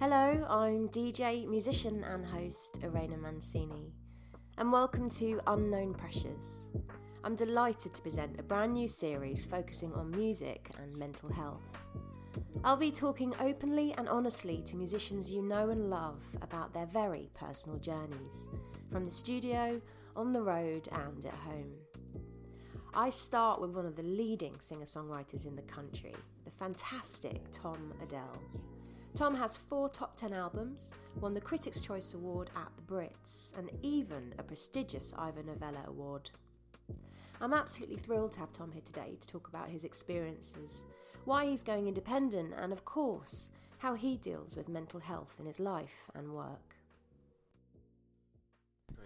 Hello, 0.00 0.46
I'm 0.48 0.88
DJ, 0.88 1.46
musician, 1.46 2.02
and 2.04 2.24
host 2.24 2.80
Iraina 2.80 3.20
Mancini, 3.20 3.92
and 4.56 4.72
welcome 4.72 5.10
to 5.10 5.42
Unknown 5.46 5.92
Pressures. 5.92 6.68
I'm 7.22 7.36
delighted 7.36 7.92
to 7.92 8.00
present 8.00 8.38
a 8.38 8.42
brand 8.42 8.72
new 8.72 8.88
series 8.88 9.44
focusing 9.44 9.92
on 9.92 10.10
music 10.10 10.70
and 10.78 10.96
mental 10.96 11.30
health. 11.30 11.60
I'll 12.64 12.78
be 12.78 12.90
talking 12.90 13.34
openly 13.40 13.92
and 13.98 14.08
honestly 14.08 14.62
to 14.68 14.76
musicians 14.76 15.30
you 15.30 15.42
know 15.42 15.68
and 15.68 15.90
love 15.90 16.24
about 16.40 16.72
their 16.72 16.86
very 16.86 17.28
personal 17.34 17.78
journeys, 17.78 18.48
from 18.90 19.04
the 19.04 19.10
studio, 19.10 19.82
on 20.16 20.32
the 20.32 20.42
road, 20.42 20.88
and 20.92 21.22
at 21.26 21.34
home. 21.34 21.74
I 22.94 23.10
start 23.10 23.60
with 23.60 23.72
one 23.72 23.84
of 23.84 23.96
the 23.96 24.02
leading 24.02 24.60
singer 24.60 24.86
songwriters 24.86 25.46
in 25.46 25.56
the 25.56 25.62
country, 25.62 26.14
the 26.46 26.50
fantastic 26.52 27.42
Tom 27.52 27.92
Odell. 28.02 28.40
Tom 29.14 29.34
has 29.34 29.56
four 29.56 29.88
top 29.88 30.16
10 30.16 30.32
albums, 30.32 30.94
won 31.20 31.32
the 31.32 31.40
Critics' 31.40 31.80
Choice 31.80 32.14
Award 32.14 32.50
at 32.56 32.68
the 32.76 32.82
Brits, 32.82 33.56
and 33.58 33.70
even 33.82 34.34
a 34.38 34.42
prestigious 34.42 35.12
Ivor 35.18 35.42
Novello 35.42 35.80
Award. 35.86 36.30
I'm 37.40 37.52
absolutely 37.52 37.96
thrilled 37.96 38.32
to 38.32 38.40
have 38.40 38.52
Tom 38.52 38.72
here 38.72 38.82
today 38.84 39.16
to 39.20 39.26
talk 39.28 39.48
about 39.48 39.68
his 39.68 39.84
experiences, 39.84 40.84
why 41.24 41.46
he's 41.46 41.62
going 41.62 41.86
independent, 41.88 42.54
and 42.56 42.72
of 42.72 42.84
course, 42.84 43.50
how 43.78 43.94
he 43.94 44.16
deals 44.16 44.56
with 44.56 44.68
mental 44.68 45.00
health 45.00 45.36
in 45.38 45.46
his 45.46 45.58
life 45.60 46.10
and 46.14 46.32
work. 46.32 46.76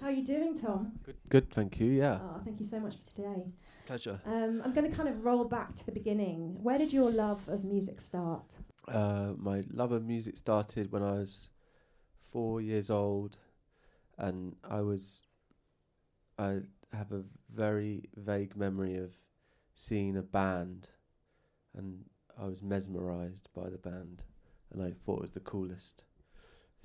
How 0.00 0.09
are 0.09 0.12
you 0.12 0.24
doing, 0.24 0.59
Tom? 0.59 0.92
Good, 1.04 1.16
good, 1.28 1.50
thank 1.50 1.80
you. 1.80 1.90
Yeah, 1.90 2.18
Oh, 2.20 2.40
thank 2.45 2.60
you 2.60 2.66
so 2.66 2.78
much 2.78 2.96
for 2.98 3.06
today. 3.14 3.45
pleasure. 3.86 4.20
Um, 4.26 4.60
I'm 4.64 4.74
going 4.74 4.88
to 4.90 4.95
kind 4.95 5.09
of 5.09 5.24
roll 5.24 5.45
back 5.45 5.74
to 5.76 5.86
the 5.86 5.92
beginning. 5.92 6.59
Where 6.62 6.76
did 6.78 6.92
your 6.92 7.10
love 7.10 7.48
of 7.48 7.64
music 7.64 8.00
start? 8.00 8.42
Uh, 8.88 9.33
my 9.38 9.62
love 9.73 9.93
of 9.93 10.05
music 10.05 10.37
started 10.37 10.93
when 10.93 11.02
I 11.02 11.12
was 11.12 11.51
four 12.19 12.61
years 12.61 12.91
old, 12.91 13.38
and 14.19 14.57
I 14.68 14.80
was. 14.82 15.23
I 16.38 16.60
have 16.93 17.13
a 17.13 17.23
very 17.54 18.04
vague 18.16 18.57
memory 18.57 18.96
of 18.96 19.13
seeing 19.74 20.16
a 20.16 20.23
band, 20.23 20.88
and 21.76 22.04
I 22.41 22.46
was 22.46 22.63
mesmerized 22.63 23.49
by 23.54 23.71
the 23.71 23.79
band, 23.79 24.24
and 24.73 24.82
I 24.82 24.93
thought 25.04 25.19
it 25.19 25.23
was 25.23 25.32
the 25.32 25.41
coolest 25.41 26.04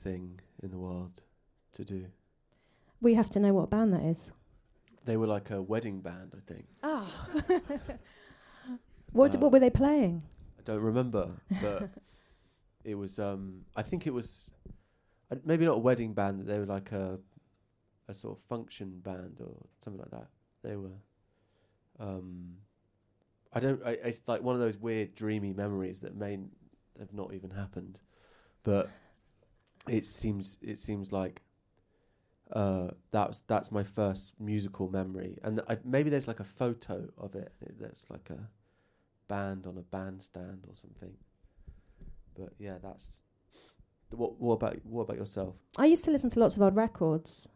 thing 0.01 0.39
in 0.63 0.71
the 0.71 0.77
world 0.77 1.21
to 1.73 1.83
do. 1.83 2.05
We 3.01 3.13
have 3.15 3.29
to 3.31 3.39
know 3.39 3.53
what 3.53 3.69
band 3.69 3.93
that 3.93 4.03
is. 4.03 4.31
They 5.05 5.17
were 5.17 5.27
like 5.27 5.49
a 5.49 5.61
wedding 5.61 6.01
band, 6.01 6.33
I 6.35 6.41
think. 6.51 6.65
Oh. 6.83 8.77
what, 9.13 9.35
Uh, 9.35 9.39
what 9.39 9.51
were 9.51 9.59
they 9.59 9.69
playing? 9.71 10.21
I 10.59 10.61
don't 10.63 10.81
remember, 10.81 11.31
but 11.61 11.89
it 12.83 12.95
was. 12.95 13.17
Um, 13.19 13.61
I 13.75 13.81
think 13.81 14.05
it 14.07 14.13
was 14.13 14.51
uh, 15.31 15.35
maybe 15.45 15.65
not 15.65 15.75
a 15.75 15.79
wedding 15.79 16.13
band. 16.13 16.45
They 16.45 16.59
were 16.59 16.65
like 16.65 16.91
a 16.91 17.19
a 18.07 18.13
sort 18.13 18.37
of 18.37 18.43
function 18.43 18.99
band 18.99 19.39
or 19.41 19.55
something 19.79 20.01
like 20.01 20.11
that. 20.11 20.27
They 20.63 20.75
were. 20.75 20.97
Um, 21.99 22.57
I 23.53 23.59
don't. 23.59 23.81
I, 23.85 23.91
it's 23.91 24.27
like 24.27 24.41
one 24.43 24.55
of 24.55 24.61
those 24.61 24.77
weird, 24.77 25.15
dreamy 25.15 25.53
memories 25.53 26.01
that 26.01 26.15
may 26.15 26.33
n- 26.33 26.51
have 26.99 27.13
not 27.13 27.33
even 27.33 27.51
happened, 27.51 27.99
but 28.63 28.89
it 29.87 30.05
seems. 30.05 30.59
It 30.61 30.77
seems 30.77 31.11
like. 31.11 31.41
Uh, 32.51 32.89
that's 33.11 33.41
that's 33.41 33.71
my 33.71 33.83
first 33.83 34.33
musical 34.39 34.89
memory, 34.89 35.37
and 35.43 35.61
I, 35.69 35.77
maybe 35.85 36.09
there's 36.09 36.27
like 36.27 36.39
a 36.39 36.43
photo 36.43 37.07
of 37.15 37.35
it. 37.35 37.53
there's 37.79 38.07
like 38.09 38.31
a 38.31 38.49
band 39.29 39.65
on 39.65 39.77
a 39.77 39.81
bandstand 39.81 40.65
or 40.67 40.75
something. 40.75 41.13
But 42.37 42.49
yeah, 42.59 42.77
that's 42.83 43.21
what. 44.11 44.39
What 44.39 44.53
about 44.55 44.77
what 44.85 45.03
about 45.03 45.17
yourself? 45.17 45.55
I 45.77 45.85
used 45.85 46.03
to 46.05 46.11
listen 46.11 46.29
to 46.31 46.39
lots 46.39 46.55
of 46.57 46.61
old 46.61 46.75
records, 46.75 47.47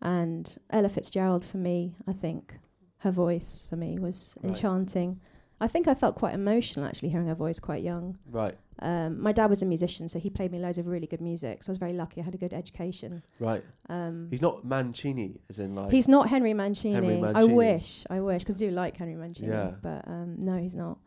and 0.00 0.56
Ella 0.70 0.88
Fitzgerald 0.88 1.44
for 1.44 1.56
me, 1.58 1.96
I 2.06 2.12
think, 2.12 2.58
her 2.98 3.10
voice 3.10 3.66
for 3.68 3.76
me 3.76 3.98
was 3.98 4.36
Right. 4.42 4.50
enchanting. 4.50 5.20
I 5.60 5.68
think 5.68 5.86
I 5.86 5.94
felt 5.94 6.16
quite 6.16 6.34
emotional 6.34 6.84
actually 6.84 7.10
hearing 7.10 7.28
her 7.28 7.34
voice 7.34 7.60
quite 7.60 7.82
young. 7.82 8.18
Right, 8.28 8.58
Um, 8.80 9.20
my 9.20 9.30
dad 9.32 9.48
was 9.48 9.62
a 9.62 9.66
musician, 9.66 10.08
so 10.08 10.18
he 10.18 10.28
played 10.28 10.50
me 10.50 10.58
loads 10.58 10.78
of 10.78 10.86
really 10.88 11.06
good 11.06 11.20
music. 11.20 11.62
So 11.62 11.70
I 11.70 11.72
was 11.72 11.78
very 11.78 11.92
lucky. 11.92 12.20
I 12.20 12.24
had 12.24 12.34
a 12.34 12.38
good 12.38 12.52
education. 12.52 13.22
right. 13.38 13.62
Um, 13.88 14.26
He's 14.30 14.42
not 14.42 14.64
Mancini, 14.64 15.40
as 15.48 15.60
in 15.60 15.76
like. 15.76 15.92
he's 15.92 16.08
not 16.08 16.28
Henry 16.28 16.54
Mancini. 16.54 16.94
Henry 16.94 17.22
I 17.34 17.44
wish, 17.44 18.04
I 18.10 18.20
wish, 18.20 18.42
because 18.42 18.60
I 18.60 18.66
do 18.66 18.72
like 18.72 18.96
Henry 18.96 19.14
Mancini. 19.14 19.48
Yeah. 19.48 19.76
But 19.80 20.06
um, 20.08 20.40
no, 20.40 20.56
he's 20.58 20.74
not. 20.74 20.98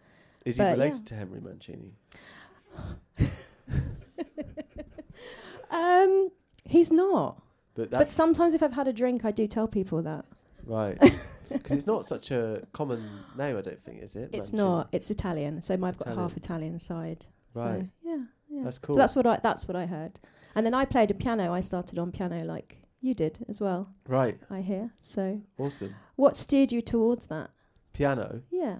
Is 0.47 0.57
he 0.57 0.63
but 0.63 0.71
related 0.73 0.99
yeah. 1.01 1.05
to 1.05 1.15
Henry 1.15 1.41
Mancini? 1.41 1.93
Um, 5.69 6.29
he's 6.65 6.91
not. 6.91 7.41
But 7.75 7.91
But 7.91 8.09
sometimes 8.09 8.53
if 8.53 8.63
I've 8.63 8.73
had 8.73 8.87
a 8.87 8.93
drink, 8.93 9.25
I 9.25 9.31
do 9.31 9.47
tell 9.47 9.67
people 9.67 10.01
that. 10.03 10.25
right. 10.65 10.97
Because 11.49 11.77
it's 11.77 11.87
not 11.87 12.05
such 12.05 12.29
a 12.31 12.67
common 12.73 13.21
name, 13.37 13.55
I 13.55 13.61
don't 13.61 13.81
think, 13.81 14.03
is 14.03 14.17
it? 14.17 14.31
It's 14.33 14.51
Mancini? 14.51 14.61
not. 14.63 14.89
It's 14.91 15.09
Italian. 15.09 15.61
So 15.61 15.75
I've 15.75 15.97
got 15.97 16.07
half 16.09 16.35
Italian. 16.35 16.75
Italian 16.75 16.79
side. 16.79 17.25
Right. 17.55 17.79
So 17.79 17.87
yeah, 18.03 18.17
yeah. 18.49 18.63
That's 18.65 18.77
cool. 18.79 18.95
So 18.95 18.99
that's 18.99 19.15
what 19.15 19.25
I 19.25 19.39
that's 19.41 19.65
what 19.65 19.77
I 19.77 19.85
heard. 19.85 20.19
And 20.55 20.65
then 20.65 20.73
I 20.73 20.83
played 20.83 21.09
a 21.09 21.13
piano. 21.13 21.53
I 21.53 21.61
started 21.61 21.97
on 21.97 22.11
piano 22.11 22.43
like 22.43 22.79
you 22.99 23.13
did 23.13 23.45
as 23.47 23.61
well. 23.61 23.93
right. 24.09 24.37
I 24.49 24.59
hear. 24.59 24.91
So 24.99 25.39
Awesome. 25.57 25.95
what 26.17 26.35
steered 26.35 26.73
you 26.73 26.81
towards 26.81 27.27
that? 27.27 27.51
Piano. 27.93 28.41
Yeah. 28.51 28.79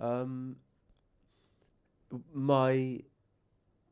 Um, 0.00 0.56
my, 2.32 3.00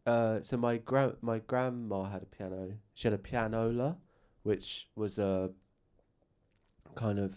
uh, 0.07 0.41
so 0.41 0.57
my 0.57 0.79
gra- 0.79 1.17
my 1.21 1.39
grandma 1.41 2.05
had 2.05 2.23
a 2.23 2.27
piano. 2.27 2.73
She 2.95 3.09
had 3.09 3.15
a 3.15 3.19
pianola, 3.19 3.99
which 4.43 4.89
was 4.95 5.19
a 5.19 5.51
kind 6.95 7.19
of, 7.19 7.37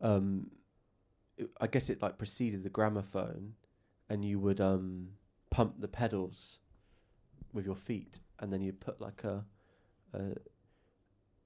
um, 0.00 0.50
I 1.60 1.66
guess 1.66 1.90
it 1.90 2.02
like 2.02 2.18
preceded 2.18 2.62
the 2.62 2.70
gramophone, 2.70 3.54
and 4.08 4.24
you 4.24 4.38
would 4.40 4.60
um 4.60 5.08
pump 5.50 5.80
the 5.80 5.88
pedals 5.88 6.60
with 7.52 7.64
your 7.66 7.76
feet, 7.76 8.20
and 8.40 8.52
then 8.52 8.60
you'd 8.60 8.80
put 8.80 9.00
like 9.00 9.22
a, 9.24 9.44
a, 10.12 10.34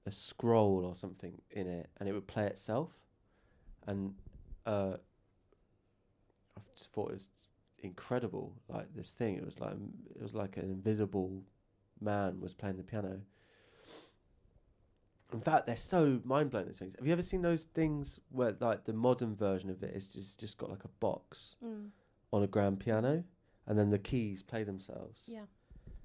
a 0.05 0.11
scroll 0.11 0.83
or 0.85 0.95
something 0.95 1.41
in 1.51 1.67
it, 1.67 1.89
and 1.97 2.09
it 2.09 2.13
would 2.13 2.27
play 2.27 2.45
itself, 2.47 2.91
and 3.85 4.15
uh. 4.65 4.93
I 6.57 6.61
just 6.75 6.91
thought 6.91 7.09
it 7.09 7.13
was 7.13 7.29
incredible. 7.83 8.55
Like 8.67 8.93
this 8.95 9.11
thing, 9.11 9.35
it 9.35 9.45
was 9.45 9.59
like 9.59 9.73
it 10.15 10.21
was 10.21 10.35
like 10.35 10.57
an 10.57 10.63
invisible 10.63 11.43
man 12.01 12.39
was 12.39 12.53
playing 12.53 12.77
the 12.77 12.83
piano. 12.83 13.21
In 15.31 15.41
fact, 15.41 15.67
they're 15.67 15.75
so 15.75 16.19
mind 16.23 16.49
blowing. 16.49 16.65
These 16.65 16.79
things. 16.79 16.95
Have 16.97 17.05
you 17.05 17.13
ever 17.13 17.21
seen 17.21 17.41
those 17.41 17.65
things 17.65 18.19
where 18.29 18.55
like 18.59 18.85
the 18.85 18.93
modern 18.93 19.35
version 19.35 19.69
of 19.69 19.81
it 19.83 19.95
is 19.95 20.07
just 20.07 20.39
just 20.39 20.57
got 20.57 20.69
like 20.69 20.83
a 20.83 20.89
box 20.99 21.55
mm. 21.63 21.89
on 22.33 22.43
a 22.43 22.47
grand 22.47 22.79
piano, 22.79 23.23
and 23.67 23.77
then 23.77 23.89
the 23.89 23.99
keys 23.99 24.41
play 24.41 24.63
themselves? 24.63 25.23
Yeah. 25.27 25.45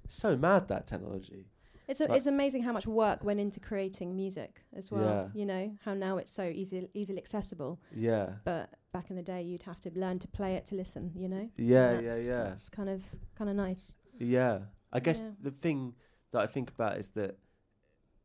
So 0.08 0.36
mad 0.36 0.68
that 0.68 0.86
technology. 0.86 1.46
It's 1.86 2.00
a, 2.00 2.04
Like- 2.04 2.16
it's 2.16 2.26
amazing 2.26 2.62
how 2.62 2.72
much 2.72 2.86
work 2.86 3.24
went 3.24 3.40
into 3.40 3.60
creating 3.60 4.16
music 4.16 4.62
as 4.74 4.90
well. 4.90 5.30
Yeah. 5.34 5.40
You 5.40 5.46
know 5.46 5.76
how 5.84 5.94
now 5.94 6.18
it's 6.18 6.30
so 6.30 6.44
easy 6.44 6.88
easily 6.94 7.18
accessible, 7.18 7.80
Yeah. 7.94 8.36
but 8.44 8.70
back 8.94 9.10
in 9.10 9.16
the 9.16 9.22
day 9.34 9.42
you'd 9.42 9.64
have 9.64 9.80
to 9.80 9.90
learn 9.94 10.18
to 10.20 10.28
play 10.28 10.54
it 10.58 10.64
to 10.70 10.74
listen. 10.74 11.12
You 11.14 11.28
know. 11.28 11.50
Yeah, 11.58 12.00
yeah, 12.00 12.16
yeah. 12.30 12.42
That's 12.44 12.68
kind 12.70 12.88
of 12.88 13.02
kind 13.38 13.50
of 13.50 13.56
nice. 13.56 13.94
Yeah. 14.18 14.60
I 14.96 15.00
guess 15.00 15.20
Yeah. 15.22 15.32
the 15.42 15.50
thing 15.50 15.94
that 16.30 16.40
I 16.40 16.46
think 16.54 16.70
about 16.70 16.96
is 17.02 17.08
that, 17.10 17.32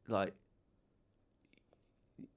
like, 0.07 0.35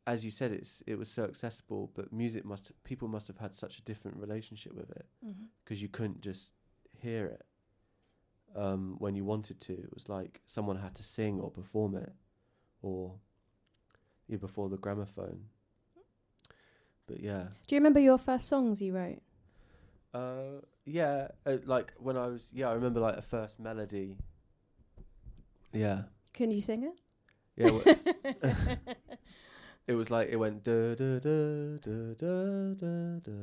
as 0.07 0.25
you 0.25 0.31
said, 0.31 0.51
it's 0.53 0.83
it 0.87 0.97
was 0.99 1.09
so 1.19 1.23
accessible, 1.25 1.91
but 1.95 2.13
music 2.13 2.45
must 2.45 2.73
people 2.85 3.09
must 3.09 3.29
have 3.29 3.39
had 3.39 3.55
such 3.55 3.79
a 3.79 3.83
different 3.83 4.17
relationship 4.17 4.73
with 4.75 4.91
it 4.91 5.07
Mm-hmm. 5.25 5.45
because 5.63 5.83
you 5.83 5.89
couldn't 5.89 6.21
just 6.23 6.53
hear 7.05 7.27
it 7.27 7.45
um, 8.57 8.97
when 8.99 9.15
you 9.15 9.25
wanted 9.25 9.61
to. 9.61 9.73
It 9.75 9.93
was 9.95 10.09
like 10.09 10.41
someone 10.47 10.77
had 10.79 10.95
to 10.97 11.03
sing 11.03 11.41
or 11.41 11.51
perform 11.51 11.95
it, 11.97 12.13
or 12.81 13.15
yeah, 14.29 14.39
before 14.39 14.69
the 14.71 14.79
gramophone. 14.79 15.41
But 17.07 17.21
yeah, 17.21 17.49
Do 17.67 17.75
you 17.75 17.81
remember 17.81 18.01
your 18.01 18.19
first 18.19 18.49
songs 18.49 18.81
you 18.81 18.95
wrote? 18.95 19.21
uh, 20.15 20.61
yeah, 20.85 21.29
uh, 21.47 21.57
like 21.65 21.93
when 21.99 22.17
I 22.17 22.27
was 22.27 22.53
yeah, 22.55 22.69
I 22.71 22.75
remember 22.75 23.01
like 23.01 23.17
a 23.17 23.23
first 23.23 23.59
melody. 23.61 24.17
Yeah, 25.73 26.03
Can 26.35 26.51
you 26.51 26.61
sing 26.61 26.83
it? 26.85 27.01
yeah. 27.57 27.67
w- 27.69 28.77
It 29.89 29.95
was 29.95 30.11
like 30.13 30.29
it 30.31 30.37
went 30.37 30.63
da 30.63 30.95
da 30.95 31.19
da 31.19 31.77
da 31.81 32.15
da 32.15 32.75
da 32.75 33.19
da. 33.19 33.39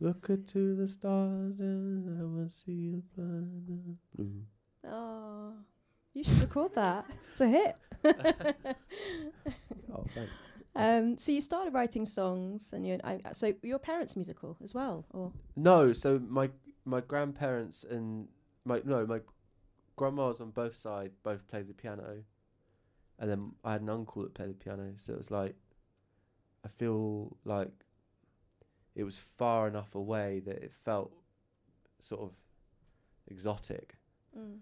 Look 0.00 0.26
into 0.28 0.74
the 0.74 0.88
stars 0.88 1.60
and 1.60 2.20
I 2.20 2.24
will 2.24 2.50
see 2.50 2.96
a 2.98 3.14
planet 3.14 3.96
blue. 4.14 4.42
Oh, 4.86 5.52
you 6.14 6.24
should 6.24 6.40
record 6.40 6.74
that. 6.74 7.06
It's 7.32 7.40
a 7.40 7.48
hit. 7.48 7.76
Oh, 9.94 10.04
thanks. 10.14 10.32
Um, 10.76 11.16
so 11.18 11.30
you 11.32 11.40
started 11.40 11.72
writing 11.72 12.04
songs, 12.06 12.72
and 12.72 12.84
you 12.86 12.98
I, 13.04 13.20
so 13.32 13.54
your 13.62 13.78
parents 13.78 14.16
musical 14.16 14.56
as 14.62 14.74
well, 14.74 15.04
or 15.10 15.32
No, 15.56 15.92
so 15.92 16.18
my 16.18 16.50
my 16.84 17.00
grandparents 17.00 17.84
and 17.84 18.28
my 18.64 18.80
no 18.84 19.06
my 19.06 19.20
grandmas 19.96 20.40
on 20.40 20.50
both 20.50 20.74
sides 20.74 21.14
both 21.22 21.46
played 21.46 21.68
the 21.68 21.74
piano, 21.74 22.24
and 23.18 23.30
then 23.30 23.52
I 23.62 23.72
had 23.72 23.82
an 23.82 23.88
uncle 23.90 24.22
that 24.22 24.34
played 24.34 24.50
the 24.50 24.54
piano. 24.54 24.92
So 24.96 25.12
it 25.12 25.18
was 25.18 25.30
like, 25.30 25.54
I 26.64 26.68
feel 26.68 27.36
like 27.44 27.72
it 28.96 29.04
was 29.04 29.18
far 29.18 29.68
enough 29.68 29.94
away 29.94 30.40
that 30.40 30.56
it 30.62 30.72
felt 30.72 31.12
sort 32.00 32.22
of 32.22 32.32
exotic, 33.28 33.96
Mm. 34.36 34.58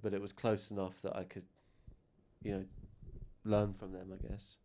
but 0.00 0.14
it 0.14 0.20
was 0.20 0.32
close 0.32 0.70
enough 0.70 1.02
that 1.02 1.16
I 1.16 1.24
could, 1.24 1.46
you 2.42 2.52
know, 2.52 2.64
learn 3.44 3.74
from 3.74 3.90
them. 3.92 4.12
I 4.12 4.28
guess. 4.28 4.56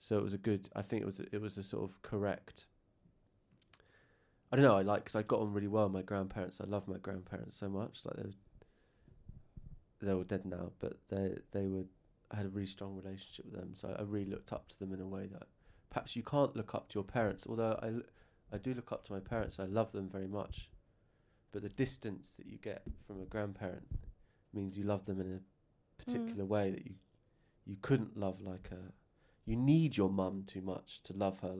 So 0.00 0.16
it 0.16 0.22
was 0.22 0.32
a 0.32 0.38
good. 0.38 0.68
I 0.74 0.82
think 0.82 1.02
it 1.02 1.06
was. 1.06 1.20
A, 1.20 1.26
it 1.30 1.40
was 1.40 1.58
a 1.58 1.62
sort 1.62 1.84
of 1.88 2.00
correct. 2.02 2.64
I 4.50 4.56
don't 4.56 4.64
know. 4.64 4.76
I 4.76 4.82
like 4.82 5.04
because 5.04 5.14
I 5.14 5.22
got 5.22 5.40
on 5.40 5.52
really 5.52 5.68
well 5.68 5.84
with 5.84 5.92
my 5.92 6.02
grandparents. 6.02 6.60
I 6.60 6.64
love 6.64 6.88
my 6.88 6.96
grandparents 6.96 7.54
so 7.54 7.68
much. 7.68 8.00
Like 8.04 8.16
they 8.16 8.22
were, 8.22 8.34
they 10.02 10.14
were 10.14 10.24
dead 10.24 10.46
now, 10.46 10.72
but 10.78 10.94
they 11.08 11.36
they 11.52 11.68
were. 11.68 11.84
I 12.32 12.36
had 12.36 12.46
a 12.46 12.48
really 12.48 12.66
strong 12.66 12.96
relationship 12.96 13.44
with 13.44 13.60
them, 13.60 13.72
so 13.74 13.94
I 13.96 14.02
really 14.02 14.30
looked 14.30 14.52
up 14.52 14.68
to 14.68 14.78
them 14.78 14.92
in 14.92 15.00
a 15.00 15.06
way 15.06 15.26
that 15.26 15.48
perhaps 15.90 16.16
you 16.16 16.22
can't 16.22 16.56
look 16.56 16.74
up 16.74 16.88
to 16.90 16.94
your 16.94 17.04
parents. 17.04 17.44
Although 17.48 17.78
I, 17.82 18.54
I 18.54 18.58
do 18.58 18.72
look 18.72 18.92
up 18.92 19.04
to 19.06 19.12
my 19.12 19.20
parents. 19.20 19.60
I 19.60 19.64
love 19.64 19.92
them 19.92 20.08
very 20.08 20.28
much, 20.28 20.70
but 21.52 21.62
the 21.62 21.68
distance 21.68 22.32
that 22.38 22.46
you 22.46 22.56
get 22.56 22.82
from 23.06 23.20
a 23.20 23.26
grandparent 23.26 23.86
means 24.54 24.78
you 24.78 24.84
love 24.84 25.04
them 25.04 25.20
in 25.20 25.32
a 25.32 26.02
particular 26.02 26.44
mm. 26.44 26.48
way 26.48 26.70
that 26.70 26.86
you 26.86 26.94
you 27.66 27.76
couldn't 27.82 28.16
love 28.16 28.40
like 28.40 28.70
a. 28.72 28.92
You 29.46 29.56
need 29.56 29.96
your 29.96 30.10
mum 30.10 30.44
too 30.46 30.60
much 30.60 31.02
to 31.04 31.12
love 31.12 31.40
her 31.40 31.56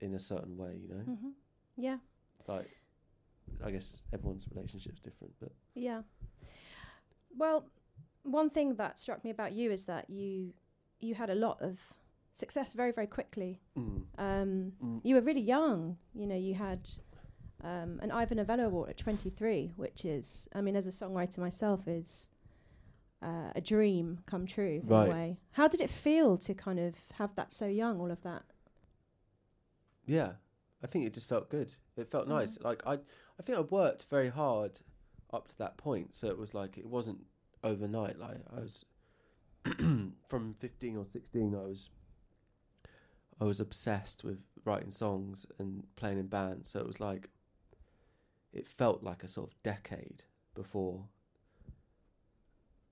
in 0.00 0.14
a 0.14 0.18
certain 0.18 0.56
way, 0.56 0.78
you 0.82 0.88
know. 0.88 1.02
hmm 1.14 1.30
Yeah. 1.76 1.98
Like, 2.46 2.70
I 3.64 3.70
guess 3.70 4.02
everyone's 4.12 4.46
relationship's 4.54 5.00
different, 5.00 5.34
but 5.40 5.52
Yeah. 5.74 6.02
Well, 7.36 7.66
one 8.22 8.50
thing 8.50 8.74
that 8.76 8.98
struck 8.98 9.24
me 9.24 9.30
about 9.30 9.52
you 9.52 9.70
is 9.70 9.84
that 9.86 10.10
you 10.10 10.52
you 11.00 11.14
had 11.14 11.30
a 11.30 11.34
lot 11.34 11.62
of 11.62 11.80
success 12.34 12.72
very 12.74 12.92
very 12.92 13.06
quickly. 13.06 13.60
mm, 13.76 14.02
Um, 14.18 14.72
mm, 14.82 15.00
you 15.02 15.14
were 15.14 15.22
really 15.22 15.40
young. 15.40 15.96
You 16.14 16.26
know, 16.26 16.36
you 16.36 16.54
had 16.54 16.88
um, 17.62 18.00
an 18.02 18.10
Ivor 18.10 18.34
Novello 18.34 18.66
Award 18.66 18.90
at 18.90 18.96
23, 18.98 19.72
which 19.76 20.04
is, 20.04 20.48
I 20.54 20.60
mean, 20.60 20.76
as 20.76 20.86
a 20.86 20.90
songwriter 20.90 21.38
myself, 21.38 21.86
is 21.86 22.28
uh, 23.22 23.50
a 23.54 23.60
dream 23.60 24.20
come 24.26 24.46
true 24.46 24.82
in 24.84 24.92
a 24.92 25.10
way. 25.10 25.38
How 25.52 25.68
did 25.68 25.80
it 25.80 25.90
feel 25.90 26.36
to 26.38 26.54
kind 26.54 26.78
of 26.80 26.94
have 27.14 27.34
that 27.36 27.52
so 27.52 27.66
young? 27.66 28.00
All 28.00 28.10
of 28.10 28.22
that. 28.22 28.42
yeah, 30.06 30.32
I 30.82 30.86
think 30.86 31.04
it 31.06 31.14
just 31.14 31.28
felt 31.28 31.50
good. 31.50 31.74
It 31.96 32.08
felt 32.10 32.26
Mhm. 32.26 32.30
nice. 32.30 32.58
Like 32.60 32.82
I, 32.86 32.94
I 32.94 33.42
think 33.42 33.58
I 33.58 33.60
worked 33.60 34.04
very 34.04 34.28
hard 34.30 34.80
up 35.32 35.46
to 35.48 35.58
that 35.58 35.76
point, 35.76 36.14
so 36.14 36.28
it 36.28 36.38
was 36.38 36.54
like 36.54 36.76
it 36.78 36.86
wasn't 36.86 37.26
overnight. 37.62 38.18
Like 38.18 38.38
I 38.50 38.60
was 38.60 38.84
from 40.28 40.54
fifteen 40.58 40.96
or 40.96 41.04
sixteen, 41.04 41.54
I 41.54 41.62
was, 41.62 41.90
I 43.40 43.44
was 43.44 43.60
obsessed 43.60 44.24
with 44.24 44.38
writing 44.64 44.90
songs 44.90 45.46
and 45.58 45.84
playing 45.96 46.18
in 46.18 46.26
bands. 46.26 46.70
So 46.70 46.80
it 46.80 46.86
was 46.86 46.98
like, 47.00 47.28
it 48.52 48.66
felt 48.66 49.02
like 49.02 49.22
a 49.22 49.28
sort 49.28 49.50
of 49.52 49.62
decade 49.62 50.24
before. 50.54 51.04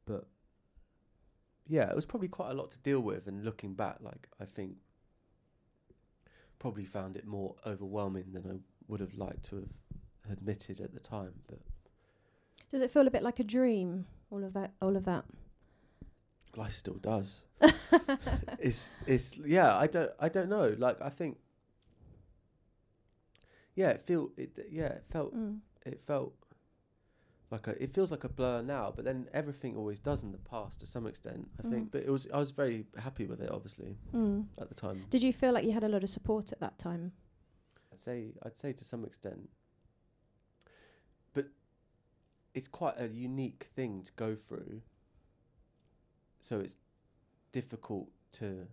But 0.09 0.27
yeah, 1.69 1.89
it 1.91 1.95
was 1.95 2.07
probably 2.07 2.29
quite 2.29 2.51
a 2.51 2.55
lot 2.55 2.71
to 2.73 2.79
deal 2.79 3.01
with. 3.01 3.27
And 3.29 3.45
looking 3.45 3.75
back, 3.75 3.99
like 4.01 4.27
I 4.41 4.45
think 4.47 4.77
probably 6.59 6.85
found 6.85 7.17
it 7.17 7.27
more 7.27 7.55
overwhelming 7.67 8.33
than 8.33 8.45
I 8.51 8.57
would 8.89 9.01
have 9.01 9.15
liked 9.15 9.45
to 9.51 9.57
have 10.27 10.33
admitted 10.39 10.81
at 10.81 10.93
the 10.95 11.01
time. 11.01 11.35
But 11.47 11.61
Does 12.71 12.83
it 12.83 12.91
feel 12.91 13.07
a 13.07 13.11
bit 13.11 13.23
like 13.23 13.39
a 13.39 13.45
dream? 13.45 14.07
All 14.31 14.43
of 14.45 14.55
that. 14.55 14.73
All 14.83 14.97
of 14.97 15.05
that. 15.05 15.25
life 16.57 16.75
still 16.75 16.95
does. 17.13 17.43
it's 18.59 18.93
it's 19.07 19.37
yeah. 19.39 19.77
I 19.77 19.87
don't 19.87 20.11
I 20.19 20.29
don't 20.29 20.49
know. 20.49 20.75
Like 20.79 21.01
I 21.03 21.11
think 21.11 21.37
yeah. 23.75 23.91
It 23.91 24.03
feel 24.07 24.31
it 24.37 24.51
yeah. 24.71 24.87
It 24.99 25.05
felt 25.11 25.35
Mm. 25.37 25.59
it 25.87 26.01
felt 26.01 26.33
like 27.51 27.67
a, 27.67 27.83
it 27.83 27.95
feels 27.95 28.11
like 28.11 28.25
a 28.25 28.29
blur 28.29 28.63
now. 28.63 28.93
But 28.95 29.05
then 29.05 29.29
everything 29.33 29.77
always 29.77 29.99
does 29.99 30.23
in 30.23 30.33
the 30.33 30.39
past 30.39 30.81
to 30.81 30.87
some 30.87 31.07
extent. 31.07 31.49
I 31.59 31.63
think. 31.69 31.89
Mm. 31.89 31.91
But 31.93 32.03
it 32.03 32.11
was 32.11 32.29
I 32.33 32.39
was 32.39 32.51
very 32.51 32.85
happy 33.03 33.27
with 33.27 33.41
it. 33.41 33.51
Obviously 33.51 33.97
Mm. 34.15 34.47
at 34.61 34.69
the 34.69 34.75
time. 34.75 35.05
Did 35.11 35.23
you 35.23 35.33
feel 35.33 35.53
like 35.53 35.65
you 35.65 35.73
had 35.73 35.85
a 35.85 35.89
lot 35.89 36.03
of 36.05 36.11
support 36.11 36.53
at 36.53 36.61
that 36.61 36.79
time? 36.79 37.13
I'd 37.93 38.01
say 38.01 38.33
I'd 38.45 38.57
say 38.59 38.73
to 38.73 38.85
some 38.85 39.05
extent. 39.05 39.49
But 41.35 41.47
it's 42.55 42.69
quite 42.69 42.95
a 42.99 43.09
unique 43.09 43.69
thing 43.75 44.03
to 44.03 44.13
go 44.13 44.35
through. 44.35 44.83
So 46.41 46.61
it's 46.61 46.77
difficult 47.53 48.11
to 48.33 48.69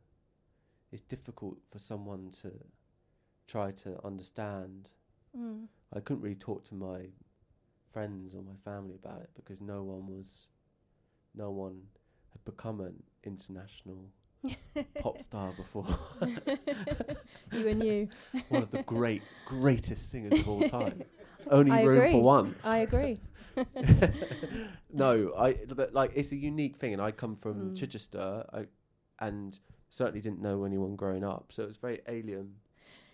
it's 0.92 1.02
difficult 1.02 1.58
for 1.72 1.80
someone 1.80 2.30
to 2.42 2.52
try 3.48 3.72
to 3.72 4.04
understand. 4.06 4.90
Mm. 5.38 5.68
I 5.94 6.00
couldn't 6.00 6.22
really 6.24 6.36
talk 6.36 6.64
to 6.66 6.76
my 6.76 7.08
friends 7.96 8.36
or 8.36 8.42
my 8.42 8.58
family 8.70 8.94
about 9.02 9.22
it 9.22 9.30
because 9.36 9.62
no 9.62 9.82
one 9.82 10.06
was 10.06 10.50
no 11.34 11.50
one 11.50 11.82
had 12.34 12.44
become 12.44 12.82
an 12.82 12.94
international 13.24 14.04
pop 15.00 15.22
star 15.22 15.54
before. 15.54 15.88
you 17.54 17.68
and 17.70 17.82
you. 17.82 18.10
one 18.50 18.62
of 18.62 18.70
the 18.70 18.84
great, 18.84 19.22
greatest 19.46 20.12
singers 20.12 20.38
of 20.42 20.50
all 20.50 20.62
time. 20.64 21.04
Only 21.50 21.72
I 21.72 21.84
room 21.84 22.00
agree. 22.00 22.12
for 22.12 22.22
one. 22.22 22.56
I 22.66 22.80
agree. 22.80 23.22
no, 24.94 25.34
I. 25.38 25.54
But 25.74 25.94
like, 25.94 26.12
it's 26.16 26.34
a 26.34 26.36
unique 26.36 26.76
thing, 26.76 26.92
and 26.92 27.02
I 27.02 27.12
come 27.12 27.38
from 27.38 27.72
Mm. 27.72 27.76
Chichester, 27.78 28.46
I, 28.52 28.66
and 29.20 29.58
certainly 29.90 30.20
didn't 30.20 30.42
know 30.42 30.66
anyone 30.66 30.98
growing 30.98 31.24
up, 31.24 31.54
so 31.54 31.64
it 31.64 31.68
was 31.68 31.78
very 31.78 32.02
alien. 32.10 32.56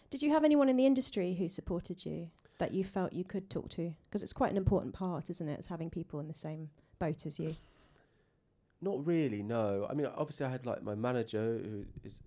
Did 0.09 0.23
you 0.23 0.31
have 0.31 0.43
anyone 0.43 0.69
in 0.69 0.75
the 0.75 0.87
industry 0.87 1.35
who 1.35 1.47
supported 1.47 2.03
you 2.03 2.31
that 2.61 2.75
you 2.75 2.83
felt 2.83 3.11
you 3.11 3.23
could 3.23 3.49
talk 3.49 3.69
to? 3.69 3.91
Because 4.03 4.21
it's 4.21 4.33
quite 4.33 4.51
an 4.51 4.55
important 4.55 4.93
part, 4.93 5.31
isn't 5.31 5.49
it? 5.49 5.57
It's 5.57 5.65
having 5.65 5.89
people 5.89 6.19
in 6.19 6.27
the 6.27 6.33
same 6.35 6.69
boat 6.99 7.25
as 7.25 7.39
you. 7.39 7.55
Not 8.83 9.05
really, 9.05 9.41
no. 9.41 9.87
I 9.89 9.95
mean, 9.95 10.05
obviously, 10.15 10.45
I 10.45 10.49
had 10.49 10.63
like 10.63 10.83
my 10.83 10.93
manager, 10.93 11.59
who 11.63 11.85
is, 12.03 12.21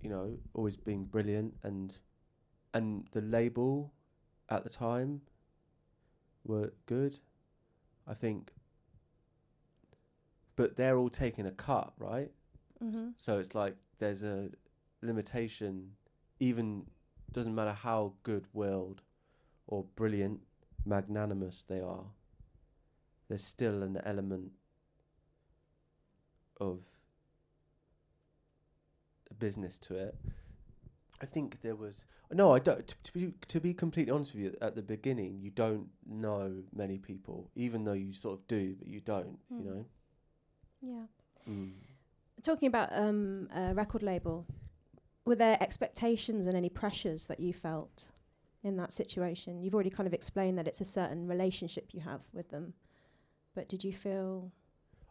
you 0.00 0.08
know, 0.08 0.38
always 0.54 0.76
being 0.76 1.04
brilliant, 1.04 1.54
and 1.64 1.98
and 2.74 3.08
the 3.10 3.20
label 3.22 3.92
at 4.48 4.62
the 4.62 4.70
time 4.70 5.22
were 6.44 6.72
good, 6.86 7.18
I 8.06 8.14
think. 8.14 8.52
But 10.54 10.76
they're 10.76 10.96
all 10.96 11.10
taking 11.10 11.44
a 11.46 11.50
cut, 11.50 11.92
right? 11.98 12.30
Mm-hmm. 12.82 13.10
So 13.16 13.38
it's 13.38 13.54
like 13.54 13.74
there's 13.98 14.22
a 14.22 14.48
limitation, 15.02 15.90
even 16.38 16.84
doesn't 17.32 17.54
matter 17.54 17.72
how 17.72 18.12
good 18.22 18.46
willed 18.52 19.02
or 19.66 19.84
brilliant, 19.96 20.40
magnanimous 20.84 21.64
they 21.64 21.80
are, 21.80 22.04
there's 23.28 23.44
still 23.44 23.82
an 23.82 24.00
element 24.04 24.52
of 26.60 26.80
business 29.38 29.78
to 29.78 29.94
it. 29.94 30.14
I 31.20 31.26
think 31.26 31.62
there 31.62 31.76
was 31.76 32.04
no. 32.30 32.54
I 32.54 32.58
don't. 32.58 32.86
To, 32.86 32.94
to 33.04 33.12
be 33.12 33.32
to 33.48 33.60
be 33.60 33.72
completely 33.72 34.12
honest 34.12 34.34
with 34.34 34.42
you, 34.42 34.54
at 34.60 34.76
the 34.76 34.82
beginning, 34.82 35.38
you 35.40 35.50
don't 35.50 35.88
know 36.06 36.62
many 36.74 36.98
people, 36.98 37.50
even 37.54 37.84
though 37.84 37.94
you 37.94 38.12
sort 38.12 38.38
of 38.38 38.46
do, 38.46 38.74
but 38.78 38.86
you 38.86 39.00
don't. 39.00 39.38
Mm. 39.52 39.58
You 39.58 39.70
know. 39.70 39.86
Yeah. 40.82 41.52
Mm. 41.52 41.70
Talking 42.42 42.68
about 42.68 42.90
um, 42.92 43.48
a 43.54 43.72
record 43.72 44.02
label, 44.02 44.46
were 45.24 45.34
there 45.34 45.56
expectations 45.62 46.46
and 46.46 46.54
any 46.54 46.68
pressures 46.68 47.26
that 47.26 47.40
you 47.40 47.54
felt 47.54 48.10
in 48.66 48.76
that 48.76 48.92
situation? 48.92 49.62
You've 49.62 49.74
already 49.74 49.90
kind 49.90 50.06
of 50.06 50.12
explained 50.14 50.58
that 50.58 50.66
it's 50.68 50.80
a 50.80 50.84
certain 50.84 51.26
relationship 51.26 51.90
you 51.92 52.00
have 52.00 52.20
with 52.32 52.50
them, 52.50 52.74
but 53.54 53.68
did 53.68 53.84
you 53.84 53.92
feel 53.92 54.52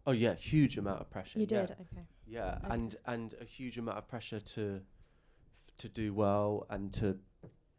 Oh 0.08 0.12
yeah, 0.12 0.36
huge 0.36 0.78
amount 0.78 1.02
of 1.02 1.10
pressure. 1.10 1.40
you 1.40 1.48
yeah. 1.50 1.62
did? 1.62 1.72
Okay. 1.72 2.06
Yeah, 2.28 2.60
Okay. 2.64 2.74
and 2.74 2.96
and 3.08 3.34
a 3.42 3.46
huge 3.46 3.78
amount 3.78 3.98
of 3.98 4.08
pressure 4.08 4.40
to 4.40 4.82
f- 4.82 5.78
to 5.78 5.90
do 5.90 6.14
well 6.14 6.68
and 6.70 6.92
to 6.94 7.18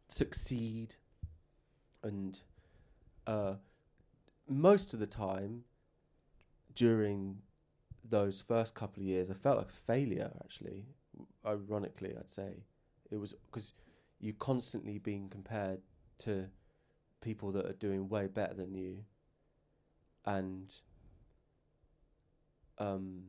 succeed, 0.09 0.97
and 2.03 2.41
uh, 3.27 3.55
most 4.49 4.95
of 4.95 5.01
the 5.01 5.07
time 5.07 5.65
during 6.75 7.39
those 8.09 8.41
first 8.41 8.75
couple 8.75 9.03
of 9.03 9.07
years, 9.07 9.31
I 9.31 9.35
felt 9.35 9.59
like 9.59 9.69
a 9.69 9.73
failure. 9.73 10.31
Actually, 10.45 10.87
ironically, 11.45 12.15
I'd 12.19 12.31
say 12.31 12.65
it 13.11 13.17
was 13.17 13.35
because 13.35 13.73
you 14.21 14.33
constantly 14.33 14.99
being 14.99 15.29
compared 15.29 15.81
to 16.19 16.47
people 17.21 17.53
that 17.53 17.67
are 17.67 17.75
doing 17.75 18.09
way 18.09 18.27
better 18.27 18.55
than 18.55 18.75
you, 18.75 19.05
and 20.25 20.81
um 22.79 23.23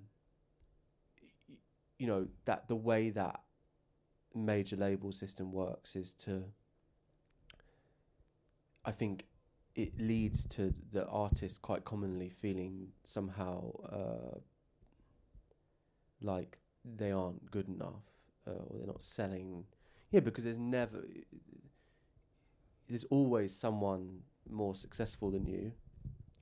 you 1.98 2.08
know 2.08 2.28
that 2.46 2.68
the 2.68 2.76
way 2.76 3.10
that 3.10 3.42
major 4.36 4.76
label 4.76 5.12
system 5.12 5.52
works 5.52 5.96
is 5.96 6.14
to 6.14 6.44
I 8.86 8.92
think 8.92 9.26
it 9.76 10.00
leads 10.00 10.46
to 10.46 10.74
the 10.92 11.06
artist 11.08 11.62
quite 11.62 11.84
commonly 11.84 12.30
feeling 12.30 12.88
somehow 13.04 13.72
uh, 13.84 14.40
like 16.22 16.60
they 16.86 17.12
aren't 17.12 17.52
good 17.52 17.68
enough 17.68 18.06
uh, 18.48 18.52
or 18.52 18.78
they're 18.78 18.88
not 18.88 19.02
selling. 19.02 19.66
Yeah, 20.12 20.22
because 20.22 20.46
there's 20.46 20.58
never, 20.60 21.04
there's 22.88 23.04
always 23.06 23.56
someone 23.56 24.22
more 24.50 24.74
successful 24.76 25.32
than 25.32 25.46
you. 25.46 25.74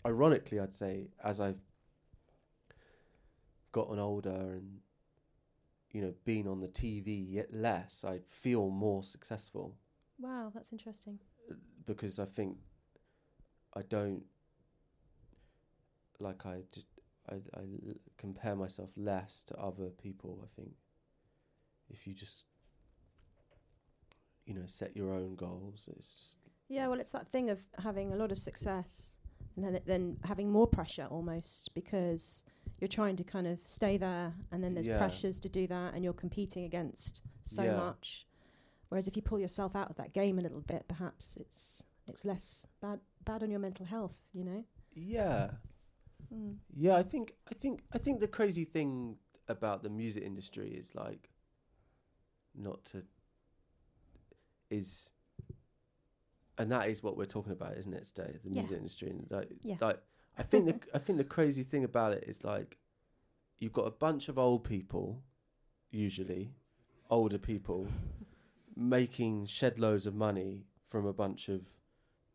Ironically, 0.06 0.60
I'd 0.60 0.76
say 0.76 1.08
as 1.24 1.42
I've 1.42 1.60
gotten 3.72 4.00
older 4.00 4.30
and 4.54 4.80
you 5.92 6.02
know 6.02 6.14
been 6.24 6.48
on 6.48 6.62
the 6.62 6.68
TV 6.68 7.12
yet 7.12 7.54
less, 7.54 8.06
I 8.08 8.20
feel 8.28 8.70
more 8.70 9.04
successful 9.04 9.76
Wow, 10.20 10.52
that's 10.54 10.72
interesting. 10.72 11.20
because 11.86 12.20
I 12.20 12.26
think 12.26 12.58
I 13.76 13.82
don't 13.82 14.24
like 16.20 16.46
I 16.46 16.62
just 16.72 16.88
I, 17.30 17.36
I 17.58 17.62
l- 17.62 17.96
compare 18.18 18.56
myself 18.56 18.92
less 18.96 19.44
to 19.48 19.56
other 19.58 19.90
people. 19.90 20.40
I 20.44 20.48
think 20.56 20.72
if 21.90 22.06
you 22.08 22.14
just 22.14 22.46
you 24.46 24.54
know 24.54 24.66
set 24.66 24.96
your 24.96 25.12
own 25.12 25.36
goals, 25.36 25.90
it's 25.98 26.16
just 26.16 26.38
Yeah, 26.68 26.88
well, 26.88 27.00
it's 27.00 27.12
that 27.12 27.28
thing 27.28 27.50
of 27.50 27.60
having 27.80 28.12
a 28.14 28.16
lot 28.16 28.32
of 28.32 28.38
success 28.38 29.18
and 29.56 29.64
then, 29.64 29.80
then 29.86 30.18
having 30.24 30.52
more 30.52 30.68
pressure 30.68 31.08
almost 31.10 31.74
because 31.74 32.44
you're 32.80 32.88
trying 32.88 33.16
to 33.18 33.24
kind 33.24 33.48
of 33.48 33.60
stay 33.66 33.98
there 33.98 34.34
and 34.52 34.64
then 34.64 34.74
there's 34.74 34.88
Yeah. 34.88 34.98
pressures 34.98 35.40
to 35.42 35.50
do 35.50 35.68
that 35.68 35.94
and 35.94 36.04
you're 36.04 36.14
competing 36.14 36.66
against 36.66 37.22
so 37.44 37.64
Yeah. 37.64 37.76
much. 37.76 38.26
Whereas 38.90 39.08
if 39.08 39.16
you 39.16 39.22
pull 39.22 39.40
yourself 39.40 39.76
out 39.76 39.90
of 39.90 39.96
that 39.98 40.14
game 40.14 40.40
a 40.40 40.42
little 40.42 40.62
bit, 40.62 40.86
perhaps 40.88 41.38
it's 41.40 41.84
it's 42.10 42.24
less 42.26 42.68
bad 42.82 43.00
bad 43.24 43.42
on 43.44 43.50
your 43.50 43.60
mental 43.60 43.86
health, 43.86 44.16
you 44.34 44.44
know? 44.44 44.64
yeah. 44.94 45.52
Mm. 46.34 46.58
Yeah, 46.76 46.96
I 46.96 47.04
think 47.04 47.34
I 47.52 47.54
think 47.56 47.82
I 47.94 47.98
think 47.98 48.20
the 48.20 48.28
crazy 48.28 48.66
thing 48.66 49.18
about 49.48 49.84
the 49.84 49.90
music 49.90 50.24
industry 50.24 50.70
is 50.70 50.94
like 50.96 51.30
not 52.54 52.84
to 52.86 53.04
is 54.76 55.12
and 56.58 56.72
that 56.72 56.88
is 56.90 57.04
what 57.04 57.18
we're 57.18 57.26
talking 57.26 57.52
about, 57.52 57.78
isn't 57.78 57.94
it, 57.94 58.06
today? 58.06 58.38
The 58.44 58.50
Yeah. 58.50 58.62
music 58.62 58.78
industry 58.78 59.10
and 59.10 59.28
like, 59.30 59.52
Yeah. 59.62 59.78
like 59.82 60.02
I 60.38 60.44
think 60.44 60.66
the 60.68 60.80
I 60.96 61.00
think 61.00 61.18
the 61.18 61.24
crazy 61.26 61.64
thing 61.64 61.84
about 61.84 62.14
it 62.14 62.24
is 62.26 62.44
like 62.44 62.78
you've 63.60 63.74
got 63.74 63.88
a 63.88 63.92
bunch 63.92 64.30
of 64.30 64.38
old 64.38 64.64
people, 64.64 65.24
usually 65.92 66.54
older 67.10 67.38
people, 67.38 67.88
making 68.76 69.46
shed 69.46 69.80
loads 69.80 70.06
of 70.06 70.16
money 70.16 70.66
from 70.88 71.06
a 71.06 71.14
bunch 71.14 71.50
of 71.50 71.62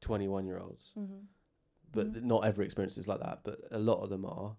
twenty 0.01 0.29
one 0.29 0.47
year 0.47 0.59
olds 0.59 0.93
Mm-hmm. 0.99 1.25
but 1.93 2.13
Mhm. 2.13 2.23
not 2.23 2.45
every 2.45 2.65
experience 2.65 2.97
is 2.99 3.09
like 3.09 3.21
that. 3.21 3.43
But 3.43 3.61
a 3.71 3.79
lot 3.79 4.01
of 4.03 4.11
them 4.11 4.25
are, 4.25 4.57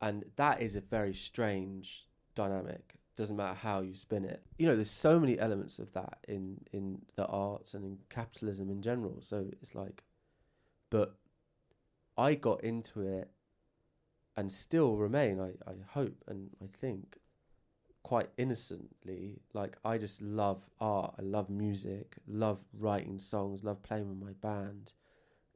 and 0.00 0.24
that 0.36 0.60
is 0.62 0.76
a 0.76 0.80
very 0.80 1.14
strange 1.14 2.08
dynamic. 2.34 2.99
Doesn't 3.16 3.36
matter 3.36 3.54
how 3.54 3.80
you 3.80 3.94
spin 3.94 4.24
it. 4.24 4.42
You 4.58 4.66
know, 4.66 4.74
there's 4.74 4.90
so 4.90 5.18
many 5.20 5.38
elements 5.38 5.78
of 5.78 5.92
that 5.92 6.18
in 6.28 6.60
in 6.72 7.02
the 7.16 7.26
arts 7.26 7.74
and 7.74 7.84
in 7.84 7.98
capitalism 8.08 8.70
in 8.70 8.82
general. 8.82 9.18
So 9.20 9.46
it's 9.52 9.74
like, 9.74 10.04
but 10.90 11.16
I 12.16 12.34
got 12.34 12.62
into 12.64 13.02
it, 13.02 13.30
and 14.36 14.50
still 14.50 14.96
remain. 14.96 15.40
I 15.40 15.70
I 15.70 15.74
hope 15.88 16.24
and 16.26 16.50
I 16.62 16.66
think 16.66 17.18
quite 18.02 18.30
innocently 18.38 19.42
like 19.52 19.76
i 19.84 19.98
just 19.98 20.22
love 20.22 20.70
art 20.80 21.14
i 21.18 21.22
love 21.22 21.50
music 21.50 22.16
love 22.26 22.64
writing 22.72 23.18
songs 23.18 23.62
love 23.62 23.82
playing 23.82 24.08
with 24.08 24.16
my 24.16 24.32
band 24.40 24.94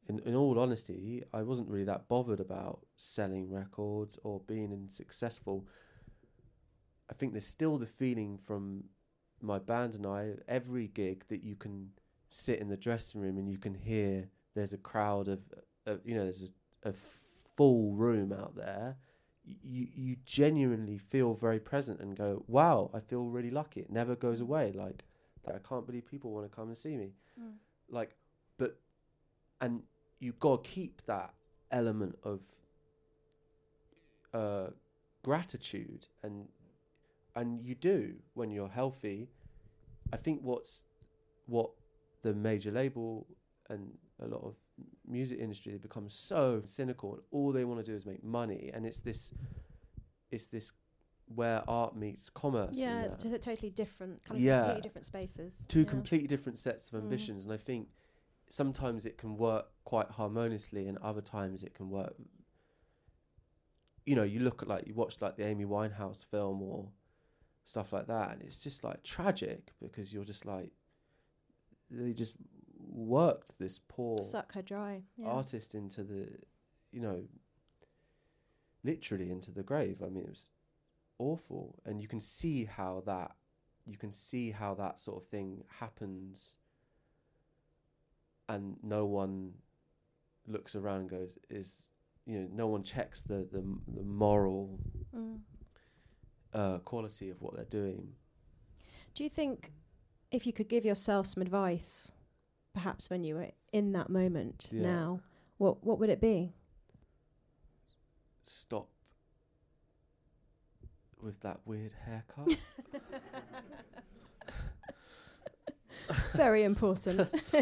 in, 0.09 0.19
in 0.21 0.35
all 0.35 0.59
honesty, 0.59 1.25
I 1.33 1.43
wasn't 1.43 1.69
really 1.69 1.85
that 1.85 2.09
bothered 2.09 2.41
about 2.41 2.81
selling 2.97 3.51
records 3.51 4.19
or 4.23 4.41
being 4.47 4.73
in 4.73 4.89
successful. 4.89 5.67
I 7.11 7.15
think 7.15 7.33
there's 7.33 7.47
still 7.47 7.79
the 7.79 7.87
feeling 7.87 8.39
from 8.39 8.85
my 9.41 9.59
band 9.59 9.95
and 9.95 10.07
I, 10.07 10.33
every 10.49 10.89
gig 10.89 11.25
that 11.29 11.43
you 11.43 11.55
can 11.55 11.91
sit 12.31 12.59
in 12.59 12.69
the 12.69 12.77
dressing 12.77 13.21
room 13.21 13.39
and 13.39 13.49
you 13.49 13.59
can 13.59 13.75
hear 13.75 14.29
there's 14.55 14.73
a 14.73 14.79
crowd 14.79 15.29
of, 15.29 15.41
of 15.87 16.01
you 16.05 16.15
know, 16.15 16.23
there's 16.23 16.51
a, 16.85 16.89
a 16.91 16.93
full 17.57 17.93
room 17.93 18.33
out 18.33 18.57
there. 18.57 18.97
You 19.45 19.87
you 19.95 20.17
genuinely 20.25 20.97
feel 20.97 21.35
very 21.35 21.61
present 21.61 22.01
and 22.01 22.17
go, 22.17 22.45
wow, 22.49 22.91
I 22.95 23.01
feel 23.01 23.25
really 23.27 23.51
lucky. 23.51 23.81
It 23.81 23.91
never 23.91 24.17
goes 24.17 24.41
away. 24.41 24.73
Like, 24.73 25.05
I 25.47 25.59
can't 25.59 25.87
believe 25.87 26.07
people 26.11 26.33
want 26.33 26.51
to 26.51 26.57
come 26.57 26.69
and 26.69 26.77
see 26.77 26.97
me. 26.97 27.13
Mm. 27.39 27.53
Like, 27.91 28.17
but 28.57 28.79
and 29.61 29.83
you've 30.19 30.39
got 30.39 30.65
to 30.65 30.71
keep 30.71 31.03
that 31.07 31.35
element 31.71 32.17
of 32.25 32.41
uh, 34.33 34.69
gratitude 35.23 36.07
and 36.23 36.49
and 37.37 37.61
you 37.65 37.75
do 37.75 38.15
when 38.35 38.51
you're 38.51 38.69
healthy 38.69 39.29
i 40.13 40.17
think 40.17 40.41
what's 40.43 40.85
what 41.47 41.71
the 42.23 42.33
major 42.35 42.71
label 42.71 43.27
and 43.71 43.93
a 44.21 44.27
lot 44.27 44.43
of 44.45 44.55
music 45.07 45.39
industry 45.39 45.73
they 45.73 45.79
become 45.79 46.09
so 46.09 46.63
cynical 46.65 47.15
and 47.15 47.23
all 47.31 47.53
they 47.53 47.65
want 47.65 47.79
to 47.85 47.91
do 47.91 47.95
is 47.97 48.07
make 48.07 48.23
money 48.25 48.71
and 48.75 48.87
it's 48.87 49.01
this 49.01 49.33
it's 50.31 50.47
this 50.49 50.73
where 51.27 51.63
art 51.69 51.97
meets 51.97 52.29
commerce 52.29 52.77
Yeah, 52.77 53.05
it's 53.05 53.15
there 53.25 53.33
t- 53.33 53.39
totally 53.39 53.71
different, 53.71 54.23
kind 54.25 54.37
of 54.39 54.45
Yeah. 54.45 54.59
completely 54.61 54.83
different 54.83 55.07
spaces. 55.07 55.65
two 55.69 55.81
yeah. 55.81 55.87
completely 55.87 56.29
different 56.29 56.59
sets 56.59 56.89
of 56.89 56.95
Mm. 56.95 57.05
ambitions 57.05 57.45
and 57.45 57.53
i 57.53 57.57
think 57.57 57.89
sometimes 58.49 59.07
it 59.07 59.17
can 59.17 59.37
work 59.39 59.67
quite 59.85 60.11
harmoniously 60.11 60.87
and 60.87 60.99
other 60.99 61.23
times 61.23 61.65
it 61.65 61.73
can 61.75 61.89
work 61.89 62.15
you 64.05 64.15
know 64.15 64.23
you 64.23 64.41
look 64.41 64.63
at 64.63 64.69
like 64.69 64.87
you 64.87 64.95
watch 64.95 65.21
like 65.23 65.37
the 65.37 65.47
amy 65.47 65.65
winehouse 65.65 66.25
film 66.25 66.61
or 66.63 66.89
stuff 67.65 67.93
like 67.93 68.07
that 68.07 68.33
and 68.33 68.43
it's 68.43 68.59
just 68.59 68.85
like 68.85 69.03
tragic 69.03 69.73
because 69.83 70.13
you're 70.13 70.25
just 70.25 70.45
like 70.47 70.71
they 71.91 72.13
just 72.13 72.37
worked 72.79 73.59
this 73.59 73.81
poor 73.89 74.19
suck 74.19 74.53
her 74.53 74.63
dry. 74.63 75.03
Yeah. 75.17 75.29
artist 75.29 75.75
into 75.75 76.05
the 76.05 76.29
you 76.93 77.01
know 77.01 77.23
literally 78.85 79.31
into 79.31 79.51
the 79.51 79.63
grave 79.63 80.03
i 80.05 80.09
mean 80.09 80.25
it 80.25 80.29
was 80.31 80.51
awful 81.19 81.81
and 81.87 82.01
you 82.03 82.09
can 82.09 82.21
see 82.21 82.65
how 82.67 83.03
that 83.07 83.33
you 83.87 83.97
can 83.97 84.13
see 84.13 84.51
how 84.51 84.75
that 84.75 84.99
sort 84.99 85.23
of 85.23 85.29
thing 85.29 85.65
happens 85.81 86.59
and 88.49 88.77
no 88.83 89.07
one 89.07 89.53
looks 90.47 90.77
around 90.77 91.01
and 91.01 91.11
goes 91.11 91.39
is 91.49 91.87
you 92.27 92.39
know 92.39 92.49
no 92.53 92.67
one 92.67 92.83
checks 92.83 93.23
the 93.23 93.47
the, 93.51 93.65
the 93.97 94.03
moral 94.03 94.79
Mm. 95.15 95.39
Uh, 96.55 96.79
quality 96.79 97.31
of 97.31 97.41
what 97.43 97.55
they're 97.57 97.65
doing 97.65 98.15
Do 99.15 99.25
you 99.25 99.31
think 99.31 99.73
if 100.31 100.47
you 100.47 100.53
could 100.53 100.69
give 100.69 100.85
yourself 100.85 101.27
some 101.27 101.43
advice, 101.43 102.13
perhaps 102.73 103.11
when 103.11 103.25
you 103.25 103.35
were 103.37 103.49
in 103.73 103.93
that 103.93 104.09
moment 104.11 104.69
Yeah. 104.73 104.83
now, 104.83 105.21
what 105.59 105.85
what 105.85 105.99
would 105.99 106.11
it 106.11 106.21
be? 106.21 106.55
stop 108.47 108.89
with 111.23 111.41
that 111.41 111.61
weird 111.65 111.95
haircut 112.05 112.49
Very 116.35 116.65
important. 116.65 117.29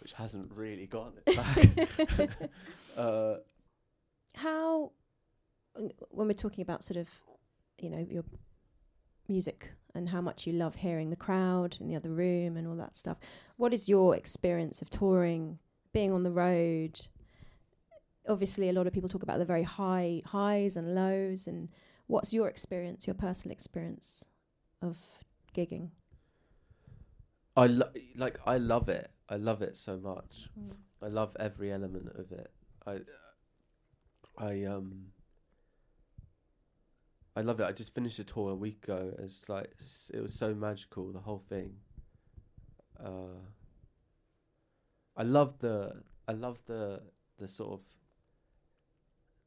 which 0.00 0.12
hasn't 0.14 0.50
really 0.54 0.86
gotten 0.86 1.12
it 1.26 1.36
back 2.18 2.30
uh, 2.96 3.34
How, 4.34 4.92
when 6.10 6.26
we're 6.28 6.34
talking 6.34 6.62
about 6.62 6.82
sort 6.84 6.96
of, 6.96 7.08
you 7.78 7.90
know, 7.90 8.06
your 8.08 8.24
music 9.28 9.72
and 9.94 10.10
how 10.10 10.20
much 10.20 10.46
you 10.46 10.52
love 10.52 10.76
hearing 10.76 11.10
the 11.10 11.16
crowd 11.16 11.76
in 11.80 11.88
the 11.88 11.96
other 11.96 12.10
room 12.10 12.56
and 12.56 12.66
all 12.66 12.76
that 12.76 12.96
stuff, 12.96 13.18
what 13.56 13.72
is 13.72 13.88
your 13.88 14.14
experience 14.14 14.82
of 14.82 14.90
touring, 14.90 15.58
being 15.92 16.12
on 16.12 16.22
the 16.22 16.30
road? 16.30 17.00
Obviously, 18.28 18.68
a 18.68 18.72
lot 18.72 18.86
of 18.86 18.92
people 18.92 19.08
talk 19.08 19.22
about 19.22 19.38
the 19.38 19.44
very 19.44 19.62
high 19.62 20.22
highs 20.26 20.76
and 20.76 20.94
lows, 20.94 21.46
and 21.46 21.68
what's 22.06 22.32
your 22.32 22.48
experience, 22.48 23.06
your 23.06 23.14
personal 23.14 23.52
experience 23.52 24.24
of 24.82 24.98
gigging? 25.54 25.90
I 27.56 27.66
lo- 27.68 27.92
like 28.16 28.38
I 28.46 28.58
love 28.58 28.88
it. 28.88 29.10
I 29.28 29.36
love 29.36 29.62
it 29.62 29.76
so 29.76 29.96
much. 29.96 30.48
I 31.02 31.08
love 31.08 31.36
every 31.38 31.72
element 31.72 32.08
of 32.14 32.32
it. 32.32 32.50
I 32.86 33.00
I 34.36 34.64
um 34.64 35.06
I 37.36 37.42
love 37.42 37.60
it. 37.60 37.64
I 37.64 37.72
just 37.72 37.94
finished 37.94 38.18
a 38.18 38.24
tour 38.24 38.50
a 38.50 38.54
week 38.54 38.84
ago. 38.84 39.12
It's 39.18 39.48
like 39.48 39.70
it 40.12 40.20
was 40.20 40.34
so 40.34 40.54
magical 40.54 41.12
the 41.12 41.20
whole 41.20 41.44
thing. 41.48 41.74
Uh 42.98 43.44
I 45.16 45.22
love 45.22 45.58
the 45.58 46.02
I 46.26 46.32
love 46.32 46.62
the 46.66 47.02
the 47.38 47.46
sort 47.46 47.74
of 47.74 47.80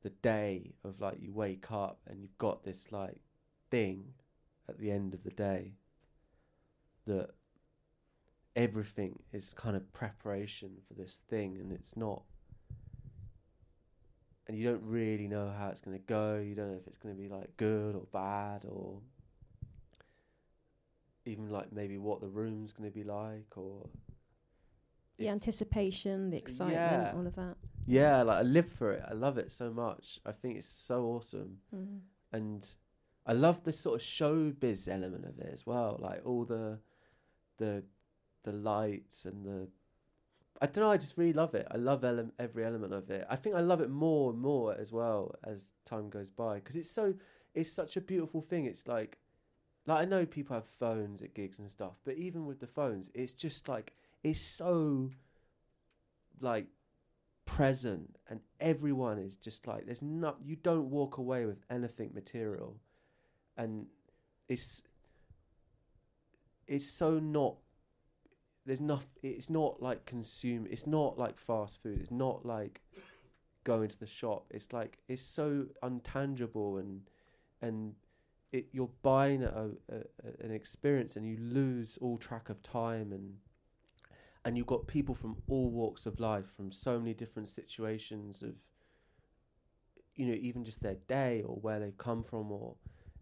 the 0.03 0.11
day 0.11 0.75
of 0.83 1.01
like 1.01 1.17
you 1.19 1.33
wake 1.33 1.71
up 1.71 1.99
and 2.07 2.21
you've 2.21 2.37
got 2.37 2.63
this 2.63 2.91
like 2.91 3.21
thing 3.69 4.13
at 4.69 4.77
the 4.77 4.91
end 4.91 5.13
of 5.13 5.23
the 5.23 5.31
day 5.31 5.73
that 7.05 7.31
everything 8.55 9.19
is 9.33 9.53
kind 9.53 9.75
of 9.75 9.91
preparation 9.93 10.71
for 10.87 10.93
this 10.93 11.21
thing, 11.29 11.57
and 11.57 11.71
it's 11.71 11.97
not. 11.97 12.23
And 14.49 14.57
you 14.57 14.63
don't 14.63 14.81
really 14.83 15.27
know 15.27 15.47
how 15.57 15.69
it's 15.69 15.79
going 15.79 15.95
to 15.95 16.03
go. 16.03 16.37
You 16.43 16.55
don't 16.55 16.71
know 16.71 16.77
if 16.77 16.87
it's 16.87 16.97
going 16.97 17.15
to 17.15 17.21
be 17.21 17.29
like 17.29 17.55
good 17.57 17.93
or 17.95 18.07
bad, 18.11 18.65
or 18.67 18.99
even 21.25 21.49
like 21.49 21.71
maybe 21.71 21.99
what 21.99 22.19
the 22.19 22.27
room's 22.27 22.73
going 22.73 22.89
to 22.89 22.93
be 22.93 23.03
like, 23.03 23.55
or 23.55 23.87
The 25.19 25.29
anticipation, 25.29 26.31
the 26.31 26.37
excitement, 26.37 26.75
Yeah. 26.79 27.13
all 27.15 27.27
of 27.27 27.35
that. 27.35 27.57
yeah, 27.85 28.23
like 28.23 28.37
I 28.39 28.41
live 28.41 28.67
for 28.67 28.91
it. 28.93 29.03
I 29.07 29.13
love 29.13 29.37
it 29.37 29.51
so 29.51 29.71
much. 29.71 30.19
I 30.25 30.31
think 30.31 30.57
it's 30.57 30.67
so 30.67 31.05
awesome. 31.05 31.59
Mm. 31.75 31.99
and 32.33 32.75
I 33.27 33.33
love 33.33 33.63
the 33.63 33.71
sort 33.71 34.01
of 34.01 34.01
showbiz 34.01 34.87
element 34.91 35.25
of 35.25 35.37
it 35.39 35.49
as 35.53 35.67
well, 35.67 35.97
like 36.01 36.21
all 36.25 36.43
the 36.45 36.79
the 37.57 37.83
the 38.43 38.51
lights 38.53 39.25
and 39.25 39.45
the 39.45 39.67
I 40.61 40.65
don't 40.65 40.83
know. 40.83 40.91
I 40.91 40.97
just 40.97 41.17
really 41.17 41.33
love 41.33 41.55
it. 41.55 41.67
I 41.71 41.77
love 41.77 42.03
ele- 42.03 42.31
every 42.37 42.65
element 42.65 42.93
of 42.93 43.09
it. 43.09 43.25
I 43.29 43.35
think 43.37 43.55
I 43.55 43.61
love 43.61 43.79
it 43.81 43.89
more 43.89 44.31
and 44.31 44.39
more 44.39 44.75
as 44.77 44.91
well 44.91 45.35
as 45.43 45.71
time 45.85 46.09
goes 46.09 46.29
by 46.29 46.55
because 46.55 46.75
it's 46.75 46.93
so 46.93 47.13
it's 47.55 47.73
such 47.73 47.95
a 47.95 48.01
beautiful 48.01 48.41
thing. 48.41 48.65
It's 48.65 48.87
like 48.87 49.19
like 49.85 50.01
I 50.01 50.05
know 50.05 50.25
people 50.25 50.55
have 50.55 50.67
phones 50.67 51.21
at 51.21 51.33
gigs 51.33 51.59
and 51.59 51.69
stuff, 51.71 51.93
but 52.03 52.15
even 52.15 52.45
with 52.45 52.59
the 52.59 52.67
phones, 52.67 53.09
it's 53.13 53.33
just 53.33 53.69
like 53.69 53.93
it's 54.23 54.41
so 54.41 55.11
like 56.41 56.67
present 57.45 58.17
and 58.29 58.41
everyone 58.59 59.17
is 59.17 59.35
just 59.35 59.65
like 59.65 59.85
there's 59.85 60.03
not 60.03 60.37
you 60.43 60.55
don't 60.55 60.89
walk 60.89 61.17
away 61.17 61.45
with 61.45 61.57
anything 61.71 62.11
material 62.13 62.77
and 63.57 63.87
it's 64.47 64.83
it's 66.67 66.95
so 66.95 67.17
not 67.17 67.55
there's 68.69 68.79
not 68.79 69.05
it's 69.23 69.49
not 69.49 69.81
like 69.81 70.05
consume 70.05 70.67
it's 70.69 70.87
not 70.87 71.17
like 71.17 71.37
fast 71.37 71.81
food 71.81 71.99
it's 71.99 72.11
not 72.11 72.45
like 72.45 72.81
going 73.63 73.89
to 73.89 73.99
the 73.99 74.07
shop. 74.07 74.47
It's 74.51 74.73
like 74.73 74.99
it's 75.07 75.21
so 75.21 75.67
untangible 75.83 76.79
and 76.79 77.01
and 77.61 77.93
it 78.51 78.67
you're 78.71 78.89
buying 79.03 79.43
a, 79.43 79.71
a, 79.89 79.95
a 79.95 80.45
an 80.45 80.51
experience 80.51 81.15
and 81.15 81.25
you 81.25 81.37
lose 81.37 81.97
all 82.01 82.17
track 82.17 82.49
of 82.49 82.61
time 82.63 83.11
and 83.11 83.35
and 84.45 84.57
you've 84.57 84.67
got 84.67 84.87
people 84.87 85.13
from 85.13 85.37
all 85.47 85.69
walks 85.69 86.05
of 86.05 86.19
life 86.19 86.47
from 86.47 86.71
so 86.71 86.97
many 86.97 87.13
different 87.13 87.49
situations 87.49 88.41
of 88.41 88.55
you 90.15 90.25
know 90.25 90.33
even 90.33 90.63
just 90.63 90.81
their 90.81 90.97
day 91.07 91.43
or 91.45 91.55
where 91.55 91.79
they've 91.79 91.97
come 91.97 92.23
from 92.23 92.51
or 92.51 92.75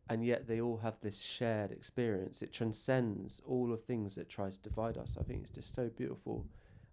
and 0.10 0.24
yet 0.26 0.48
they 0.48 0.62
all 0.62 0.78
have 0.78 1.00
this 1.02 1.22
shared 1.22 1.72
experience 1.72 2.42
it 2.42 2.52
transcends 2.54 3.42
all 3.46 3.74
of 3.74 3.84
things 3.84 4.16
that 4.16 4.30
try 4.30 4.50
to 4.50 4.60
divide 4.60 4.98
us 4.98 5.18
i 5.20 5.24
think 5.24 5.42
it's 5.42 5.50
just 5.50 5.74
so 5.76 5.90
beautiful 5.90 6.46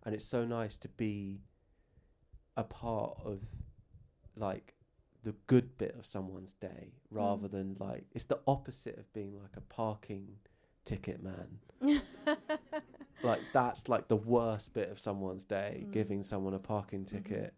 and 0.04 0.14
it's 0.14 0.24
so 0.24 0.44
nice 0.44 0.76
to 0.76 0.88
be 0.88 1.40
a 2.56 2.64
part 2.64 3.18
of 3.24 3.40
like 4.36 4.74
the 5.22 5.34
good 5.46 5.76
bit 5.78 5.94
of 5.98 6.04
someone's 6.04 6.54
day 6.54 6.92
rather 7.10 7.48
Mm. 7.48 7.50
than 7.50 7.76
like 7.78 8.04
it's 8.12 8.24
the 8.24 8.40
opposite 8.46 8.98
of 8.98 9.10
being 9.12 9.38
like 9.40 9.56
a 9.56 9.60
parking 9.62 10.36
ticket 10.84 11.22
man 11.22 11.58
like 13.22 13.40
that's 13.52 13.88
like 13.88 14.08
the 14.08 14.16
worst 14.16 14.74
bit 14.74 14.90
of 14.90 14.98
someone's 14.98 15.44
day 15.44 15.84
Mm. 15.86 15.92
giving 15.92 16.22
someone 16.22 16.54
a 16.54 16.58
parking 16.58 17.04
Mhm. 17.04 17.08
ticket 17.10 17.54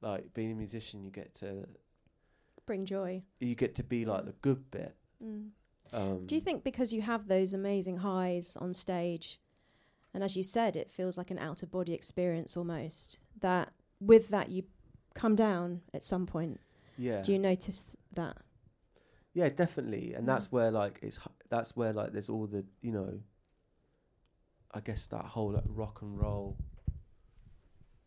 like 0.00 0.32
being 0.34 0.52
a 0.52 0.54
musician 0.54 1.04
you 1.04 1.10
get 1.10 1.34
to 1.34 1.66
Bring 2.68 2.84
joy. 2.84 3.22
you 3.40 3.54
get 3.54 3.74
to 3.76 3.82
be 3.82 4.04
like 4.04 4.24
the 4.26 4.34
good 4.42 4.70
bit 4.70 4.94
Mm. 5.24 5.48
um 5.92 6.26
Do 6.26 6.34
you 6.36 6.40
think 6.40 6.62
because 6.62 6.92
you 6.92 7.02
have 7.02 7.26
those 7.26 7.52
amazing 7.54 7.96
highs 7.98 8.56
on 8.64 8.72
stage, 8.74 9.40
and 10.14 10.22
as 10.22 10.36
you 10.36 10.42
said, 10.44 10.76
it 10.76 10.88
feels 10.90 11.16
like 11.18 11.30
an 11.32 11.38
out 11.38 11.62
of 11.64 11.70
body 11.72 11.92
experience 11.94 12.56
almost, 12.56 13.18
that 13.40 13.72
with 14.00 14.28
that 14.28 14.50
you 14.50 14.62
come 15.14 15.34
down 15.34 15.80
at 15.94 16.04
some 16.04 16.26
point? 16.26 16.60
yeah 16.98 17.22
Do 17.22 17.32
you 17.32 17.38
notice 17.38 17.84
th- 17.84 17.96
that? 18.20 18.36
yeah 19.32 19.48
definitely 19.48 20.14
and 20.14 20.24
Mm. 20.24 20.30
that's 20.32 20.52
where 20.52 20.70
like 20.70 20.98
it's 21.02 21.18
h- 21.18 21.32
that's 21.48 21.74
where 21.76 21.92
like 21.92 22.12
there's 22.12 22.28
all 22.28 22.46
the 22.46 22.64
you 22.86 22.92
know 22.92 23.10
i 24.72 24.80
guess 24.80 25.06
that 25.08 25.24
whole 25.34 25.52
like 25.52 25.64
rock 25.82 26.02
and 26.02 26.18
roll 26.20 26.56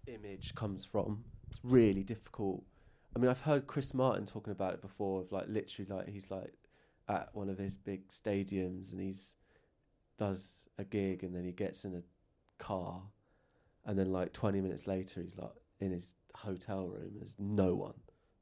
image 0.08 0.54
comes 0.56 0.84
from 0.86 1.24
it's 1.50 1.60
really 1.64 2.04
difficult 2.04 2.64
i 3.16 3.20
mean 3.20 3.30
i've 3.30 3.42
heard 3.42 3.68
chris 3.68 3.94
martin 3.94 4.26
talking 4.26 4.52
about 4.52 4.74
it 4.74 4.82
before 4.82 5.22
of 5.22 5.32
like 5.32 5.46
literally 5.48 5.90
like 5.92 6.08
he's 6.10 6.32
like 6.32 6.54
at 7.10 7.30
one 7.34 7.50
of 7.50 7.58
his 7.58 7.76
big 7.76 8.08
stadiums 8.08 8.92
and 8.92 9.02
he's 9.02 9.36
does 10.18 10.70
a 10.78 10.84
gig 10.84 11.24
and 11.24 11.36
then 11.36 11.44
he 11.44 11.52
gets 11.52 11.84
in 11.84 11.96
a 11.96 12.04
car 12.64 13.02
and 13.86 13.98
then 13.98 14.12
like 14.12 14.32
20 14.34 14.62
minutes 14.62 14.86
later 14.88 15.22
he's 15.22 15.38
like 15.38 15.50
in 15.80 15.92
his 15.92 16.14
hotel 16.36 16.88
room 16.88 17.02
and 17.12 17.20
there's 17.20 17.36
no 17.40 17.74
one. 17.74 17.96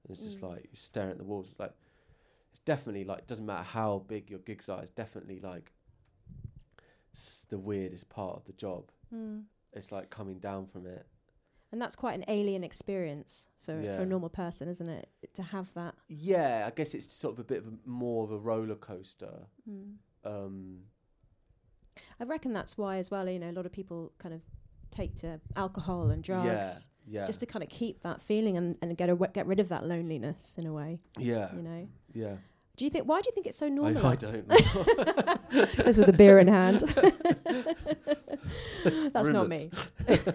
And 0.04 0.16
it's 0.18 0.26
just 0.26 0.42
Mm. 0.42 0.50
like 0.50 0.68
he's 0.70 0.82
staring 0.82 1.12
at 1.12 1.18
the 1.18 1.24
walls. 1.24 1.52
It's 1.52 1.60
like 1.60 1.74
it's 2.52 2.60
definitely 2.60 3.06
like 3.06 3.28
doesn't 3.28 3.46
matter 3.46 3.64
how 3.64 4.00
big 4.08 4.30
your 4.30 4.40
gigs 4.40 4.68
are 4.68 4.82
it's 4.82 4.90
definitely 4.92 5.40
like 5.40 5.72
s- 7.16 7.46
the 7.50 7.58
weirdest 7.58 8.10
part 8.10 8.36
of 8.36 8.46
the 8.46 8.54
job. 8.54 8.92
Mm. 9.14 9.44
it's 9.74 9.92
like 9.92 10.10
coming 10.10 10.40
down 10.40 10.68
from 10.68 10.86
it. 10.86 11.08
And 11.72 11.82
that's 11.82 11.96
quite 11.96 12.16
an 12.16 12.26
alien 12.28 12.64
experience 12.64 13.48
for 13.82 13.96
for 13.98 14.02
a 14.04 14.06
normal 14.06 14.30
person, 14.30 14.68
isn't 14.70 14.90
it? 14.90 15.10
To 15.36 15.44
have 15.44 15.74
that. 15.76 15.96
yeah 16.08 16.66
i 16.68 16.72
guess 16.76 16.94
it's 16.94 17.12
sort 17.14 17.34
of 17.36 17.40
a 17.40 17.44
bit 17.44 17.60
of 17.60 17.68
a, 17.68 17.74
more 17.86 18.24
of 18.24 18.32
a 18.32 18.38
roller 18.38 18.76
coaster 18.76 19.36
Mm. 19.70 19.94
um 20.26 20.80
I 22.20 22.24
reckon 22.26 22.54
that's 22.54 22.78
why, 22.78 22.98
as 22.98 23.12
well. 23.12 23.28
You 23.30 23.40
know, 23.40 23.50
a 23.50 23.58
lot 23.60 23.66
of 23.66 23.72
people 23.74 24.12
kind 24.20 24.34
of 24.34 24.42
take 24.92 25.16
to 25.18 25.40
alcohol 25.56 26.10
and 26.10 26.24
drugs 26.24 26.48
yeah 27.08 27.20
yeah 27.22 27.26
just 27.26 27.40
to 27.42 27.46
kind 27.46 27.62
of 27.64 27.70
keep 27.70 28.02
that 28.04 28.22
feeling 28.22 28.56
and, 28.58 28.76
and 28.82 28.98
get 28.98 29.10
a, 29.10 29.16
get 29.34 29.46
rid 29.48 29.60
of 29.60 29.70
that 29.70 29.86
loneliness 29.86 30.56
in 30.58 30.66
a 30.66 30.74
way. 30.74 31.00
yeah 31.18 31.54
You 31.56 31.62
know. 31.62 31.88
yeah 32.14 32.36
Do 32.80 32.86
you 32.86 32.92
think? 32.92 33.10
Why 33.10 33.20
do 33.20 33.28
you 33.28 33.34
think 33.34 33.46
it's 33.46 33.58
so 33.58 33.68
normal? 33.68 34.06
I 34.06 34.16
don't 34.16 34.48
Just 34.48 34.76
with 36.00 36.08
a 36.08 36.14
beer 36.14 36.40
in 36.40 36.48
hand. 36.48 36.80
that's 39.14 39.28
not 39.28 39.50
me. 39.50 39.70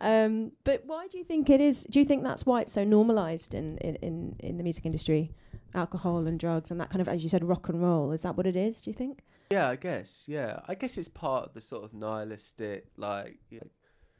um, 0.00 0.50
but 0.64 0.82
why 0.86 1.06
do 1.06 1.16
you 1.16 1.22
think 1.22 1.48
it 1.48 1.60
is? 1.60 1.84
Do 1.84 2.00
you 2.00 2.04
think 2.04 2.24
that's 2.24 2.44
why 2.44 2.62
it's 2.62 2.72
so 2.72 2.82
normalised 2.82 3.54
in, 3.54 3.78
in, 3.78 3.94
in, 3.96 4.34
in 4.40 4.56
the 4.56 4.64
music 4.64 4.84
industry? 4.84 5.30
Alcohol 5.72 6.26
and 6.26 6.40
drugs 6.40 6.72
and 6.72 6.80
that 6.80 6.90
kind 6.90 7.00
of, 7.00 7.08
as 7.08 7.22
you 7.22 7.28
said, 7.28 7.44
rock 7.44 7.68
and 7.68 7.80
roll. 7.80 8.10
Is 8.10 8.22
that 8.22 8.36
what 8.36 8.48
it 8.48 8.56
is? 8.56 8.80
Do 8.80 8.90
you 8.90 8.94
think? 8.94 9.20
yeah 9.52 9.68
i 9.68 9.74
guess 9.74 10.26
yeah 10.28 10.60
i 10.68 10.76
guess 10.76 10.96
it's 10.96 11.08
part 11.08 11.44
of 11.44 11.54
the 11.54 11.60
sort 11.60 11.82
of 11.82 11.92
nihilistic 11.92 12.86
like 12.96 13.38
you 13.50 13.58
know, 13.58 13.66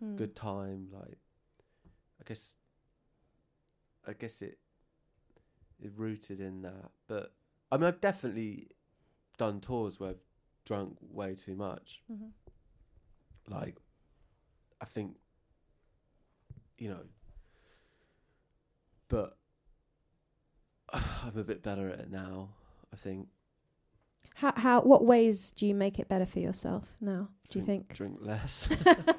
Hmm. 0.01 0.17
good 0.17 0.35
time 0.35 0.89
like 0.93 1.19
i 2.21 2.25
guess 2.27 2.57
i 4.09 4.13
guess 4.13 4.43
it 4.43 4.59
is 5.81 5.93
rooted 5.95 6.41
in 6.41 6.63
that 6.63 6.91
but 7.07 7.33
i 7.73 7.77
mean 7.77 7.87
i've 7.87 8.01
definitely 8.01 8.69
done 9.37 9.61
tours 9.61 9.99
where 10.01 10.11
i've 10.11 10.21
drunk 10.65 10.97
way 11.01 11.35
too 11.35 11.55
much 11.57 12.03
Mhm. 12.13 12.31
like 13.49 13.77
i 14.81 14.85
think 14.85 15.17
you 16.79 16.89
know 16.89 17.03
but 19.09 19.37
i'm 20.93 21.37
a 21.37 21.45
bit 21.45 21.63
better 21.63 21.89
at 21.91 22.01
it 22.01 22.11
now 22.11 22.51
i 22.93 22.97
think 22.97 23.29
How, 24.35 24.53
how, 24.57 24.81
what 24.83 25.05
ways 25.05 25.51
do 25.51 25.67
you 25.67 25.75
make 25.75 25.99
it 25.99 26.09
better 26.09 26.25
for 26.25 26.39
yourself 26.41 26.97
now? 27.01 27.29
Do 27.51 27.59
you 27.59 27.65
think? 27.65 27.93
drink 27.93 28.17
less 28.21 28.69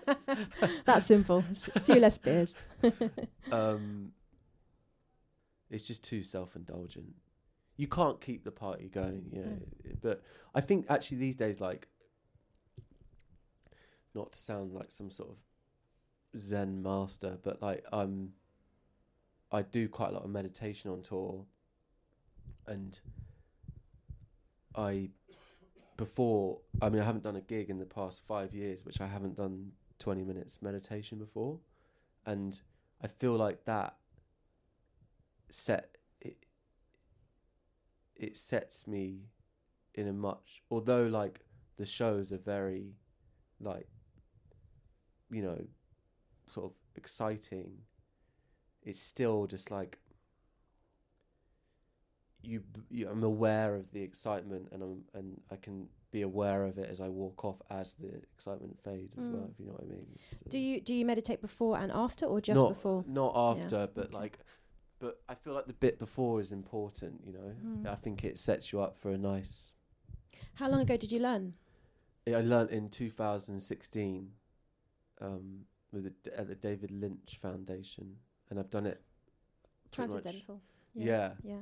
That's 0.85 1.05
simple. 1.05 1.43
Just 1.53 1.69
a 1.75 1.79
few 1.79 1.99
less 1.99 2.17
beers. 2.17 2.55
um, 3.51 4.13
it's 5.69 5.85
just 5.85 6.03
too 6.03 6.23
self-indulgent. 6.23 7.13
You 7.81 7.87
can't 7.87 8.21
keep 8.21 8.43
the 8.43 8.51
party 8.51 8.89
going, 8.89 9.25
you 9.33 9.41
know. 9.41 9.57
But 10.01 10.21
I 10.53 10.61
think 10.61 10.85
actually 10.87 11.17
these 11.17 11.35
days, 11.35 11.59
like, 11.59 11.87
not 14.13 14.33
to 14.33 14.37
sound 14.37 14.71
like 14.71 14.91
some 14.91 15.09
sort 15.09 15.31
of 15.31 15.37
Zen 16.39 16.83
master, 16.83 17.39
but 17.41 17.59
like 17.59 17.83
um, 17.91 18.33
I 19.51 19.63
do 19.63 19.89
quite 19.89 20.09
a 20.09 20.11
lot 20.11 20.23
of 20.23 20.29
meditation 20.29 20.91
on 20.91 21.01
tour, 21.01 21.45
and 22.67 22.99
I 24.75 25.09
before 25.97 26.59
I 26.83 26.89
mean 26.89 27.01
I 27.01 27.05
haven't 27.05 27.23
done 27.23 27.35
a 27.35 27.41
gig 27.41 27.71
in 27.71 27.79
the 27.79 27.85
past 27.85 28.23
five 28.23 28.53
years, 28.53 28.85
which 28.85 29.01
I 29.01 29.07
haven't 29.07 29.37
done 29.37 29.71
twenty 29.97 30.23
minutes 30.23 30.61
meditation 30.61 31.17
before, 31.17 31.57
and 32.27 32.61
I 33.01 33.07
feel 33.07 33.35
like 33.37 33.65
that 33.65 33.95
set 35.49 35.90
it 38.21 38.37
sets 38.37 38.87
me 38.87 39.25
in 39.95 40.07
a 40.07 40.13
much 40.13 40.61
although 40.71 41.05
like 41.07 41.41
the 41.77 41.85
shows 41.85 42.31
are 42.31 42.37
very 42.37 42.93
like 43.59 43.87
you 45.29 45.41
know 45.41 45.59
sort 46.47 46.67
of 46.67 46.71
exciting 46.95 47.79
it's 48.83 48.99
still 48.99 49.47
just 49.47 49.69
like 49.71 49.97
you, 52.43 52.63
you 52.89 53.07
I'm 53.09 53.23
aware 53.23 53.75
of 53.75 53.91
the 53.91 54.01
excitement 54.01 54.69
and 54.71 54.81
I'm 54.81 55.03
and 55.13 55.41
I 55.51 55.55
can 55.55 55.87
be 56.11 56.23
aware 56.23 56.65
of 56.65 56.77
it 56.77 56.89
as 56.89 56.99
I 56.99 57.07
walk 57.07 57.45
off 57.45 57.61
as 57.69 57.93
the 57.93 58.09
excitement 58.33 58.77
fades 58.83 59.15
as 59.17 59.29
well. 59.29 59.43
Mm. 59.43 59.51
If 59.51 59.59
you 59.59 59.65
know 59.65 59.73
what 59.73 59.83
I 59.83 59.87
mean. 59.87 60.05
Uh, 60.19 60.49
Do 60.49 60.57
you 60.57 60.81
do 60.81 60.93
you 60.93 61.05
meditate 61.05 61.41
before 61.41 61.77
and 61.77 61.91
after, 61.91 62.25
or 62.25 62.41
just 62.41 62.59
not, 62.59 62.69
before? 62.69 63.05
Not 63.07 63.33
Yeah, 63.35 63.63
after, 63.63 63.89
but 63.93 64.05
okay. 64.05 64.15
like, 64.17 64.39
but 65.01 65.19
I 65.27 65.33
feel 65.35 65.53
like 65.53 65.65
the 65.65 65.73
bit 65.73 65.97
before 65.99 66.39
is 66.39 66.51
important. 66.51 67.21
You 67.25 67.33
know, 67.33 67.55
Mm. 67.65 67.87
I 67.87 67.95
think 67.95 68.23
it 68.23 68.37
sets 68.37 68.71
you 68.71 68.79
up 68.79 68.97
for 68.97 69.11
a 69.11 69.17
nice. 69.17 69.73
How 70.53 70.69
long 70.69 70.79
ago 70.81 70.95
did 70.95 71.11
you 71.11 71.19
learn? 71.19 71.55
I 72.27 72.41
learnt 72.41 72.69
in 72.69 72.87
2016 72.89 74.31
um, 75.19 75.65
with 75.91 76.03
the, 76.05 76.09
D- 76.11 76.31
at 76.37 76.47
the 76.47 76.55
David 76.55 76.91
Lynch 76.91 77.39
Foundation, 77.41 78.15
and 78.49 78.59
I've 78.59 78.69
done 78.69 78.85
it. 78.85 79.01
Transcendental. 79.91 80.61
Yeah. 80.93 81.33
Yeah. 81.43 81.57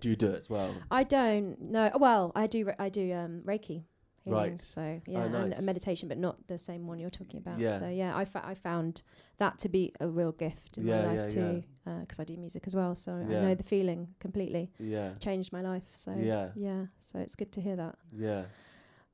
Do 0.00 0.08
you 0.10 0.16
do 0.16 0.28
it 0.30 0.36
as 0.36 0.50
well? 0.50 0.74
I 0.90 1.04
don't 1.04 1.60
know. 1.60 1.90
Well, 1.98 2.32
I 2.34 2.46
do. 2.46 2.66
Re- 2.66 2.74
I 2.78 2.88
do 2.88 3.12
um, 3.14 3.42
Reiki. 3.46 3.84
Healing, 4.28 4.50
Right. 4.52 4.60
So 4.60 5.00
yeah, 5.06 5.18
Oh, 5.18 5.22
and 5.22 5.32
nice. 5.50 5.58
a 5.58 5.62
meditation, 5.62 6.08
but 6.08 6.18
not 6.18 6.36
the 6.46 6.58
same 6.58 6.86
one 6.86 6.98
you're 6.98 7.10
talking 7.10 7.38
about. 7.38 7.58
Yeah. 7.58 7.78
So 7.78 7.88
yeah, 7.88 8.16
I, 8.16 8.24
fa- 8.24 8.44
I 8.46 8.54
found 8.54 9.02
that 9.38 9.58
to 9.58 9.68
be 9.68 9.92
a 10.00 10.08
real 10.08 10.32
gift 10.32 10.78
in 10.78 10.86
Yeah, 10.86 11.04
my 11.06 11.14
yeah, 11.14 11.20
life 11.22 11.30
too, 11.30 11.62
because 12.00 12.20
I 12.20 12.24
do 12.24 12.36
music 12.36 12.64
as 12.66 12.74
well. 12.76 12.94
So 12.96 13.12
I 13.12 13.22
know 13.24 13.54
the 13.54 13.62
feeling 13.64 14.08
completely. 14.20 14.70
Yeah. 14.78 15.14
Changed 15.20 15.52
my 15.52 15.62
life. 15.62 15.84
So 15.92 16.14
Yeah. 16.18 16.50
yeah. 16.54 16.86
So 16.98 17.18
it's 17.18 17.34
good 17.34 17.52
to 17.52 17.60
hear 17.60 17.76
that. 17.76 17.96
Yeah. 18.16 18.44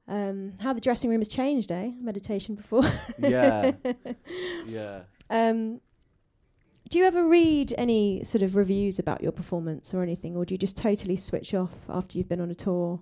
Um, 0.07 0.53
how 0.61 0.73
the 0.75 0.81
dressing 0.83 1.09
room 1.11 1.21
has 1.21 1.29
changed, 1.29 1.73
eh? 1.73 1.91
Meditation 2.01 2.55
before. 2.57 2.85
Yeah. 3.19 3.73
Yeah. 4.67 5.03
Um, 5.31 5.81
do 6.91 6.99
you 6.99 7.07
ever 7.07 7.27
read 7.27 7.73
any 7.79 8.23
sort 8.25 8.43
of 8.43 8.55
reviews 8.57 8.99
about 8.99 9.23
your 9.23 9.33
performance 9.33 9.95
or 9.95 10.03
anything, 10.03 10.37
or 10.37 10.45
do 10.45 10.53
you 10.53 10.59
just 10.59 10.77
totally 10.77 11.17
switch 11.17 11.55
off 11.55 11.71
after 11.89 12.19
you've 12.19 12.29
been 12.29 12.41
on 12.43 12.51
a 12.51 12.55
tour? 12.55 13.01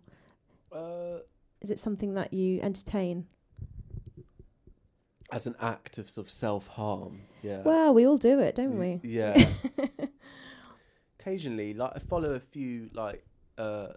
Is 1.62 1.70
it 1.70 1.78
something 1.78 2.14
that 2.14 2.32
you 2.32 2.60
entertain? 2.60 3.26
as 5.30 5.46
an 5.46 5.54
act 5.62 5.96
of 5.96 6.10
sort 6.10 6.26
of 6.26 6.30
self 6.30 6.66
harm. 6.68 7.22
Yeah. 7.42 7.62
Well, 7.62 7.94
we 7.94 8.06
all 8.06 8.18
do 8.18 8.38
it, 8.38 8.54
don't 8.54 8.78
we? 8.78 9.00
Yeah. 9.02 9.42
Occasionally, 11.20 11.72
like 11.72 11.92
I 11.94 11.98
follow 12.00 12.34
a 12.34 12.40
few 12.40 12.90
like 12.92 13.24
uh 13.56 13.88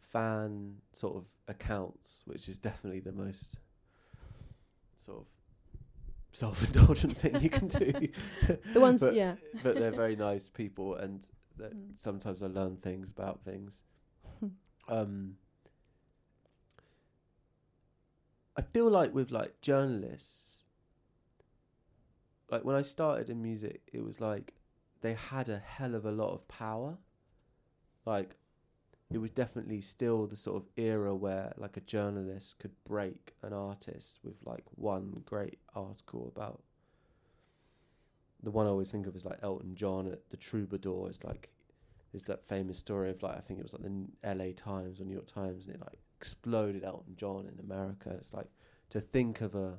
fan 0.00 0.78
sort 0.92 1.16
of 1.16 1.26
accounts, 1.46 2.22
which 2.26 2.48
is 2.48 2.58
definitely 2.58 2.98
the 2.98 3.12
most 3.12 3.58
sort 4.96 5.20
of 5.20 5.26
self-indulgent 6.32 7.16
thing 7.16 7.40
you 7.40 7.50
can 7.50 7.68
do. 7.68 7.92
The 8.72 8.80
ones, 8.80 9.00
but, 9.00 9.14
yeah. 9.14 9.36
but 9.62 9.76
they're 9.76 9.92
very 9.92 10.16
nice 10.16 10.48
people, 10.48 10.96
and 10.96 11.26
Mm. 11.60 11.92
sometimes 11.94 12.42
I 12.42 12.46
learn 12.46 12.76
things 12.78 13.10
about 13.10 13.42
things. 13.44 13.82
um, 14.88 15.36
I 18.56 18.62
feel 18.62 18.90
like 18.90 19.14
with 19.14 19.30
like 19.30 19.60
journalists, 19.60 20.64
like 22.50 22.64
when 22.64 22.76
I 22.76 22.82
started 22.82 23.30
in 23.30 23.42
music, 23.42 23.82
it 23.92 24.04
was 24.04 24.20
like 24.20 24.54
they 25.00 25.14
had 25.14 25.48
a 25.48 25.58
hell 25.58 25.94
of 25.94 26.04
a 26.04 26.10
lot 26.10 26.32
of 26.32 26.46
power. 26.48 26.98
Like 28.04 28.36
it 29.10 29.18
was 29.18 29.30
definitely 29.30 29.80
still 29.80 30.26
the 30.26 30.36
sort 30.36 30.56
of 30.56 30.68
era 30.76 31.14
where 31.14 31.52
like 31.56 31.76
a 31.76 31.80
journalist 31.80 32.58
could 32.58 32.72
break 32.84 33.34
an 33.42 33.52
artist 33.52 34.20
with 34.22 34.36
like 34.44 34.64
one 34.74 35.22
great 35.24 35.58
article 35.74 36.32
about 36.34 36.62
the 38.42 38.50
one 38.50 38.66
I 38.66 38.70
always 38.70 38.90
think 38.90 39.06
of 39.06 39.14
is 39.14 39.24
like 39.24 39.38
Elton 39.42 39.74
John 39.74 40.06
at 40.06 40.30
the 40.30 40.36
Troubadour 40.36 41.10
is 41.10 41.22
like 41.24 41.50
is 42.12 42.24
that 42.24 42.44
famous 42.44 42.78
story 42.78 43.10
of 43.10 43.22
like 43.22 43.36
I 43.36 43.40
think 43.40 43.58
it 43.58 43.62
was 43.62 43.72
like 43.72 43.82
the 43.82 44.06
L.A. 44.24 44.52
Times 44.52 45.00
or 45.00 45.04
New 45.04 45.14
York 45.14 45.26
Times 45.26 45.66
and 45.66 45.74
it 45.74 45.80
like 45.80 45.98
exploded 46.20 46.84
Elton 46.84 47.16
John 47.16 47.48
in 47.50 47.58
America. 47.64 48.10
It's 48.10 48.34
like 48.34 48.50
to 48.90 49.00
think 49.00 49.40
of 49.40 49.54
a 49.54 49.78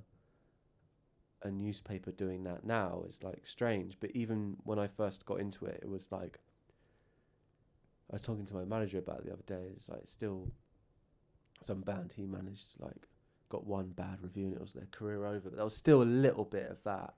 a 1.44 1.52
newspaper 1.52 2.12
doing 2.12 2.44
that 2.44 2.64
now 2.64 3.04
is 3.08 3.24
like 3.24 3.46
strange. 3.46 3.98
But 4.00 4.12
even 4.12 4.58
when 4.64 4.80
I 4.80 4.88
first 4.88 5.26
got 5.26 5.40
into 5.40 5.66
it, 5.66 5.80
it 5.84 5.90
was 5.90 6.12
like 6.12 6.40
I 8.10 8.16
was 8.16 8.24
talking 8.24 8.46
to 8.48 8.56
my 8.56 8.66
manager 8.66 8.98
about 8.98 9.20
it 9.20 9.26
the 9.26 9.34
other 9.34 9.44
day. 9.46 9.72
It's 9.76 9.88
like 9.88 10.02
still 10.06 10.52
some 11.62 11.82
band 11.82 12.14
he 12.18 12.26
managed 12.26 12.80
like 12.80 13.08
got 13.50 13.68
one 13.68 13.90
bad 13.90 14.24
review 14.24 14.46
and 14.46 14.56
it 14.56 14.62
was 14.62 14.74
their 14.74 14.88
career 14.92 15.26
over. 15.26 15.50
But 15.50 15.58
there 15.58 15.64
was 15.64 15.76
still 15.76 16.02
a 16.02 16.04
little 16.04 16.46
bit 16.46 16.72
of 16.72 16.84
that. 16.86 17.14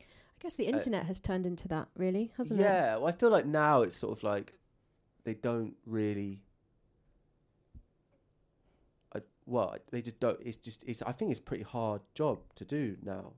I 0.00 0.40
guess 0.40 0.56
the 0.56 0.66
internet 0.66 1.06
has 1.06 1.20
turned 1.20 1.46
into 1.46 1.66
that, 1.68 1.88
really, 1.96 2.32
hasn't 2.36 2.60
it? 2.60 2.64
Uh, 2.64 2.66
yeah, 2.66 2.96
well, 2.96 3.08
I 3.08 3.12
feel 3.12 3.30
like 3.30 3.46
now 3.46 3.82
it's 3.82 3.96
sort 3.96 4.16
of 4.16 4.22
like 4.22 4.52
they 5.24 5.34
don't 5.34 5.74
really. 5.84 6.40
I, 9.14 9.20
well, 9.48 9.74
they 9.90 10.02
just 10.02 10.20
don't. 10.20 10.38
It's 10.44 10.58
just. 10.58 10.84
It's. 10.86 11.02
I 11.02 11.12
think 11.12 11.30
it's 11.30 11.40
pretty 11.40 11.62
hard 11.64 12.02
job 12.14 12.40
to 12.56 12.66
do 12.66 12.96
now, 13.02 13.32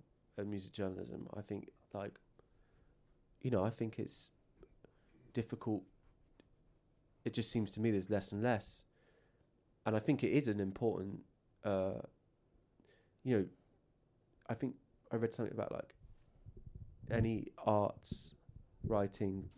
music 0.44 0.72
journalism. 0.72 1.28
I 1.36 1.40
think 1.40 1.70
like. 1.94 2.18
You 3.42 3.50
know, 3.50 3.64
I 3.64 3.70
think 3.70 3.98
it's 3.98 4.32
difficult. 5.32 5.82
It 7.24 7.32
just 7.32 7.52
seems 7.52 7.70
to 7.72 7.80
me 7.80 7.92
there's 7.92 8.10
less 8.10 8.32
and 8.32 8.42
less, 8.42 8.84
and 9.86 9.94
I 9.94 10.00
think 10.00 10.24
it 10.24 10.30
is 10.30 10.48
an 10.48 10.58
important. 10.58 11.20
Uh, 11.64 12.02
you 13.22 13.36
know, 13.36 13.46
I 14.48 14.54
think 14.54 14.74
I 15.12 15.16
read 15.16 15.32
something 15.32 15.54
about 15.54 15.70
like 15.70 15.94
any 17.10 17.52
arts 17.64 18.34
writing 18.82 19.48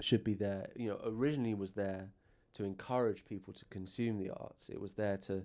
should 0.00 0.24
be 0.24 0.32
there. 0.34 0.70
You 0.74 0.88
know, 0.88 1.00
originally 1.04 1.52
was 1.52 1.72
there 1.72 2.08
to 2.54 2.64
encourage 2.64 3.24
people 3.24 3.52
to 3.54 3.64
consume 3.66 4.18
the 4.18 4.30
arts. 4.30 4.68
It 4.68 4.80
was 4.80 4.94
there 4.94 5.16
to 5.18 5.44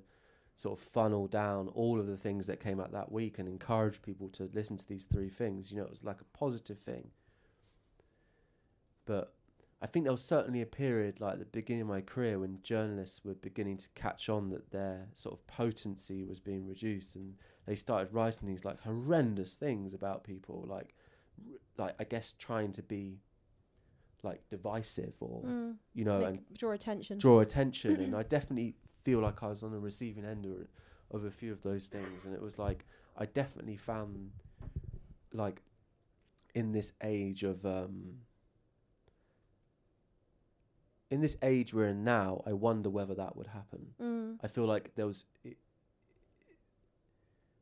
sort 0.54 0.80
of 0.80 0.86
funnel 0.86 1.28
down 1.28 1.68
all 1.70 2.00
of 2.00 2.08
the 2.08 2.18
things 2.18 2.48
that 2.48 2.62
came 2.62 2.80
out 2.80 2.92
that 2.94 3.12
week 3.12 3.38
and 3.38 3.48
encourage 3.48 4.02
people 4.02 4.30
to 4.30 4.50
listen 4.54 4.78
to 4.78 4.88
these 4.88 5.04
three 5.04 5.30
things. 5.30 5.72
You 5.72 5.78
know, 5.78 5.84
it 5.84 5.90
was 5.90 6.04
like 6.04 6.22
a 6.22 6.38
positive 6.38 6.80
thing. 6.80 7.10
But 9.06 9.34
I 9.82 9.88
think 9.88 10.06
there 10.06 10.14
was 10.14 10.24
certainly 10.24 10.62
a 10.62 10.66
period 10.66 11.20
like 11.20 11.38
the 11.38 11.46
beginning 11.46 11.84
of 11.84 11.88
my 11.90 12.02
career 12.02 12.40
when 12.40 12.60
journalists 12.64 13.24
were 13.24 13.36
beginning 13.36 13.78
to 13.78 13.90
catch 13.90 14.30
on 14.30 14.50
that 14.50 14.72
their 14.72 15.10
sort 15.14 15.36
of 15.36 15.46
potency 15.46 16.24
was 16.24 16.40
being 16.40 16.66
reduced 16.66 17.16
and 17.16 17.36
they 17.68 17.76
started 17.76 18.14
writing 18.14 18.48
these 18.48 18.66
like 18.66 18.82
horrendous 18.82 19.56
things 19.56 19.94
about 19.94 20.24
people 20.24 20.66
like 20.68 20.96
like 21.78 21.94
I 22.00 22.06
guess 22.06 22.34
trying 22.40 22.72
to 22.72 22.82
be 22.82 23.20
like 24.26 24.42
divisive 24.50 25.14
or 25.22 25.42
Mm. 25.44 25.76
you 25.94 26.04
know 26.04 26.20
Make- 26.20 26.28
and 26.28 26.58
draw 26.58 26.72
attention. 26.72 27.18
draw 27.18 27.40
attention 27.40 27.96
and 28.04 28.16
I 28.16 28.24
definitely 28.24 28.76
feel 29.04 29.20
like 29.20 29.42
I 29.44 29.48
was 29.48 29.64
on 29.64 29.72
the 29.72 29.80
receiving 29.80 30.26
end 30.26 30.46
of, 30.46 30.68
of 31.16 31.24
a 31.26 31.32
few 31.32 31.52
of 31.54 31.62
those 31.62 31.86
things 31.88 32.26
and 32.26 32.34
it 32.36 32.42
was 32.42 32.58
like 32.60 32.86
I 33.18 33.26
definitely 33.28 33.78
found 33.78 34.32
like 35.32 35.62
in 36.54 36.72
this 36.74 36.94
age 37.04 37.44
of 37.44 37.66
um 37.66 38.20
in 41.10 41.22
this 41.22 41.38
age 41.42 41.74
we're 41.74 41.88
in 41.88 42.04
now 42.04 42.42
I 42.46 42.54
wonder 42.54 42.90
whether 42.90 43.14
that 43.16 43.36
would 43.38 43.48
happen 43.48 43.94
Mm. 44.02 44.40
I 44.44 44.48
feel 44.48 44.66
like 44.66 44.94
there 44.96 45.06
was. 45.06 45.26
It, 45.44 45.58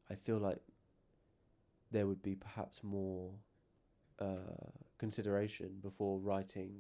I 0.10 0.16
feel 0.16 0.38
like 0.40 0.60
there 1.92 2.08
would 2.08 2.22
be 2.24 2.36
perhaps 2.36 2.84
more 2.84 3.32
uh, 4.20 4.72
consideration 5.08 5.70
before 5.82 6.18
writing. 6.18 6.72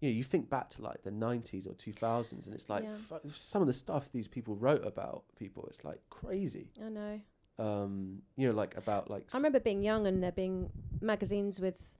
Yeah, 0.00 0.10
you 0.10 0.24
think 0.24 0.50
back 0.50 0.68
to 0.70 0.82
like 0.82 1.02
the 1.02 1.10
nineties 1.12 1.66
or 1.66 1.74
two 1.74 1.92
thousands, 1.92 2.46
and 2.46 2.54
it's 2.54 2.68
like 2.68 2.84
Yeah. 2.84 2.96
fu- 2.96 3.20
some 3.28 3.62
of 3.62 3.68
the 3.68 3.72
stuff 3.84 4.10
these 4.12 4.28
people 4.28 4.54
wrote 4.56 4.84
about 4.84 5.24
people. 5.36 5.64
It's 5.68 5.84
like 5.84 6.00
crazy. 6.10 6.66
I 6.84 6.88
know. 6.88 7.20
Um, 7.58 8.22
you 8.36 8.48
know, 8.48 8.54
like 8.54 8.76
about 8.76 9.08
like. 9.08 9.24
I 9.32 9.36
remember 9.36 9.60
being 9.60 9.82
young 9.82 10.06
and 10.06 10.22
there 10.22 10.32
being 10.32 10.70
magazines 11.00 11.60
with, 11.60 11.96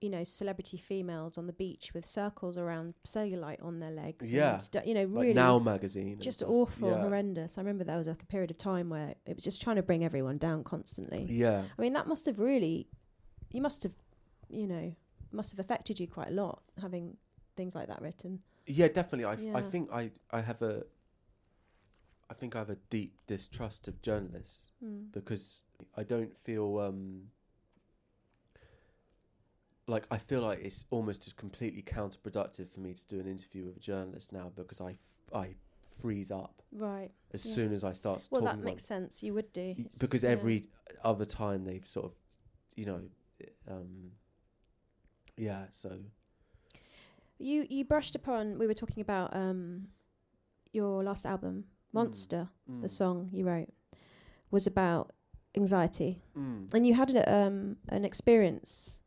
you 0.00 0.10
know, 0.10 0.22
celebrity 0.22 0.76
females 0.76 1.36
on 1.36 1.46
the 1.48 1.52
beach 1.52 1.92
with 1.94 2.06
circles 2.06 2.56
around 2.56 2.94
cellulite 3.04 3.62
on 3.64 3.80
their 3.80 3.90
legs. 3.90 4.30
Yeah. 4.30 4.60
d- 4.70 4.78
you 4.86 4.94
know, 4.94 5.02
like 5.06 5.22
really 5.22 5.34
Now 5.34 5.58
magazine. 5.58 6.20
just 6.20 6.42
awful, 6.44 6.90
Yeah. 6.90 7.00
horrendous. 7.02 7.58
I 7.58 7.62
remember 7.62 7.82
there 7.82 7.98
was 7.98 8.06
like 8.06 8.22
a 8.22 8.26
period 8.26 8.50
of 8.52 8.58
time 8.58 8.88
where 8.90 9.16
it 9.26 9.34
was 9.34 9.42
just 9.42 9.60
trying 9.60 9.76
to 9.76 9.82
bring 9.82 10.04
everyone 10.04 10.38
down 10.38 10.62
constantly. 10.62 11.26
Yeah, 11.28 11.64
I 11.76 11.82
mean, 11.82 11.94
that 11.94 12.06
must 12.06 12.26
have 12.26 12.38
really, 12.38 12.86
you 13.54 13.62
must 13.62 13.82
have, 13.84 13.92
you 14.50 14.66
know, 14.66 14.94
must 15.32 15.50
have 15.52 15.60
affected 15.60 15.98
you 16.00 16.06
quite 16.08 16.28
a 16.28 16.32
lot 16.32 16.62
having 16.80 17.16
things 17.56 17.74
like 17.74 17.88
that 17.88 18.02
written. 18.02 18.40
yeah, 18.66 18.88
definitely. 18.88 19.24
I, 19.26 19.34
f- 19.34 19.40
I 19.40 19.60
Yeah. 19.60 19.70
think 19.72 19.90
I 19.92 20.10
I 20.30 20.40
have 20.40 20.60
a. 20.62 20.84
I 22.30 22.34
think 22.34 22.56
I 22.56 22.58
have 22.58 22.70
a 22.70 22.78
deep 22.90 23.12
distrust 23.26 23.86
of 23.88 24.00
journalists. 24.02 24.72
Mm. 24.82 25.12
because 25.12 25.62
I 25.96 26.02
don't 26.02 26.34
feel 26.36 26.78
um 26.78 27.30
like 29.86 30.06
I 30.10 30.18
feel 30.18 30.40
like 30.42 30.60
it's 30.62 30.84
almost 30.90 31.22
just 31.24 31.36
completely 31.36 31.82
counterproductive 31.82 32.70
for 32.70 32.80
me 32.80 32.94
to 32.94 33.06
do 33.06 33.20
an 33.20 33.26
interview 33.26 33.66
with 33.66 33.76
a 33.76 33.80
journalist 33.80 34.32
now 34.32 34.50
because 34.56 34.80
I, 34.80 34.90
f- 34.92 35.34
I 35.34 35.54
freeze 36.00 36.30
up 36.32 36.62
Right. 36.72 37.10
as 37.32 37.44
Yeah. 37.44 37.52
soon 37.54 37.72
as 37.72 37.84
I 37.84 37.92
start 37.92 38.26
Well, 38.30 38.40
talking 38.42 38.58
that 38.60 38.64
makes 38.64 38.84
sense. 38.84 39.22
You 39.22 39.34
would 39.34 39.52
do 39.52 39.74
because 40.00 40.22
yeah. 40.24 40.30
every 40.30 40.64
other 41.02 41.26
time 41.26 41.64
they've 41.64 41.86
sort 41.86 42.06
of 42.06 42.12
you 42.76 42.86
know 42.86 43.02
um 43.68 44.12
yeah 45.36 45.66
so 45.70 45.90
You 47.38 47.66
you 47.68 47.84
brushed 47.84 48.14
upon. 48.14 48.58
We 48.58 48.66
were 48.66 48.74
talking 48.74 49.00
about 49.02 49.34
um, 49.34 49.88
your 50.72 51.02
last 51.04 51.26
album, 51.26 51.64
Monster, 51.92 52.48
Mm. 52.68 52.82
the 52.82 52.88
song 52.88 53.28
you 53.32 53.44
wrote, 53.44 53.68
was 54.50 54.66
about 54.66 55.12
anxiety, 55.56 56.22
Mm. 56.36 56.72
and 56.74 56.86
you 56.86 56.94
had 56.94 57.10
a, 57.14 57.22
um, 57.38 57.76
an 57.88 58.04
experience 58.04 59.02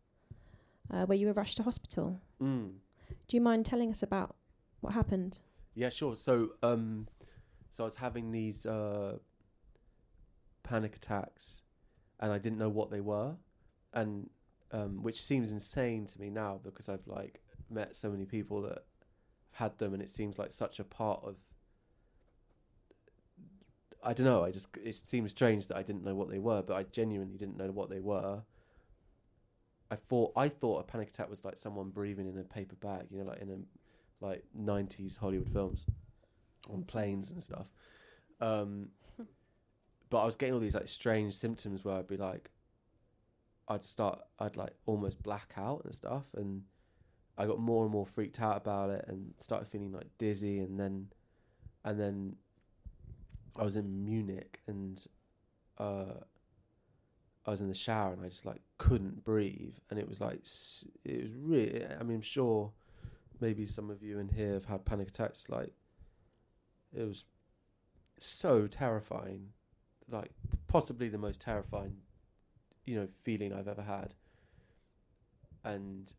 uh, 0.92 1.06
where 1.08 1.18
you 1.20 1.28
were 1.28 1.34
rushed 1.42 1.58
to 1.58 1.64
hospital. 1.64 2.20
Mm. 2.40 2.80
Do 3.28 3.38
you 3.38 3.42
mind 3.42 3.66
telling 3.66 3.90
us 3.92 4.04
about 4.04 4.36
what 4.82 4.94
happened? 4.94 5.40
Yeah, 5.76 5.90
sure. 5.90 6.16
So, 6.16 6.34
um, 6.62 7.08
so 7.72 7.84
I 7.84 7.86
was 7.86 7.96
having 7.98 8.32
these 8.32 8.66
uh, 8.66 9.20
panic 10.64 10.96
attacks, 10.96 11.64
and 12.20 12.32
I 12.32 12.38
didn't 12.40 12.58
know 12.60 12.70
what 12.70 12.90
they 12.92 13.02
were, 13.02 13.38
and 13.98 14.30
um, 14.72 15.02
which 15.02 15.22
seems 15.22 15.52
insane 15.52 16.06
to 16.06 16.22
me 16.22 16.30
now 16.30 16.60
because 16.64 16.88
I've 16.88 17.08
like 17.08 17.42
met 17.70 17.96
so 17.96 18.10
many 18.10 18.26
people 18.26 18.62
that 18.62 18.84
have 19.52 19.72
had 19.72 19.78
them, 19.80 19.94
and 19.94 20.02
it 20.02 20.10
seems 20.10 20.38
like 20.38 20.52
such 20.52 20.80
a 20.80 20.84
part 20.84 21.22
of. 21.24 21.36
I 24.04 24.14
don't 24.14 24.28
know. 24.28 24.44
I 24.44 24.52
just 24.52 24.70
it 24.78 24.94
seems 24.94 25.32
strange 25.32 25.68
that 25.68 25.78
I 25.78 25.84
didn't 25.84 26.04
know 26.04 26.16
what 26.16 26.30
they 26.30 26.38
were, 26.38 26.62
but 26.62 26.76
I 26.76 26.84
genuinely 26.84 27.38
didn't 27.38 27.58
know 27.58 27.72
what 27.72 27.90
they 27.90 28.00
were. 28.00 28.44
I 29.90 29.96
thought 29.96 30.34
I 30.36 30.48
thought 30.48 30.82
a 30.82 30.84
panic 30.84 31.10
attack 31.10 31.30
was 31.30 31.44
like 31.44 31.58
someone 31.58 31.90
breathing 31.90 32.28
in 32.28 32.38
a 32.38 32.44
paper 32.44 32.76
bag, 32.76 33.08
you 33.10 33.20
know, 33.20 33.26
like 33.26 33.42
in 33.42 33.50
a 33.50 34.26
like 34.26 34.44
'90s 34.58 35.18
Hollywood 35.18 35.50
films 35.50 35.88
on 36.70 36.84
planes 36.84 37.32
and 37.32 37.42
stuff. 37.42 37.68
Um, 38.40 38.90
but 40.10 40.22
I 40.22 40.26
was 40.26 40.36
getting 40.36 40.54
all 40.54 40.60
these 40.60 40.76
like 40.76 40.88
strange 40.88 41.34
symptoms 41.34 41.84
where 41.84 41.96
I'd 41.96 42.08
be 42.08 42.18
like, 42.18 42.52
I'd 43.68 43.84
start, 43.84 44.22
I'd 44.40 44.58
like 44.58 44.74
almost 44.86 45.22
black 45.22 45.54
out 45.58 45.82
and 45.84 45.94
stuff, 45.94 46.26
and 46.36 46.64
I 47.38 47.46
got 47.46 47.60
more 47.60 47.84
and 47.84 47.92
more 47.92 48.06
freaked 48.06 48.42
out 48.42 48.58
about 48.58 48.90
it, 48.90 49.06
and 49.08 49.34
started 49.40 49.68
feeling 49.68 49.92
like 49.92 50.08
dizzy, 50.18 50.60
and 50.60 50.80
then, 50.80 51.08
and 51.84 52.00
then, 52.00 52.36
I 53.56 53.64
was 53.64 53.76
in 53.76 54.06
Munich, 54.06 54.60
and 54.68 55.04
uh, 55.78 56.22
I 57.46 57.52
was 57.52 57.62
in 57.62 57.68
the 57.68 57.74
shower, 57.74 58.14
and 58.14 58.24
I 58.24 58.30
just 58.30 58.46
like 58.46 58.62
couldn't 58.78 59.24
breathe, 59.24 59.76
and 59.90 60.00
it 60.00 60.08
was 60.08 60.22
like, 60.22 60.46
it 61.04 61.24
was 61.24 61.34
really, 61.36 61.86
I 61.86 62.04
mean, 62.04 62.18
I'm 62.18 62.22
sure 62.22 62.72
maybe 63.40 63.66
some 63.66 63.90
of 63.90 64.02
you 64.02 64.20
in 64.20 64.30
here 64.30 64.54
have 64.54 64.66
had 64.66 64.86
panic 64.86 65.10
attacks 65.10 65.50
like 65.50 65.74
it 66.96 67.04
was 67.04 67.26
so 68.18 68.68
terrifying 68.68 69.50
like 70.10 70.32
possibly 70.68 71.10
the 71.10 71.18
most 71.18 71.42
terrifying 71.42 71.98
you 72.88 72.96
know 72.96 73.08
feeling 73.22 73.54
i've 73.54 73.68
ever 73.68 73.84
had 73.84 74.16
and 75.64 76.14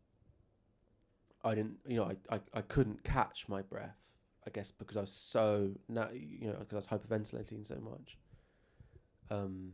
i 1.43 1.53
didn't 1.53 1.77
you 1.85 1.97
know 1.97 2.05
i 2.05 2.35
i, 2.35 2.39
I 2.53 2.61
couldn't 2.61 3.03
catch 3.03 3.49
my 3.49 3.61
breath 3.61 3.97
i 4.47 4.49
guess 4.49 4.71
because 4.71 4.95
i 4.95 5.01
was 5.01 5.11
so 5.11 5.71
now 5.89 6.09
you 6.13 6.47
know 6.47 6.55
because 6.59 6.87
i 6.89 6.95
was 6.95 7.01
hyperventilating 7.01 7.65
so 7.65 7.75
much 7.75 8.17
um 9.29 9.73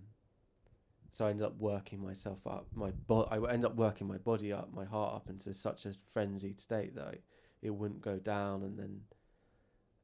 so 1.16 1.26
I 1.26 1.30
ended 1.30 1.46
up 1.46 1.58
working 1.60 2.04
myself 2.04 2.46
up. 2.46 2.68
My 2.76 2.92
bo- 2.92 3.30
I 3.32 3.38
ended 3.38 3.64
up 3.72 3.78
working 3.78 4.06
my 4.06 4.18
body 4.18 4.52
up, 4.52 4.74
my 4.74 4.84
heart 4.84 5.16
up 5.16 5.30
into 5.30 5.54
such 5.54 5.86
a 5.86 5.94
frenzied 6.12 6.60
state 6.60 6.94
that 6.96 7.08
I, 7.08 7.14
it 7.62 7.70
wouldn't 7.70 8.02
go 8.02 8.20
down, 8.20 8.64
and 8.64 8.78
then 8.78 9.00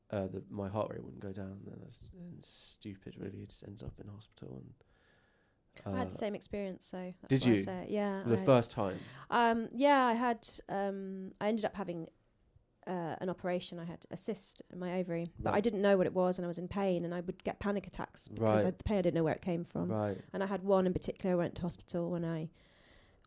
uh, 0.09 0.27
the, 0.27 0.41
my 0.49 0.69
heart 0.69 0.89
rate 0.89 1.03
wouldn't 1.03 1.21
go 1.21 1.33
down. 1.33 1.51
And 1.51 1.65
then 1.65 1.79
I 1.81 1.85
was 1.85 2.15
and 2.17 2.41
stupid, 2.41 3.15
really. 3.17 3.39
It 3.39 3.49
just 3.49 3.65
ended 3.67 3.83
up 3.83 3.99
in 4.01 4.07
hospital. 4.07 4.55
And 4.63 4.73
I 5.85 5.91
had 5.97 6.07
uh, 6.07 6.09
the 6.09 6.15
same 6.17 6.35
experience, 6.35 6.85
so 6.85 7.13
that's 7.21 7.43
did 7.43 7.67
I 7.67 7.81
you? 7.83 7.87
Yeah. 7.95 8.23
the 8.25 8.37
I- 8.39 8.45
first 8.45 8.71
time. 8.71 8.97
Um, 9.29 9.69
yeah, 9.73 10.05
I 10.05 10.13
had. 10.13 10.47
Um, 10.69 11.31
I 11.39 11.47
ended 11.47 11.65
up 11.65 11.75
having 11.75 12.07
uh, 12.87 13.15
an 13.21 13.29
operation. 13.29 13.79
I 13.79 13.85
had 13.85 14.05
a 14.11 14.17
cyst 14.17 14.61
in 14.71 14.79
my 14.79 14.99
ovary, 14.99 15.27
but 15.39 15.53
I 15.53 15.61
didn't 15.61 15.81
know 15.81 15.97
what 15.97 16.07
it 16.07 16.13
was, 16.13 16.37
and 16.37 16.45
I 16.45 16.47
was 16.47 16.57
in 16.57 16.67
pain, 16.67 17.05
and 17.05 17.13
I 17.13 17.21
would 17.21 17.43
get 17.43 17.59
panic 17.59 17.87
attacks 17.87 18.27
because 18.27 18.61
I, 18.61 18.65
Right. 18.65 18.77
the 18.77 18.83
pain 18.83 18.97
I 18.97 19.01
didn't 19.01 19.15
know 19.15 19.23
where 19.23 19.33
it 19.35 19.41
came 19.41 19.63
from. 19.63 19.89
Right. 19.91 20.17
And 20.33 20.43
I 20.43 20.47
had 20.47 20.63
one 20.63 20.85
in 20.87 20.93
particular. 20.93 21.33
I 21.35 21.37
went 21.37 21.55
to 21.55 21.61
hospital 21.61 22.09
when 22.11 22.25
I, 22.25 22.49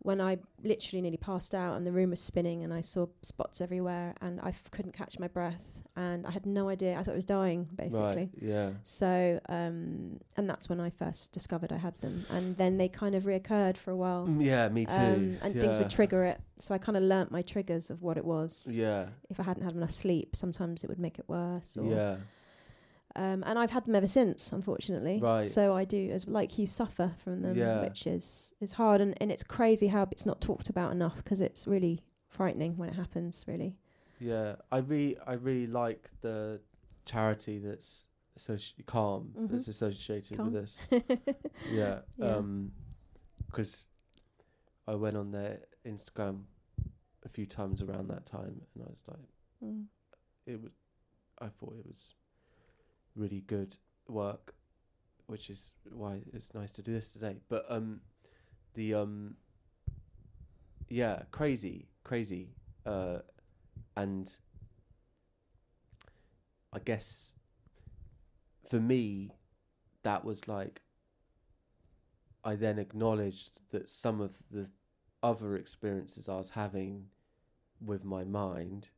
when 0.03 0.21
I 0.21 0.39
literally 0.63 1.01
nearly 1.01 1.17
passed 1.17 1.55
out, 1.55 1.77
and 1.77 1.87
the 1.87 1.93
room 1.93 2.11
was 2.11 2.21
spinning, 2.21 2.63
and 2.63 2.73
I 2.75 2.81
saw 2.81 3.07
spots 3.23 3.61
everywhere, 3.61 4.15
and 4.21 4.41
I 4.43 4.49
f- 4.51 4.71
couldn't 4.71 4.93
catch 4.93 5.19
my 5.19 5.29
breath, 5.29 5.83
and 5.97 6.27
I 6.27 6.31
had 6.31 6.45
no 6.45 6.69
idea. 6.69 6.99
I 6.99 7.03
thought 7.03 7.13
I 7.13 7.17
was 7.17 7.25
dying, 7.25 7.69
basically. 7.75 8.01
Right. 8.05 8.31
Yeah. 8.41 8.71
So, 8.83 9.41
um, 9.49 10.21
and 10.37 10.49
that's 10.49 10.69
when 10.69 10.79
I 10.81 10.91
first 10.91 11.33
discovered 11.33 11.73
I 11.73 11.79
had 11.79 11.95
them, 12.03 12.25
and 12.31 12.57
then 12.57 12.77
they 12.77 12.89
kind 12.89 13.15
of 13.15 13.23
reoccurred 13.25 13.77
for 13.79 13.93
a 13.93 13.97
while. 13.97 14.27
Mm, 14.27 14.43
Yeah. 14.45 14.69
Me 14.69 14.85
too. 14.85 14.93
Um, 14.95 15.39
and 15.43 15.55
things 15.55 15.79
would 15.79 15.91
trigger 15.91 16.25
it. 16.25 16.41
So 16.59 16.75
I 16.75 16.79
kind 16.79 16.97
of 16.97 17.03
learnt 17.03 17.31
my 17.31 17.43
triggers 17.43 17.89
of 17.91 18.03
what 18.03 18.17
it 18.19 18.25
was. 18.25 18.69
Yeah. 18.71 19.07
If 19.31 19.41
I 19.41 19.45
hadn't 19.45 19.63
had 19.65 19.75
enough 19.75 19.91
sleep, 19.93 20.37
sometimes 20.37 20.85
it 20.85 20.89
would 20.91 20.99
make 21.01 21.19
it 21.19 21.29
worse. 21.29 21.77
Or, 21.77 21.85
Yeah. 21.91 22.17
Um, 23.17 23.45
and 23.47 23.59
I've 23.59 23.71
had 23.71 23.85
them 23.85 23.95
ever 23.95 24.09
since, 24.09 24.53
unfortunately. 24.53 25.21
Right. 25.21 25.47
So 25.47 25.75
I 25.77 25.85
do, 25.85 26.11
as 26.11 26.27
like 26.27 26.59
you, 26.59 26.67
suffer 26.67 27.13
from 27.23 27.43
them, 27.43 27.57
Yeah. 27.57 27.81
which 27.83 28.07
is 28.07 28.55
is 28.61 28.73
hard, 28.73 29.01
and, 29.01 29.17
and 29.21 29.31
it's 29.31 29.45
crazy 29.45 29.87
how 29.89 30.09
it's 30.11 30.27
not 30.27 30.41
talked 30.41 30.69
about 30.69 30.91
enough 30.93 31.17
because 31.17 31.41
it's 31.41 31.67
really 31.67 32.03
frightening 32.29 32.77
when 32.77 32.89
it 32.89 32.97
happens. 32.97 33.45
Really. 33.47 33.77
Yeah, 34.19 34.57
I 34.73 34.79
really, 34.79 35.17
I 35.27 35.35
really 35.35 35.67
like 35.69 36.11
the 36.23 36.61
charity 37.05 37.59
that's 37.59 38.07
associ- 38.39 38.85
calm 38.87 39.33
Mhm. 39.39 39.51
that's 39.51 39.69
associated 39.69 40.37
Calm. 40.37 40.53
with 40.53 40.63
this. 40.63 40.89
Yeah, 41.71 42.01
Yeah. 42.17 42.41
because 43.47 43.91
I 44.89 44.95
went 44.97 45.17
on 45.17 45.31
their 45.31 45.61
Instagram 45.87 46.45
a 47.25 47.29
few 47.29 47.47
times 47.47 47.81
around 47.81 48.09
that 48.09 48.27
time, 48.27 48.63
and 48.75 48.85
I 48.85 48.91
was 48.91 49.03
like, 49.07 49.29
Mm. 49.63 49.87
it 50.47 50.61
was, 50.61 50.73
I 51.39 51.49
thought 51.49 51.77
it 51.79 51.87
was 51.87 52.13
really 53.17 53.41
good 53.47 53.77
work, 54.09 54.55
which 55.27 55.51
is 55.51 55.75
why 55.93 56.21
it's 56.33 56.55
nice 56.55 56.73
to 56.73 56.83
do 56.83 56.93
this 56.93 57.13
today. 57.13 57.37
But 57.49 57.65
um, 57.69 58.01
the 58.75 58.95
um, 58.95 59.37
yeah, 60.89 61.23
crazy, 61.31 61.87
crazy, 62.03 62.51
uh, 62.85 63.19
and 63.97 64.37
I 66.73 66.79
guess 66.79 67.35
for 68.69 68.81
me, 68.81 69.31
that 70.03 70.25
was 70.25 70.49
like 70.49 70.83
I 72.45 72.57
then 72.57 72.79
acknowledged 72.79 73.61
that 73.71 73.89
some 73.89 74.21
of 74.21 74.37
the 74.51 74.71
other 75.23 75.57
experiences 75.57 76.29
I 76.29 76.37
was 76.37 76.51
having 76.51 77.07
with 77.81 78.05
my 78.05 78.25
mind 78.25 78.89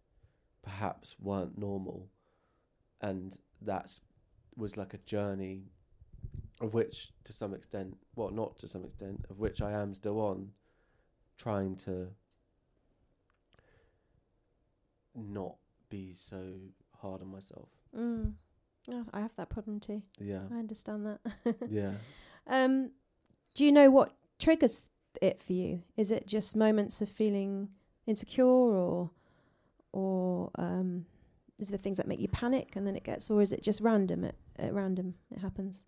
perhaps 0.63 1.15
weren't 1.21 1.57
normal 1.57 2.09
and 3.01 3.39
that's 3.63 4.01
was 4.57 4.77
like 4.77 4.95
a 4.95 4.99
journey 4.99 5.65
of 6.61 6.73
which 6.75 7.13
to 7.25 7.33
some 7.33 7.53
extent 7.55 7.97
well 8.15 8.31
not 8.31 8.59
to 8.59 8.67
some 8.69 8.85
extent 8.85 9.25
of 9.31 9.39
which 9.39 9.61
I 9.61 9.73
am 9.73 9.95
still 9.95 10.21
on 10.21 10.51
trying 11.37 11.77
to 11.77 12.09
not 15.15 15.57
be 15.89 16.15
so 16.15 16.53
hard 17.01 17.23
on 17.23 17.29
myself 17.29 17.69
Mm. 17.97 18.35
Oh, 18.91 19.05
I 19.15 19.21
have 19.21 19.35
that 19.37 19.49
problem 19.49 19.81
too. 19.81 20.03
yeah 20.19 20.43
I 20.53 20.59
understand 20.59 21.07
that. 21.07 21.57
yeah 21.71 21.93
Um, 22.47 22.91
do 23.55 23.65
you 23.65 23.73
know 23.73 23.91
what 23.91 24.13
triggers 24.39 24.83
it 25.23 25.41
for 25.43 25.55
you? 25.55 25.83
Is 25.97 26.11
it 26.11 26.27
just 26.27 26.55
moments 26.55 27.01
of 27.01 27.09
feeling 27.09 27.71
insecure, 28.07 28.45
or, 28.45 29.11
or 29.93 30.51
um, 30.57 31.07
is 31.59 31.69
there 31.69 31.79
things 31.79 31.97
that 31.97 32.07
make 32.07 32.21
you 32.21 32.29
panic 32.29 32.77
and 32.77 32.87
then 32.87 32.97
it 32.97 33.05
gets, 33.05 33.31
or 33.31 33.41
is 33.43 33.53
it 33.53 33.63
just 33.63 33.81
random? 33.81 34.25
At, 34.25 34.35
at 34.59 34.75
random, 34.75 35.15
it 35.31 35.41
happens. 35.41 35.85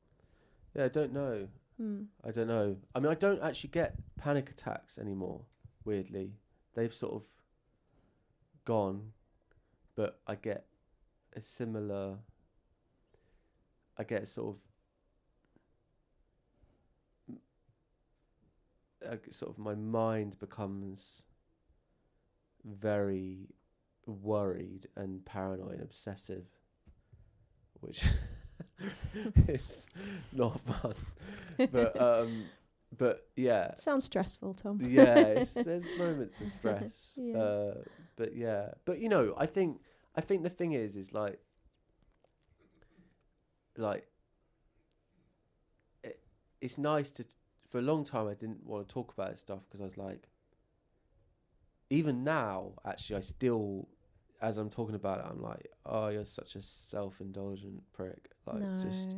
yeah 0.75 0.85
I 0.85 0.89
don't 0.89 1.13
know 1.13 1.49
Hmm. 1.79 2.03
I 2.25 2.33
don't 2.33 2.49
know. 2.49 2.77
I 2.95 3.01
mean, 3.01 3.11
I 3.11 3.15
don't 3.15 3.41
actually 3.43 3.71
get 3.71 3.95
panic 4.17 4.51
attacks 4.51 4.99
anymore. 4.99 5.43
Weirdly, 5.85 6.33
they've 6.75 6.93
sort 6.93 7.15
of 7.15 7.23
gone, 8.65 9.13
but 9.95 10.19
I 10.27 10.35
get 10.35 10.67
a 11.37 11.41
similar. 11.41 12.17
I 13.97 14.03
get 14.03 14.27
sort 14.27 14.57
of. 17.29 17.37
I 19.09 19.15
get 19.15 19.33
sort 19.33 19.53
of 19.53 19.59
my 19.59 19.77
mind 19.77 20.37
becomes 20.41 21.25
very 22.65 23.47
worried 24.09 24.87
and 24.97 25.25
paranoid 25.25 25.75
and 25.75 25.83
obsessive, 25.83 26.45
which 27.81 28.05
is 29.49 29.87
not 30.33 30.61
fun 30.61 30.95
but 31.67 32.01
um, 32.01 32.45
but 32.97 33.27
yeah, 33.37 33.75
Sounds 33.75 34.05
stressful, 34.07 34.55
Tom. 34.55 34.81
yeah. 34.83 35.19
It's, 35.37 35.55
there's 35.55 35.87
moments 35.99 36.41
of 36.41 36.49
stress. 36.49 37.19
Yeah. 37.21 37.37
Uh, 37.39 37.75
but 38.17 38.35
yeah, 38.35 38.71
but 38.85 38.99
you 38.99 39.09
know, 39.09 39.35
I 39.37 39.47
think 39.47 39.81
I 40.15 40.21
think 40.21 40.43
the 40.43 40.51
thing 40.51 40.73
is, 40.73 40.97
is 40.97 41.13
like, 41.13 41.39
like, 43.77 44.07
it, 46.03 46.21
it's 46.61 46.79
nice 46.79 47.11
to. 47.13 47.25
For 47.67 47.81
a 47.81 47.83
long 47.83 48.03
time, 48.03 48.27
I 48.27 48.33
didn't 48.33 48.65
want 48.65 48.89
to 48.89 48.93
talk 48.93 49.13
about 49.13 49.33
this 49.33 49.41
stuff 49.41 49.61
because 49.69 49.83
I 49.83 49.85
was 49.85 49.99
like, 49.99 50.31
even 51.91 52.25
now, 52.25 52.73
actually, 52.87 53.17
I 53.17 53.21
still 53.21 53.89
as 54.41 54.59
I'm 54.59 54.71
talking 54.71 54.95
about 54.95 55.19
it, 55.21 55.27
I'm 55.31 55.43
like, 55.43 55.69
oh, 55.87 56.09
you're 56.09 56.25
such 56.25 56.55
a 56.57 56.63
self-indulgent 56.63 57.83
prick. 57.93 58.31
Like, 58.47 58.61
no. 58.63 58.79
just 58.79 59.15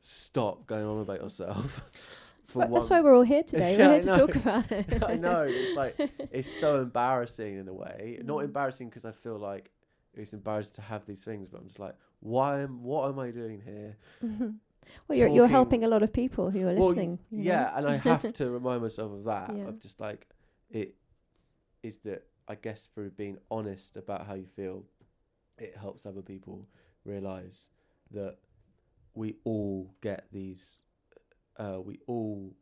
stop 0.00 0.66
going 0.66 0.84
on 0.84 1.00
about 1.00 1.20
yourself. 1.20 1.84
For 2.44 2.60
Well, 2.60 2.68
that's 2.70 2.88
why 2.88 3.00
we're 3.02 3.14
all 3.14 3.22
here 3.22 3.42
today. 3.52 3.76
Yeah, 3.76 3.88
we're 3.88 3.92
here 3.94 4.02
to 4.02 4.08
talk 4.08 4.34
about 4.36 4.72
it. 4.72 5.04
I 5.06 5.16
know. 5.16 5.42
It's 5.48 5.74
like 5.76 5.96
it's 6.32 6.50
so 6.50 6.76
embarrassing 6.80 7.58
in 7.58 7.68
a 7.68 7.74
way. 7.74 8.18
Not 8.24 8.38
Mm. 8.38 8.44
embarrassing 8.44 8.88
because 8.88 9.04
I 9.04 9.12
feel 9.12 9.36
like 9.36 9.70
it's 10.14 10.32
embarrassing 10.32 10.74
to 10.76 10.82
have 10.82 11.04
these 11.04 11.22
things, 11.24 11.48
but 11.50 11.60
I'm 11.60 11.66
just 11.66 11.78
like, 11.78 11.94
why 12.20 12.60
am 12.60 12.82
what 12.82 13.08
am 13.10 13.18
I 13.18 13.30
doing 13.32 13.60
here? 13.64 13.96
well, 14.22 15.18
you're, 15.18 15.28
you're 15.28 15.46
helping 15.46 15.84
a 15.84 15.88
lot 15.88 16.02
of 16.02 16.10
people 16.12 16.50
who 16.50 16.62
are 16.62 16.72
Well, 16.74 16.88
listening. 16.88 17.18
know? 17.30 17.42
Yeah, 17.42 17.70
and 17.76 17.86
I 17.86 17.96
have 17.98 18.32
to 18.32 18.50
remind 18.50 18.80
myself 18.82 19.12
of 19.12 19.24
that. 19.24 19.54
Yeah. 19.54 19.64
Of 19.68 19.78
just 19.80 20.00
like 20.00 20.26
it 20.70 20.94
is 21.82 21.98
that 21.98 22.26
I 22.48 22.54
guess 22.54 22.86
through 22.86 23.10
being 23.10 23.38
honest 23.50 23.96
about 23.96 24.26
how 24.26 24.34
you 24.34 24.46
feel, 24.46 24.84
it 25.58 25.76
helps 25.76 26.06
other 26.06 26.22
people 26.22 26.66
realize 27.04 27.70
that 28.10 28.38
we 29.14 29.36
all 29.44 29.94
get 30.00 30.26
these. 30.32 30.84
Uh, 31.56 31.78
we 31.84 31.98
all 32.06 32.54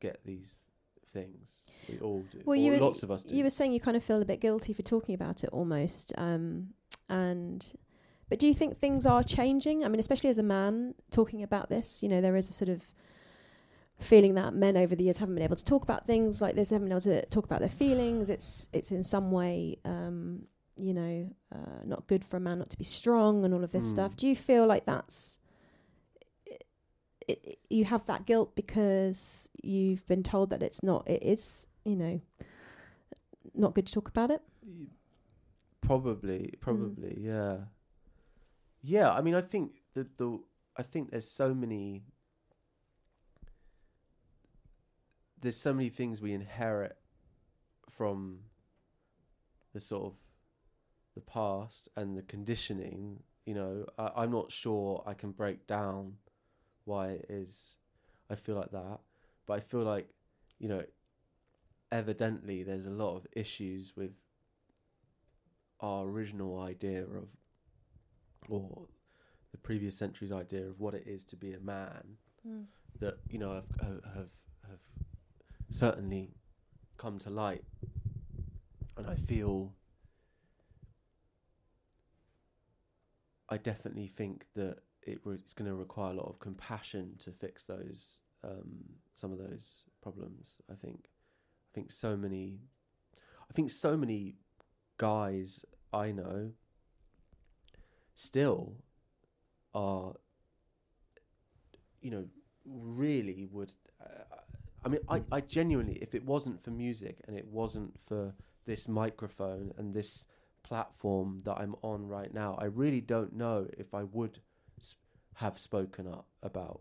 get 0.00 0.20
these 0.24 0.64
things. 1.12 1.64
We 1.88 1.98
all 1.98 2.24
do. 2.30 2.40
Well, 2.44 2.58
were- 2.72 2.78
lots 2.78 3.02
of 3.02 3.10
us 3.10 3.22
do. 3.24 3.36
You 3.36 3.44
were 3.44 3.50
saying 3.50 3.72
you 3.72 3.80
kind 3.80 3.96
of 3.96 4.04
feel 4.04 4.22
a 4.22 4.24
bit 4.24 4.40
guilty 4.40 4.72
for 4.72 4.82
talking 4.82 5.14
about 5.14 5.44
it 5.44 5.50
almost. 5.52 6.12
Um, 6.16 6.68
and 7.08 7.74
but 8.28 8.38
do 8.38 8.46
you 8.46 8.54
think 8.54 8.78
things 8.78 9.04
are 9.04 9.22
changing? 9.22 9.84
I 9.84 9.88
mean, 9.88 10.00
especially 10.00 10.30
as 10.30 10.38
a 10.38 10.42
man 10.42 10.94
talking 11.10 11.42
about 11.42 11.68
this, 11.68 12.02
you 12.02 12.08
know, 12.08 12.20
there 12.20 12.36
is 12.36 12.48
a 12.48 12.52
sort 12.52 12.70
of 12.70 12.94
feeling 14.00 14.34
that 14.34 14.54
men 14.54 14.76
over 14.76 14.94
the 14.96 15.04
years 15.04 15.18
haven't 15.18 15.34
been 15.34 15.44
able 15.44 15.56
to 15.56 15.64
talk 15.64 15.82
about 15.84 16.04
things 16.06 16.40
like 16.42 16.54
this, 16.56 16.70
haven't 16.70 16.86
been 16.88 16.92
able 16.92 17.00
to 17.02 17.24
talk 17.26 17.44
about 17.44 17.60
their 17.60 17.68
feelings. 17.68 18.28
It's 18.28 18.68
it's 18.72 18.90
in 18.90 19.02
some 19.02 19.30
way, 19.30 19.76
um, 19.84 20.46
you 20.76 20.92
know, 20.94 21.30
uh, 21.54 21.84
not 21.84 22.06
good 22.06 22.24
for 22.24 22.36
a 22.36 22.40
man 22.40 22.58
not 22.58 22.70
to 22.70 22.78
be 22.78 22.84
strong 22.84 23.44
and 23.44 23.52
all 23.54 23.62
of 23.64 23.70
this 23.70 23.86
Mm. 23.86 23.90
stuff. 23.90 24.16
Do 24.16 24.26
you 24.26 24.34
feel 24.36 24.66
like 24.66 24.86
that's 24.86 25.38
it, 27.28 27.40
it, 27.44 27.58
you 27.70 27.84
have 27.84 28.04
that 28.06 28.26
guilt 28.26 28.56
because 28.56 29.48
you've 29.62 30.06
been 30.08 30.22
told 30.24 30.50
that 30.50 30.62
it's 30.62 30.82
not 30.82 31.08
it 31.08 31.22
is 31.22 31.68
you 31.84 31.94
know 31.94 32.20
not 33.54 33.74
good 33.74 33.86
to 33.86 33.92
talk 33.92 34.08
about 34.08 34.30
it 34.30 34.42
Probably, 35.80 36.50
Mm. 36.54 36.60
probably, 36.60 37.18
yeah, 37.20 37.56
yeah. 38.82 39.10
I 39.12 39.20
mean, 39.20 39.34
I 39.34 39.40
think 39.40 39.82
the 39.94 40.06
the 40.16 40.38
I 40.76 40.82
think 40.84 41.10
there's 41.10 41.28
so 41.28 41.52
many 41.52 42.04
there's 45.42 45.56
so 45.56 45.74
many 45.74 45.90
things 45.90 46.20
we 46.20 46.32
inherit 46.32 46.96
from 47.90 48.38
the 49.74 49.80
sort 49.80 50.04
of 50.04 50.14
the 51.14 51.20
past 51.20 51.88
and 51.96 52.16
the 52.16 52.22
conditioning. 52.22 53.22
You 53.44 53.54
know, 53.54 53.86
I, 53.98 54.10
I'm 54.16 54.30
not 54.30 54.50
sure 54.50 55.02
I 55.06 55.14
can 55.14 55.32
break 55.32 55.66
down 55.66 56.14
why 56.84 57.08
it 57.08 57.26
is 57.28 57.76
I 58.30 58.34
feel 58.34 58.54
like 58.54 58.70
that, 58.70 59.00
but 59.46 59.54
I 59.54 59.60
feel 59.60 59.82
like 59.82 60.08
you 60.58 60.68
know, 60.68 60.84
evidently 61.90 62.62
there's 62.62 62.86
a 62.86 62.90
lot 62.90 63.16
of 63.16 63.26
issues 63.32 63.94
with 63.96 64.12
our 65.80 66.06
original 66.06 66.60
idea 66.60 67.02
of, 67.02 67.26
or 68.48 68.86
the 69.50 69.58
previous 69.58 69.96
century's 69.96 70.30
idea 70.30 70.62
of 70.62 70.78
what 70.78 70.94
it 70.94 71.02
is 71.04 71.24
to 71.24 71.36
be 71.36 71.52
a 71.52 71.58
man 71.58 72.16
hmm. 72.46 72.60
that 73.00 73.18
you 73.28 73.38
know 73.38 73.62
uh, 73.80 73.84
have 73.84 74.00
have 74.14 74.14
have, 74.14 74.30
have 74.68 74.78
certainly 75.72 76.30
come 76.98 77.18
to 77.20 77.30
light, 77.30 77.64
and 78.96 79.06
I 79.06 79.14
feel. 79.16 79.74
I 83.48 83.58
definitely 83.58 84.06
think 84.06 84.46
that 84.54 84.78
it 85.02 85.20
re- 85.24 85.36
it's 85.36 85.52
going 85.52 85.68
to 85.68 85.74
require 85.74 86.12
a 86.12 86.16
lot 86.16 86.28
of 86.28 86.38
compassion 86.38 87.16
to 87.18 87.32
fix 87.32 87.66
those 87.66 88.22
um, 88.44 88.84
some 89.14 89.32
of 89.32 89.38
those 89.38 89.84
problems. 90.02 90.60
I 90.70 90.74
think, 90.74 91.08
I 91.70 91.72
think 91.74 91.90
so 91.90 92.16
many, 92.16 92.60
I 93.50 93.52
think 93.52 93.70
so 93.70 93.96
many 93.96 94.36
guys 94.98 95.64
I 95.92 96.12
know 96.12 96.52
still 98.14 98.76
are, 99.74 100.14
you 102.00 102.10
know, 102.10 102.26
really 102.64 103.46
would. 103.50 103.72
Uh, 104.00 104.41
I 104.84 104.88
mean, 104.88 105.00
I, 105.08 105.22
I 105.30 105.40
genuinely, 105.40 105.94
if 106.02 106.14
it 106.14 106.24
wasn't 106.24 106.62
for 106.62 106.70
music 106.70 107.18
and 107.26 107.36
it 107.36 107.46
wasn't 107.46 107.98
for 108.00 108.34
this 108.66 108.88
microphone 108.88 109.72
and 109.76 109.94
this 109.94 110.26
platform 110.62 111.40
that 111.44 111.58
I'm 111.58 111.76
on 111.82 112.06
right 112.08 112.32
now, 112.32 112.56
I 112.60 112.64
really 112.64 113.00
don't 113.00 113.34
know 113.34 113.68
if 113.78 113.94
I 113.94 114.02
would 114.04 114.40
s- 114.80 114.96
have 115.34 115.58
spoken 115.58 116.08
up 116.08 116.26
about 116.42 116.80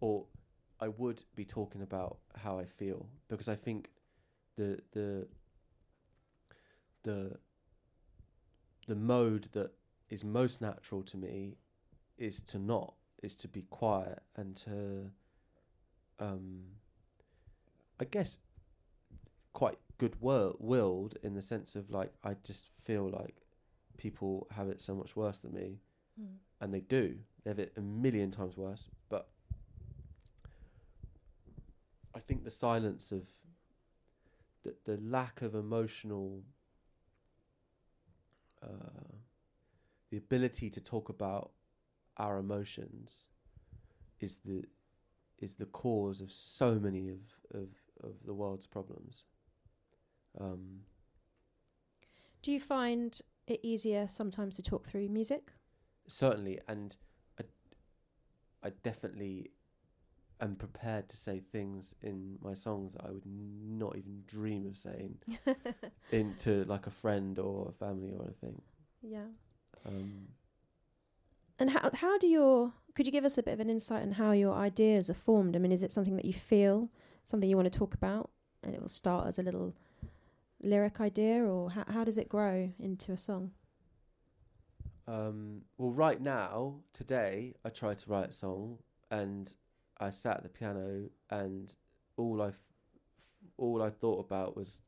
or 0.00 0.26
I 0.80 0.88
would 0.88 1.22
be 1.36 1.44
talking 1.44 1.82
about 1.82 2.18
how 2.36 2.58
I 2.58 2.64
feel. 2.64 3.06
Because 3.28 3.48
I 3.48 3.54
think 3.54 3.90
the 4.56 4.80
the 4.92 5.26
the 7.02 7.38
the 8.86 8.96
mode 8.96 9.48
that 9.52 9.72
is 10.08 10.24
most 10.24 10.60
natural 10.60 11.02
to 11.02 11.16
me 11.16 11.56
is 12.18 12.40
to 12.40 12.58
not 12.58 12.94
is 13.22 13.34
to 13.36 13.48
be 13.48 13.62
quiet 13.62 14.20
and 14.36 14.56
to 14.56 15.10
um 16.18 16.62
I 18.00 18.04
guess 18.04 18.38
quite 19.52 19.78
good 19.98 20.16
wor- 20.20 20.56
willed 20.58 21.16
in 21.22 21.34
the 21.34 21.42
sense 21.42 21.76
of 21.76 21.90
like 21.90 22.12
I 22.24 22.34
just 22.42 22.68
feel 22.82 23.08
like 23.08 23.36
people 23.98 24.46
have 24.52 24.68
it 24.68 24.80
so 24.80 24.94
much 24.94 25.14
worse 25.14 25.40
than 25.40 25.52
me. 25.52 25.78
And 26.62 26.74
they 26.74 26.80
do. 26.80 27.16
They 27.42 27.50
have 27.50 27.58
it 27.58 27.72
a 27.76 27.80
million 27.80 28.30
times 28.30 28.56
worse. 28.56 28.88
But 29.08 29.28
I 32.14 32.18
think 32.20 32.44
the 32.44 32.50
silence 32.50 33.12
of 33.12 33.28
the 34.62 34.74
the 34.84 34.98
lack 35.02 35.42
of 35.42 35.54
emotional 35.54 36.42
uh, 38.62 39.14
the 40.10 40.18
ability 40.18 40.68
to 40.70 40.80
talk 40.80 41.08
about 41.08 41.52
our 42.16 42.38
emotions 42.38 43.28
is 44.20 44.38
the 44.38 44.64
is 45.38 45.54
the 45.54 45.66
cause 45.66 46.20
of 46.20 46.30
so 46.30 46.74
many 46.74 47.08
of 47.08 47.18
of, 47.54 47.68
of 48.02 48.14
the 48.24 48.34
world's 48.34 48.66
problems. 48.66 49.24
Um, 50.40 50.80
do 52.42 52.52
you 52.52 52.60
find 52.60 53.20
it 53.46 53.60
easier 53.62 54.06
sometimes 54.08 54.56
to 54.56 54.62
talk 54.62 54.86
through 54.86 55.08
music 55.08 55.52
certainly, 56.06 56.58
and 56.68 56.96
I, 57.38 57.44
I 58.66 58.70
definitely 58.82 59.50
am 60.40 60.56
prepared 60.56 61.08
to 61.08 61.16
say 61.16 61.40
things 61.52 61.94
in 62.02 62.38
my 62.42 62.54
songs 62.54 62.94
that 62.94 63.04
I 63.04 63.10
would 63.10 63.26
not 63.26 63.96
even 63.96 64.22
dream 64.26 64.66
of 64.66 64.76
saying 64.76 65.18
into 66.12 66.64
like 66.64 66.86
a 66.86 66.90
friend 66.90 67.38
or 67.38 67.68
a 67.68 67.72
family 67.72 68.12
or 68.12 68.24
anything. 68.24 68.62
yeah 69.02 69.26
Um, 69.86 70.28
and 71.58 71.70
how 71.70 71.90
how 71.94 72.18
do 72.18 72.26
your 72.26 72.72
could 72.94 73.06
you 73.06 73.12
give 73.12 73.24
us 73.24 73.38
a 73.38 73.42
bit 73.42 73.52
of 73.52 73.60
an 73.60 73.70
insight 73.70 74.02
on 74.02 74.12
how 74.12 74.32
your 74.32 74.54
ideas 74.54 75.10
are 75.10 75.14
formed 75.14 75.54
i 75.54 75.58
mean 75.58 75.72
is 75.72 75.82
it 75.82 75.92
something 75.92 76.16
that 76.16 76.24
you 76.24 76.32
feel 76.32 76.88
something 77.24 77.48
you 77.48 77.56
want 77.56 77.70
to 77.72 77.78
talk 77.78 77.94
about 77.94 78.30
and 78.62 78.74
it 78.74 78.80
will 78.80 78.88
start 78.88 79.26
as 79.26 79.38
a 79.38 79.42
little 79.42 79.74
lyric 80.62 81.00
idea 81.00 81.42
or 81.44 81.70
how, 81.70 81.84
how 81.88 82.04
does 82.04 82.18
it 82.18 82.28
grow 82.28 82.70
into 82.78 83.12
a 83.12 83.18
song 83.18 83.52
Um, 85.06 85.62
well, 85.78 85.90
right 85.92 86.20
now, 86.20 86.76
today, 86.92 87.54
I 87.64 87.70
tried 87.70 87.98
to 87.98 88.10
write 88.10 88.28
a 88.28 88.32
song, 88.32 88.78
and 89.10 89.52
I 89.98 90.10
sat 90.10 90.36
at 90.36 90.42
the 90.44 90.48
piano, 90.48 91.08
and 91.30 91.74
all 92.16 92.40
I, 92.42 92.48
f- 92.48 92.60
all 93.56 93.82
I 93.82 93.90
thought 93.90 94.20
about 94.24 94.56
was, 94.56 94.82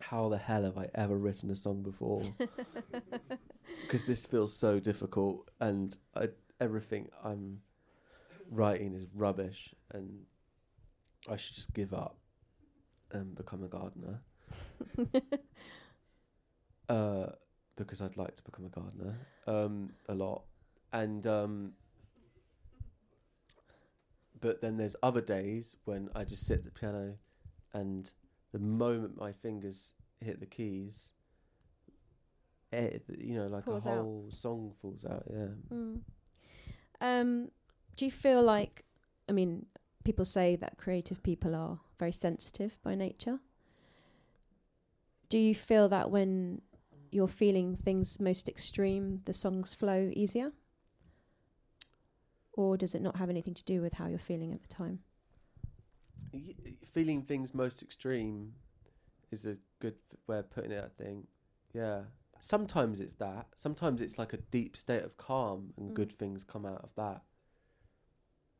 how 0.00 0.28
the 0.30 0.38
hell 0.38 0.64
have 0.64 0.78
I 0.78 0.88
ever 0.94 1.18
written 1.18 1.50
a 1.50 1.56
song 1.56 1.82
before? 1.82 2.22
Because 3.82 4.06
this 4.06 4.24
feels 4.24 4.56
so 4.56 4.80
difficult, 4.80 5.50
and 5.60 5.94
I, 6.16 6.28
everything 6.58 7.10
I'm 7.22 7.60
writing 8.50 8.94
is 8.94 9.06
rubbish, 9.14 9.74
and 9.92 10.20
I 11.28 11.36
should 11.36 11.54
just 11.54 11.72
give 11.74 11.94
up 11.94 12.16
and 13.12 13.34
become 13.34 13.62
a 13.64 13.68
gardener. 13.68 14.20
uh, 16.88 17.26
because 17.76 18.00
I'd 18.02 18.16
like 18.16 18.34
to 18.36 18.42
become 18.42 18.66
a 18.66 18.68
gardener 18.68 19.18
um, 19.46 19.90
a 20.08 20.14
lot, 20.14 20.42
and 20.92 21.26
um, 21.26 21.72
but 24.40 24.60
then 24.60 24.76
there's 24.76 24.96
other 25.02 25.20
days 25.20 25.76
when 25.84 26.08
I 26.14 26.24
just 26.24 26.46
sit 26.46 26.58
at 26.58 26.64
the 26.64 26.70
piano, 26.70 27.14
and 27.72 28.10
the 28.52 28.58
moment 28.58 29.18
my 29.18 29.32
fingers 29.32 29.94
hit 30.20 30.40
the 30.40 30.46
keys, 30.46 31.12
eh, 32.72 32.98
you 33.18 33.36
know, 33.36 33.46
like 33.46 33.64
Pours 33.64 33.86
a 33.86 33.90
out. 33.90 33.96
whole 33.96 34.28
song 34.30 34.72
falls 34.80 35.04
out. 35.04 35.24
Yeah. 35.30 35.48
Mm. 35.72 36.00
Um, 37.00 37.50
do 37.96 38.04
you 38.04 38.10
feel 38.10 38.42
like, 38.42 38.84
I 39.28 39.32
mean, 39.32 39.66
people 40.04 40.24
say 40.24 40.56
that 40.56 40.76
creative 40.76 41.22
people 41.22 41.54
are 41.54 41.80
very 41.98 42.12
sensitive 42.12 42.76
by 42.82 42.94
nature. 42.94 43.40
Do 45.28 45.38
you 45.38 45.54
feel 45.54 45.88
that 45.88 46.10
when 46.10 46.60
you're 47.10 47.28
feeling 47.28 47.76
things 47.76 48.20
most 48.20 48.48
extreme, 48.48 49.22
the 49.24 49.32
songs 49.32 49.74
flow 49.74 50.10
easier? 50.14 50.52
Or 52.52 52.76
does 52.76 52.94
it 52.94 53.02
not 53.02 53.16
have 53.16 53.30
anything 53.30 53.54
to 53.54 53.64
do 53.64 53.80
with 53.80 53.94
how 53.94 54.06
you're 54.06 54.18
feeling 54.18 54.52
at 54.52 54.62
the 54.62 54.68
time? 54.68 55.00
Y- 56.32 56.54
feeling 56.84 57.22
things 57.22 57.52
most 57.54 57.82
extreme 57.82 58.52
is 59.32 59.46
a 59.46 59.56
good 59.80 59.94
f- 60.12 60.18
way 60.28 60.38
of 60.38 60.50
putting 60.50 60.70
it. 60.70 60.84
I 60.84 61.02
think. 61.02 61.26
Yeah. 61.72 62.02
Sometimes 62.40 63.00
it's 63.00 63.14
that. 63.14 63.46
Sometimes 63.56 64.00
it's 64.00 64.18
like 64.18 64.32
a 64.34 64.36
deep 64.36 64.76
state 64.76 65.02
of 65.02 65.16
calm, 65.16 65.72
and 65.76 65.90
Mm. 65.90 65.94
good 65.94 66.12
things 66.12 66.44
come 66.44 66.66
out 66.66 66.82
of 66.84 66.94
that. 66.96 67.22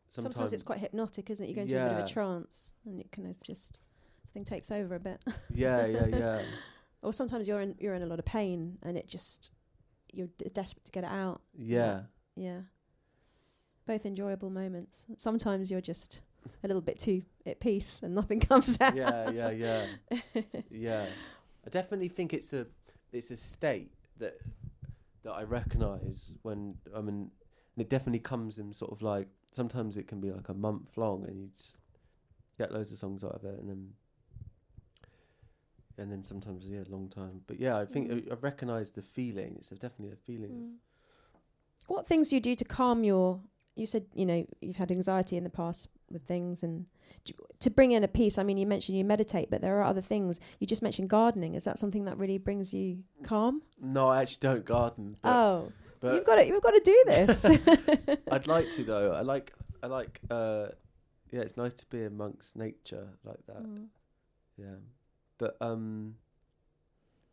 Sometimes, 0.08 0.52
it's 0.52 0.62
quite 0.62 0.78
hypnotic, 0.78 1.28
isn't 1.30 1.44
it? 1.44 1.48
You 1.48 1.54
go 1.54 1.62
into 1.62 1.74
a 1.80 1.88
bit 1.88 1.98
of 1.98 2.04
a 2.04 2.08
trance 2.08 2.72
and 2.86 3.00
it 3.00 3.10
kind 3.10 3.28
of 3.28 3.40
just 3.42 3.80
something 4.26 4.44
takes 4.44 4.70
over 4.70 4.94
a 4.94 5.00
bit. 5.00 5.22
Yeah, 5.54 5.86
yeah, 5.86 6.06
yeah. 6.06 6.42
or 7.02 7.12
sometimes 7.12 7.48
you're 7.48 7.60
in 7.60 7.74
you're 7.78 7.94
in 7.94 8.02
a 8.02 8.06
lot 8.06 8.18
of 8.18 8.24
pain 8.24 8.78
and 8.82 8.96
it 8.96 9.08
just 9.08 9.52
you're 10.12 10.28
d- 10.38 10.46
desperate 10.52 10.84
to 10.84 10.92
get 10.92 11.04
it 11.04 11.10
out. 11.10 11.40
Yeah. 11.56 12.02
Yeah. 12.36 12.60
Both 13.86 14.06
enjoyable 14.06 14.50
moments. 14.50 15.04
Sometimes 15.16 15.70
you're 15.70 15.80
just 15.80 16.22
a 16.62 16.66
little 16.68 16.80
bit 16.82 16.98
too 16.98 17.22
at 17.46 17.60
peace 17.60 18.00
and 18.02 18.14
nothing 18.14 18.40
comes 18.50 18.80
out. 18.80 18.94
yeah, 18.94 19.30
yeah, 19.30 19.50
yeah, 19.50 19.86
yeah. 20.70 21.06
I 21.66 21.70
definitely 21.70 22.08
think 22.08 22.32
it's 22.32 22.52
a 22.52 22.66
it's 23.12 23.30
a 23.30 23.36
state 23.36 23.90
that 24.18 24.38
that 25.22 25.32
I 25.32 25.42
recognise 25.42 26.34
when 26.42 26.76
I 26.94 27.00
mean 27.00 27.30
it 27.76 27.88
definitely 27.90 28.20
comes 28.20 28.58
in 28.58 28.72
sort 28.72 28.92
of 28.92 29.02
like 29.02 29.28
sometimes 29.54 29.96
it 29.96 30.08
can 30.08 30.20
be 30.20 30.30
like 30.30 30.48
a 30.48 30.54
month 30.54 30.96
long 30.96 31.24
and 31.26 31.40
you 31.40 31.48
just 31.48 31.78
get 32.58 32.72
loads 32.72 32.90
of 32.92 32.98
songs 32.98 33.22
out 33.22 33.32
of 33.32 33.44
it 33.44 33.58
and 33.58 33.68
then 33.68 33.88
and 35.96 36.10
then 36.10 36.22
sometimes 36.22 36.66
yeah 36.68 36.80
long 36.88 37.08
time 37.08 37.40
but 37.46 37.58
yeah 37.60 37.78
I 37.78 37.84
think 37.86 38.10
Mm. 38.10 38.30
I, 38.30 38.34
I 38.34 38.36
recognise 38.40 38.90
the 38.90 39.02
feeling 39.02 39.56
it's 39.58 39.70
a, 39.72 39.76
definitely 39.76 40.12
a 40.12 40.16
feeling 40.16 40.50
of 40.50 40.56
Mm. 40.56 40.74
What 41.86 42.06
things 42.06 42.30
do 42.30 42.36
you 42.36 42.40
do 42.40 42.54
to 42.54 42.64
calm 42.64 43.04
your? 43.04 43.40
You 43.76 43.84
said 43.86 44.06
you 44.14 44.24
know 44.24 44.46
you've 44.62 44.76
had 44.76 44.90
anxiety 44.90 45.36
in 45.36 45.44
the 45.44 45.50
past 45.50 45.88
with 46.10 46.22
things, 46.22 46.62
and 46.62 46.86
do, 47.24 47.34
to 47.60 47.68
bring 47.68 47.92
in 47.92 48.02
a 48.02 48.08
piece. 48.08 48.38
I 48.38 48.42
mean, 48.42 48.56
you 48.56 48.66
mentioned 48.66 48.96
you 48.96 49.04
meditate, 49.04 49.50
but 49.50 49.60
there 49.60 49.78
are 49.78 49.82
other 49.82 50.00
things. 50.00 50.40
You 50.60 50.66
just 50.66 50.82
mentioned 50.82 51.10
gardening. 51.10 51.54
Is 51.54 51.64
that 51.64 51.78
something 51.78 52.06
that 52.06 52.16
really 52.16 52.38
brings 52.38 52.72
you 52.72 53.04
calm? 53.22 53.60
no 53.78 54.08
I 54.08 54.22
actually 54.22 54.40
don't 54.40 54.64
garden 54.64 55.16
but, 55.20 55.28
oh, 55.28 55.72
but 56.04 56.14
you've 56.14 56.24
got 56.26 56.34
to 56.36 56.46
you've 56.46 56.62
got 56.62 56.70
to 56.72 56.80
do 56.84 57.04
this. 57.06 57.44
I'd 58.30 58.46
like 58.46 58.68
to 58.70 58.84
though. 58.84 59.12
I 59.12 59.22
like 59.22 59.54
I 59.82 59.86
like 59.86 60.20
uh 60.30 60.66
yeah, 61.30 61.40
it's 61.40 61.56
nice 61.56 61.72
to 61.74 61.86
be 61.86 62.04
amongst 62.04 62.56
nature 62.56 63.08
like 63.24 63.44
that. 63.46 63.62
Mm. 63.62 63.86
Yeah. 64.58 64.76
But 65.38 65.56
um 65.60 66.16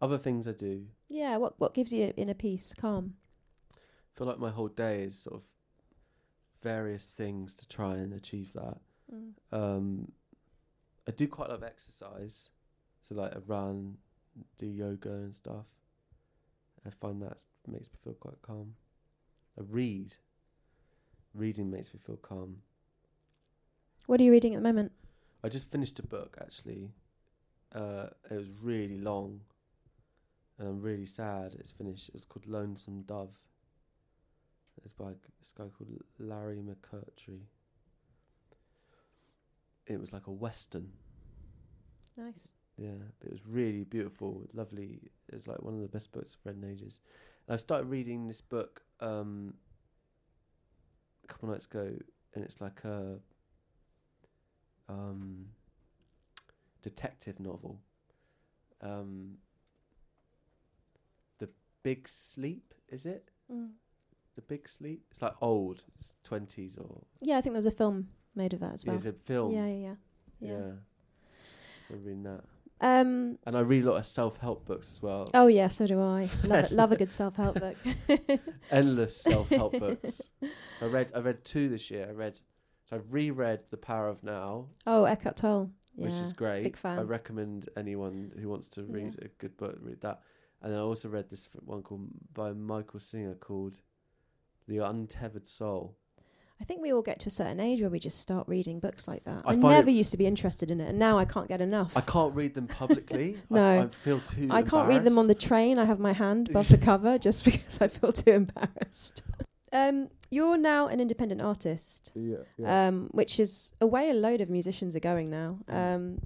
other 0.02 0.18
things 0.18 0.48
I 0.48 0.54
do. 0.54 0.86
Yeah. 1.10 1.38
What 1.38 1.60
what 1.60 1.74
gives 1.74 1.92
you 1.92 2.14
inner 2.16 2.34
peace, 2.34 2.74
calm? 2.80 3.16
I 3.74 4.18
feel 4.18 4.28
like 4.28 4.40
my 4.40 4.50
whole 4.50 4.70
day 4.70 5.04
is 5.04 5.20
sort 5.20 5.36
of 5.36 5.44
various 6.62 7.10
things 7.10 7.56
to 7.56 7.68
try 7.68 7.96
and 7.96 8.14
achieve 8.14 8.54
that. 8.54 8.78
Mm. 9.14 9.32
Um 9.52 10.12
I 11.08 11.12
do 11.12 11.28
quite 11.28 11.48
a 11.48 11.52
lot 11.52 11.58
of 11.58 11.64
exercise. 11.64 12.50
So 13.04 13.16
like 13.16 13.36
I 13.36 13.40
run, 13.46 13.98
do 14.58 14.66
yoga 14.66 15.10
and 15.10 15.36
stuff. 15.36 15.66
I 16.86 16.90
find 17.02 17.22
that 17.22 17.40
makes 17.68 17.88
me 17.90 17.98
feel 18.04 18.14
quite 18.14 18.42
calm. 18.42 18.74
I 19.60 19.64
read. 19.70 20.16
Reading 21.34 21.70
makes 21.72 21.94
me 21.94 22.00
feel 22.06 22.18
calm. 22.18 22.58
What 24.08 24.20
are 24.20 24.24
you 24.24 24.32
reading 24.32 24.54
at 24.54 24.58
the 24.62 24.68
moment? 24.68 24.92
I 25.44 25.50
just 25.50 25.72
finished 25.72 25.98
a 26.00 26.04
book 26.04 26.38
actually. 26.42 26.92
Uh, 27.74 28.08
it 28.30 28.36
was 28.36 28.52
really 28.62 28.98
long, 28.98 29.40
and 30.60 30.68
I'm 30.68 30.82
really 30.82 31.06
sad 31.06 31.54
it's 31.58 31.72
finished. 31.72 32.10
It 32.10 32.16
was 32.16 32.26
called 32.26 32.46
Lonesome 32.48 33.04
Dove. 33.04 33.38
It's 34.84 34.92
by 34.94 35.12
this 35.40 35.54
guy 35.58 35.66
called 35.78 35.90
Larry 36.20 36.62
McMurtry. 36.62 37.42
It 39.88 40.00
was 40.00 40.12
like 40.14 40.28
a 40.28 40.32
western, 40.32 40.92
Nice. 42.18 42.50
yeah. 42.78 42.90
But 43.20 43.28
it 43.28 43.32
was 43.32 43.46
really 43.48 43.84
beautiful, 43.84 44.48
lovely. 44.54 45.00
It 45.30 45.34
was 45.36 45.48
like 45.48 45.62
one 45.62 45.74
of 45.76 45.82
the 45.82 45.88
best 45.88 46.12
books 46.12 46.36
I've 46.40 46.46
read 46.56 46.64
in 46.64 46.70
ages. 46.72 47.00
I 47.52 47.58
started 47.58 47.88
reading 47.88 48.28
this 48.28 48.40
book 48.40 48.82
um, 49.02 49.56
a 51.26 51.28
couple 51.28 51.50
nights 51.50 51.66
ago, 51.66 51.92
and 52.34 52.46
it's 52.46 52.62
like 52.62 52.82
a 52.86 53.18
um, 54.88 55.48
detective 56.82 57.42
novel. 57.42 57.82
Um, 58.80 59.40
the 61.40 61.50
Big 61.84 62.08
Sleep, 62.08 62.74
is 62.88 63.06
it? 63.06 63.32
Mm. 63.52 63.72
The 64.36 64.42
Big 64.44 64.70
Sleep. 64.70 65.04
It's 65.12 65.22
like 65.22 65.34
old, 65.42 65.84
it's 66.00 66.16
twenties 66.24 66.78
or 66.78 67.02
Yeah, 67.22 67.38
I 67.38 67.42
think 67.42 67.52
there 67.52 67.60
was 67.60 67.66
a 67.66 67.72
film 67.72 68.08
made 68.34 68.54
of 68.54 68.62
that 68.62 68.76
as 68.76 68.86
well. 68.86 68.96
it's 68.96 69.06
a 69.06 69.12
film. 69.12 69.52
Yeah, 69.52 69.68
yeah, 69.68 69.76
yeah. 69.76 69.94
yeah. 70.40 70.48
yeah. 70.48 70.72
So 71.90 71.96
I'm 71.96 72.04
reading 72.06 72.24
that, 72.24 72.44
Um. 72.82 73.38
and 73.46 73.56
I 73.56 73.60
read 73.62 73.84
a 73.86 73.92
lot 73.92 73.98
of 73.98 74.06
self-help 74.08 74.66
books 74.66 74.92
as 74.92 75.02
well. 75.02 75.28
Oh 75.34 75.48
yeah, 75.48 75.68
so 75.68 75.86
do 75.86 76.02
I. 76.02 76.28
Love, 76.44 76.72
love 76.72 76.92
a 76.92 76.96
good 76.98 77.12
self-help 77.14 77.60
book. 77.60 77.78
Endless 78.72 79.16
self-help 79.22 79.80
books. 79.80 80.22
So 80.42 80.86
I 80.88 80.90
read, 80.90 81.12
I 81.16 81.20
read 81.20 81.46
two 81.46 81.70
this 81.70 81.92
year. 81.92 82.08
I 82.10 82.14
read, 82.14 82.40
so 82.86 82.98
I 82.98 83.00
reread 83.10 83.64
The 83.70 83.78
Power 83.78 84.08
of 84.08 84.24
Now, 84.24 84.68
Oh, 84.88 85.04
Eckhart 85.06 85.38
Tolle. 85.38 85.72
Yeah. 85.96 86.06
which 86.06 86.14
is 86.14 86.34
great. 86.34 86.64
big 86.64 86.78
fan. 86.78 86.98
I 87.00 87.02
recommend 87.04 87.70
anyone 87.78 88.32
who 88.40 88.48
wants 88.50 88.68
to 88.70 88.84
read 88.84 89.16
Yeah. 89.20 89.26
a 89.26 89.28
good 89.40 89.58
book 89.58 89.78
read 89.82 90.02
that. 90.02 90.22
And 90.62 90.72
then 90.72 90.80
I 90.80 90.84
also 90.84 91.10
read 91.10 91.30
this 91.30 91.50
one 91.66 91.82
called 91.84 92.08
by 92.34 92.54
Michael 92.54 93.00
Singer 93.00 93.36
called 93.36 93.80
The 94.68 94.78
Untethered 94.80 95.46
Soul. 95.48 95.98
I 96.62 96.64
think 96.64 96.80
we 96.80 96.94
all 96.94 97.02
get 97.02 97.20
to 97.22 97.28
a 97.28 97.32
certain 97.32 97.60
age 97.60 97.82
where 97.82 97.90
we 97.90 97.98
just 97.98 98.20
start 98.20 98.48
reading 98.48 98.80
books 98.80 99.08
like 99.08 99.24
that. 99.24 99.42
I 99.46 99.54
I, 99.54 99.56
never 99.56 99.90
used 99.90 100.12
to 100.12 100.18
be 100.18 100.28
interested 100.28 100.70
in 100.70 100.80
it, 100.80 100.90
and 100.90 101.00
now 101.00 101.18
I 101.18 101.26
can't 101.26 101.48
get 101.48 101.60
enough. 101.60 101.98
I 101.98 102.02
can't 102.02 102.36
read 102.36 102.54
them 102.54 102.68
publicly. 102.68 103.40
No. 103.50 103.82
I, 103.82 103.88
feel 103.88 104.20
too. 104.20 104.48
I 104.52 104.62
can't 104.62 104.88
read 104.88 105.04
them 105.04 105.18
on 105.18 105.28
the 105.28 105.36
train. 105.36 105.80
I 105.80 105.86
have 105.86 106.00
my 106.00 106.14
hand 106.14 106.50
above 106.50 106.70
the 106.70 106.78
cover 106.90 107.18
just 107.18 107.44
because 107.44 107.82
I 107.82 107.88
feel 107.88 108.12
too 108.12 108.32
embarrassed. 108.32 109.24
Um, 109.74 110.10
you're 110.30 110.58
now 110.58 110.88
an 110.88 111.00
independent 111.00 111.42
artist, 111.42 112.12
Yeah, 112.14 112.38
um, 112.64 113.10
which 113.12 113.40
is 113.40 113.74
a 113.82 113.88
way 113.88 114.10
a 114.10 114.14
load 114.14 114.40
of 114.40 114.50
musicians 114.50 114.96
are 114.96 115.02
going 115.02 115.30
now. 115.30 115.60
Mm. 115.68 115.96
Um, 115.96 116.22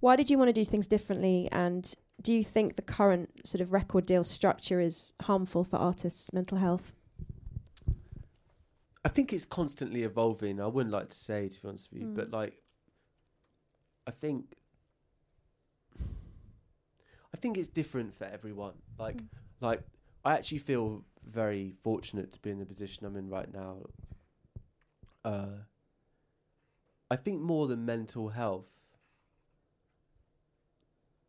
why 0.00 0.16
did 0.16 0.28
you 0.28 0.36
want 0.36 0.48
to 0.48 0.52
do 0.52 0.64
things 0.64 0.86
differently? 0.86 1.48
And 1.50 1.92
do 2.20 2.34
you 2.34 2.44
think 2.44 2.76
the 2.76 2.82
current 2.82 3.46
sort 3.46 3.62
of 3.62 3.72
record 3.72 4.04
deal 4.04 4.24
structure 4.24 4.80
is 4.80 5.14
harmful 5.22 5.64
for 5.64 5.76
artists' 5.76 6.32
mental 6.32 6.58
health? 6.58 6.92
I 9.04 9.08
think 9.10 9.32
it's 9.32 9.44
constantly 9.46 10.02
evolving. 10.02 10.60
I 10.60 10.66
wouldn't 10.66 10.92
like 10.92 11.10
to 11.10 11.16
say, 11.16 11.48
to 11.48 11.62
be 11.62 11.68
honest 11.68 11.92
with 11.92 12.00
you, 12.00 12.06
Mm. 12.08 12.14
but 12.16 12.30
like, 12.30 12.58
I 14.06 14.10
think, 14.10 14.56
I 17.32 17.36
think 17.36 17.58
it's 17.58 17.68
different 17.68 18.14
for 18.14 18.24
everyone. 18.24 18.74
Like, 18.98 19.18
Mm. 19.18 19.28
like 19.60 19.82
I 20.24 20.34
actually 20.34 20.58
feel 20.58 21.04
very 21.22 21.72
fortunate 21.82 22.32
to 22.32 22.40
be 22.40 22.50
in 22.50 22.58
the 22.58 22.66
position 22.66 23.04
I'm 23.06 23.16
in 23.16 23.28
right 23.28 23.52
now. 23.52 23.86
Uh, 25.24 25.58
I 27.10 27.16
think 27.16 27.40
more 27.42 27.66
than 27.66 27.84
mental 27.84 28.30
health. 28.30 28.78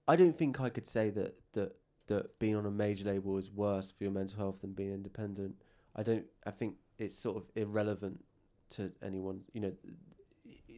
I 0.07 0.15
don't 0.15 0.36
think 0.38 0.59
I 0.59 0.69
could 0.69 0.88
say 0.88 1.09
that 1.11 1.36
that 1.53 1.76
that 2.07 2.38
being 2.38 2.55
on 2.55 2.65
a 2.67 2.71
major 2.71 3.05
label 3.05 3.36
is 3.38 3.49
worse 3.51 3.89
for 3.91 4.03
your 4.03 4.13
mental 4.13 4.38
health 4.38 4.61
than 4.61 4.73
being 4.73 4.93
independent. 4.93 5.59
I 5.96 6.04
don't. 6.04 6.26
I 6.46 6.52
think 6.52 6.76
it's 6.98 7.18
sort 7.18 7.38
of 7.38 7.43
irrelevant 7.56 8.24
to 8.72 8.91
anyone. 9.04 9.41
You 9.54 9.62
know, 9.62 9.74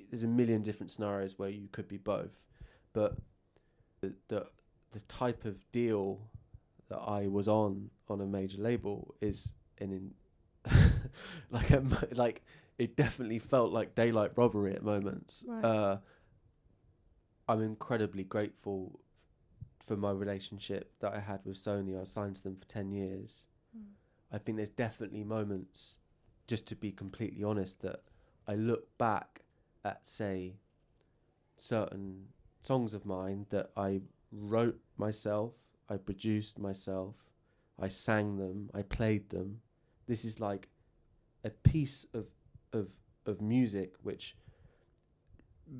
there's 0.09 0.23
a 0.23 0.27
million 0.27 0.61
different 0.61 0.91
scenarios 0.91 1.37
where 1.37 1.49
you 1.49 1.67
could 1.71 1.87
be 1.87 1.97
both, 1.97 2.39
but 2.93 3.17
the 4.01 4.13
the, 4.27 4.47
the 4.91 4.99
type 5.01 5.45
of 5.45 5.69
deal 5.71 6.19
that 6.89 6.99
I 6.99 7.27
was 7.27 7.47
on 7.47 7.89
on 8.09 8.21
a 8.21 8.25
major 8.25 8.61
label 8.61 9.15
is 9.21 9.55
an 9.79 9.91
in 9.91 10.13
like 11.51 11.71
a, 11.71 11.83
like 12.13 12.43
it 12.77 12.95
definitely 12.95 13.39
felt 13.39 13.71
like 13.71 13.95
daylight 13.95 14.31
robbery 14.35 14.73
at 14.73 14.83
moments. 14.83 15.43
Right. 15.47 15.63
Uh, 15.63 15.97
I'm 17.49 17.61
incredibly 17.61 18.23
grateful 18.23 18.99
f- 19.17 19.85
for 19.85 19.95
my 19.95 20.11
relationship 20.11 20.91
that 20.99 21.13
I 21.13 21.19
had 21.19 21.39
with 21.45 21.55
Sony. 21.55 21.99
I 21.99 22.03
signed 22.03 22.35
to 22.37 22.43
them 22.43 22.55
for 22.55 22.65
ten 22.65 22.91
years. 22.91 23.47
I 24.31 24.37
think 24.37 24.57
there's 24.57 24.69
definitely 24.69 25.23
moments, 25.23 25.97
just 26.47 26.67
to 26.67 26.75
be 26.75 26.91
completely 26.91 27.43
honest, 27.43 27.81
that 27.81 28.01
I 28.47 28.55
look 28.55 28.97
back 28.97 29.41
at, 29.85 30.05
say, 30.05 30.55
certain 31.55 32.27
songs 32.61 32.93
of 32.93 33.05
mine 33.05 33.45
that 33.49 33.69
I 33.77 34.01
wrote 34.31 34.79
myself, 34.97 35.53
I 35.89 35.97
produced 35.97 36.59
myself, 36.59 37.15
I 37.79 37.87
sang 37.87 38.37
them, 38.37 38.69
I 38.73 38.81
played 38.81 39.29
them. 39.29 39.61
This 40.07 40.25
is 40.25 40.39
like 40.39 40.67
a 41.43 41.49
piece 41.49 42.05
of 42.13 42.25
of 42.73 42.91
of 43.25 43.41
music 43.41 43.93
which 44.03 44.35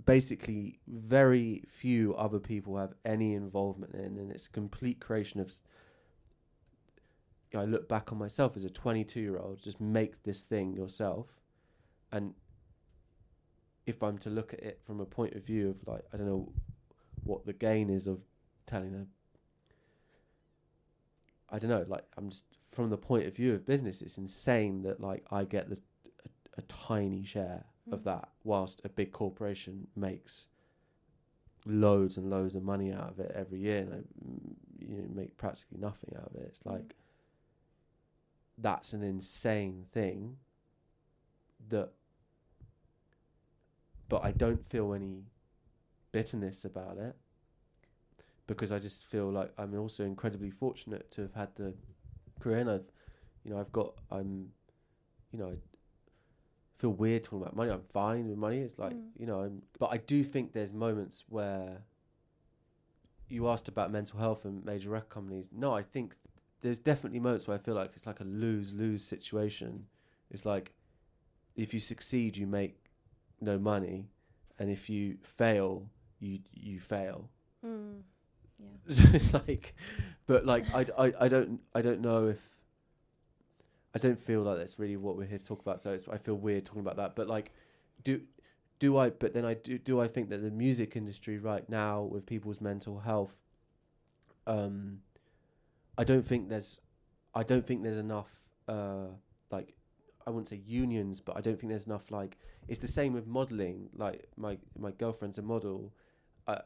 basically 0.06 0.80
very 0.88 1.64
few 1.68 2.14
other 2.16 2.40
people 2.40 2.78
have 2.78 2.94
any 3.06 3.34
involvement 3.34 3.94
in, 3.94 4.18
and 4.18 4.32
it's 4.32 4.48
complete 4.48 5.00
creation 5.00 5.40
of 5.40 5.52
I 7.56 7.66
look 7.66 7.88
back 7.88 8.12
on 8.12 8.18
myself 8.18 8.56
as 8.56 8.64
a 8.64 8.70
22 8.70 9.20
year 9.20 9.38
old, 9.38 9.62
just 9.62 9.80
make 9.80 10.24
this 10.24 10.42
thing 10.44 10.74
yourself, 10.74 11.28
and 12.12 12.34
if 13.86 14.04
I'm 14.04 14.18
to 14.20 14.30
look 14.30 14.54
at 14.54 14.60
it 14.62 14.82
from 14.86 15.00
a 15.00 15.06
point 15.06 15.34
of 15.34 15.46
view 15.46 15.70
of 15.70 15.88
like 15.88 16.04
I 16.14 16.18
don't 16.18 16.28
know 16.28 16.52
what 17.24 17.46
the 17.46 17.54
gain 17.54 17.90
is 17.90 18.06
of 18.08 18.20
telling 18.66 18.92
them, 18.92 19.08
I 21.50 21.60
don't 21.60 21.70
know 21.70 21.86
like 21.88 22.04
I'm 22.18 22.30
just 22.30 22.46
from 22.70 22.90
the 22.90 22.98
point 22.98 23.26
of 23.26 23.36
view 23.36 23.54
of 23.54 23.66
business 23.66 24.02
it's 24.02 24.18
insane 24.18 24.84
that 24.84 25.00
like 25.00 25.26
I 25.32 25.46
get 25.46 25.70
the 25.70 25.80
a, 26.26 26.60
a 26.60 26.62
tiny 26.64 27.24
share 27.24 27.66
of 27.92 28.02
Mm. 28.02 28.04
that 28.04 28.30
whilst 28.44 28.82
a 28.84 28.90
big 28.90 29.14
corporation 29.14 29.88
makes 29.96 30.48
loads 31.66 32.18
and 32.18 32.30
loads 32.30 32.54
of 32.56 32.64
money 32.64 32.92
out 32.92 33.12
of 33.12 33.20
it 33.22 33.32
every 33.34 33.60
year 33.60 33.80
and 33.80 33.94
I, 33.94 33.98
mm, 33.98 34.56
you 34.80 34.98
know, 34.98 35.08
make 35.14 35.38
practically 35.38 35.78
nothing 35.80 36.14
out 36.18 36.30
of 36.32 36.36
it 36.36 36.48
it's 36.50 36.60
Mm. 36.60 36.72
like 36.74 36.96
that's 38.58 38.94
an 38.94 39.04
insane 39.04 39.86
thing 39.92 40.38
that 41.70 41.92
but 44.10 44.24
I 44.24 44.32
don't 44.32 44.66
feel 44.70 44.94
any 44.94 45.26
bitterness 46.12 46.64
about 46.66 46.98
it 46.98 47.16
because 48.48 48.72
I 48.72 48.80
just 48.80 49.06
feel 49.06 49.30
like 49.30 49.52
I'm 49.58 49.78
also 49.78 50.06
incredibly 50.06 50.50
fortunate 50.50 51.12
to 51.12 51.22
have 51.24 51.34
had 51.34 51.56
the 51.56 51.74
career 52.40 52.60
and 52.60 52.70
I've 52.70 52.86
you 53.44 53.52
know 53.52 53.60
I've 53.60 53.72
got 53.72 53.94
I'm 54.10 54.50
you 55.32 55.40
know 55.40 55.48
I 55.50 55.56
feel 56.76 56.92
weird 56.92 57.24
talking 57.24 57.42
about 57.42 57.56
money. 57.56 57.72
I'm 57.72 57.82
fine 57.92 58.28
with 58.30 58.38
money. 58.38 58.60
It's 58.60 58.80
like 58.80 58.94
Mm. 58.94 59.10
you 59.18 59.26
know 59.26 59.42
I'm 59.42 59.64
but 59.80 59.88
I 59.92 59.98
do 59.98 60.24
think 60.24 60.54
there's 60.54 60.74
moments 60.74 61.26
where 61.28 61.84
you 63.28 63.48
asked 63.50 63.68
about 63.68 63.92
mental 63.92 64.20
health 64.20 64.46
and 64.46 64.64
major 64.64 64.90
record 64.90 65.10
companies. 65.10 65.50
No 65.52 65.74
I 65.74 65.82
think 65.84 66.16
there's 66.62 66.80
definitely 66.80 67.20
moments 67.20 67.48
where 67.48 67.56
I 67.56 67.60
feel 67.60 67.76
like 67.76 67.92
it's 67.94 68.08
like 68.08 68.20
a 68.20 68.24
lose 68.24 68.74
lose 68.74 69.04
situation 69.04 69.86
it's 70.32 70.46
like 70.46 70.74
if 71.56 71.74
you 71.74 71.80
succeed 71.80 72.38
you 72.38 72.48
make 72.48 72.84
no 73.42 73.58
money 73.58 74.10
and 74.60 74.70
if 74.70 74.90
you 74.90 75.18
fail 75.24 75.90
you 76.20 76.40
you 76.54 76.80
fail 76.80 77.30
Mm. 77.66 78.02
Yeah. 78.60 78.66
so 78.94 79.04
it's 79.14 79.34
like 79.34 79.74
but 80.28 80.46
like 80.46 80.64
I, 80.74 80.86
I, 80.98 81.14
I 81.22 81.28
don't 81.28 81.60
i 81.74 81.82
don't 81.82 82.02
know 82.02 82.28
if 82.28 82.60
i 83.96 84.00
don't 84.00 84.20
feel 84.20 84.42
like 84.44 84.58
that's 84.58 84.78
really 84.78 84.96
what 84.96 85.18
we're 85.18 85.26
here 85.26 85.40
to 85.40 85.46
talk 85.46 85.60
about 85.60 85.82
so 85.82 85.92
it's, 85.92 86.08
i 86.08 86.18
feel 86.18 86.36
weird 86.36 86.66
talking 86.66 86.82
about 86.82 86.98
that 86.98 87.16
but 87.16 87.28
like 87.28 87.52
do 88.04 88.22
do 88.80 88.98
i 88.98 89.10
but 89.10 89.34
then 89.34 89.44
i 89.44 89.56
do 89.56 89.78
do 89.80 90.00
i 90.00 90.08
think 90.08 90.30
that 90.30 90.42
the 90.44 90.52
music 90.52 90.96
industry 90.96 91.38
right 91.40 91.68
now 91.68 92.04
with 92.04 92.26
people's 92.26 92.62
mental 92.62 93.00
health 93.00 93.36
um 94.46 95.00
i 95.98 96.04
don't 96.04 96.26
think 96.26 96.50
there's 96.50 96.80
i 97.34 97.44
don't 97.44 97.66
think 97.66 97.84
there's 97.84 97.98
enough 97.98 98.42
uh 98.68 99.08
like 99.52 99.74
i 100.26 100.30
wouldn't 100.30 100.48
say 100.48 100.62
unions 100.66 101.20
but 101.20 101.38
i 101.38 101.42
don't 101.42 101.60
think 101.60 101.70
there's 101.70 101.88
enough 101.88 102.12
like 102.12 102.38
it's 102.68 102.80
the 102.80 102.88
same 102.88 103.14
with 103.14 103.28
modeling. 103.28 103.90
Like 103.96 104.28
my 104.36 104.58
my 104.78 104.92
girlfriend's 104.92 105.38
a 105.38 105.42
model 105.42 105.94
uh, 106.48 106.60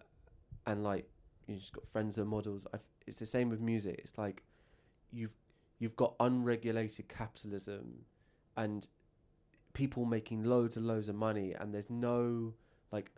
and 0.65 0.83
like 0.83 1.07
you 1.47 1.55
just 1.55 1.73
got 1.73 1.87
friends 1.87 2.15
who 2.15 2.23
are 2.23 2.25
models. 2.25 2.67
I've, 2.73 2.85
it's 3.07 3.19
the 3.19 3.25
same 3.25 3.49
with 3.49 3.61
music. 3.61 3.99
It's 3.99 4.17
like 4.17 4.43
you've 5.11 5.35
you've 5.79 5.95
got 5.95 6.15
unregulated 6.19 7.07
capitalism 7.07 8.05
and 8.57 8.87
people 9.73 10.05
making 10.05 10.43
loads 10.43 10.75
and 10.75 10.85
loads 10.85 11.07
of 11.07 11.15
money 11.15 11.53
and 11.53 11.73
there's 11.73 11.89
no 11.89 12.53
like 12.91 13.11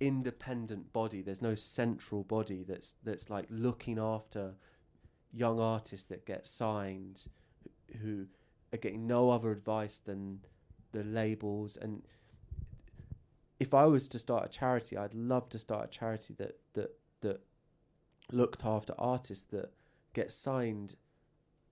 independent 0.00 0.92
body. 0.92 1.22
There's 1.22 1.42
no 1.42 1.54
central 1.54 2.24
body 2.24 2.64
that's 2.66 2.94
that's 3.04 3.28
like 3.28 3.46
looking 3.50 3.98
after 3.98 4.54
young 5.34 5.58
artists 5.60 6.06
that 6.06 6.24
get 6.26 6.46
signed 6.46 7.26
who 8.00 8.26
are 8.72 8.78
getting 8.78 9.06
no 9.06 9.30
other 9.30 9.50
advice 9.50 9.98
than 9.98 10.40
the 10.92 11.04
labels. 11.04 11.76
And 11.76 12.02
if 13.58 13.74
I 13.74 13.86
was 13.86 14.08
to 14.08 14.18
start 14.18 14.44
a 14.44 14.48
charity 14.48 14.96
I'd 14.96 15.14
love 15.14 15.48
to 15.50 15.58
start 15.58 15.84
a 15.86 15.88
charity 15.88 16.34
that 16.38 16.58
that 16.74 16.96
that 17.20 17.40
looked 18.32 18.64
after 18.64 18.94
artists 18.98 19.44
that 19.44 19.72
get 20.12 20.30
signed 20.30 20.94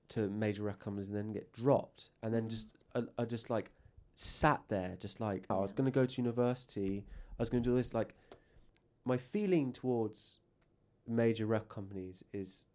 to 0.08 0.28
major 0.28 0.62
record 0.64 0.80
companies 0.80 1.08
and 1.08 1.16
then 1.16 1.32
get 1.32 1.52
dropped. 1.52 2.10
And 2.22 2.34
then 2.34 2.44
Mm. 2.44 2.50
just 2.50 2.76
I, 2.94 3.02
I 3.18 3.24
just 3.24 3.48
like 3.50 3.70
sat 4.14 4.62
there 4.68 4.96
just 5.00 5.20
like 5.20 5.46
oh, 5.48 5.58
I 5.58 5.62
was 5.62 5.72
going 5.72 5.86
to 5.86 5.90
go 6.00 6.04
to 6.04 6.20
university. 6.20 7.04
I 7.38 7.42
was 7.42 7.50
going 7.50 7.62
to 7.62 7.70
do 7.70 7.76
this. 7.76 7.94
Like 7.94 8.14
my 9.04 9.16
feeling 9.16 9.72
towards 9.72 10.40
major 11.06 11.46
record 11.46 11.68
companies 11.68 12.24
is 12.32 12.66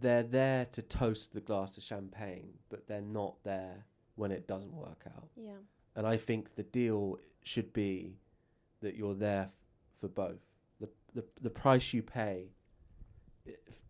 they're 0.00 0.22
there 0.22 0.64
to 0.66 0.82
toast 0.82 1.32
the 1.34 1.40
glass 1.40 1.76
of 1.76 1.82
champagne 1.82 2.54
but 2.68 2.86
they're 2.88 3.00
not 3.00 3.36
there 3.44 3.84
when 4.16 4.30
it 4.32 4.46
doesn't 4.46 4.72
work 4.74 5.04
out 5.06 5.28
Yeah. 5.36 5.52
and 5.96 6.06
I 6.06 6.16
think 6.16 6.54
the 6.56 6.62
deal 6.62 7.18
should 7.42 7.72
be 7.72 8.18
that 8.80 8.96
you're 8.96 9.14
there 9.14 9.44
f- 9.44 9.50
for 10.00 10.08
both. 10.08 10.40
The 10.80 10.88
the 11.14 11.24
the 11.40 11.50
price 11.50 11.92
you 11.94 12.02
pay 12.02 12.50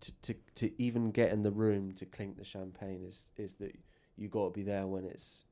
to 0.00 0.12
to 0.22 0.34
to 0.56 0.82
even 0.82 1.10
get 1.10 1.32
in 1.32 1.42
the 1.42 1.50
room 1.50 1.92
to 1.92 2.06
clink 2.06 2.36
the 2.36 2.44
champagne 2.44 3.02
is 3.04 3.32
is 3.36 3.54
that 3.56 3.76
you 4.16 4.28
got 4.28 4.44
to 4.46 4.50
be 4.50 4.62
there 4.62 4.86
when 4.86 5.04
it's 5.04 5.46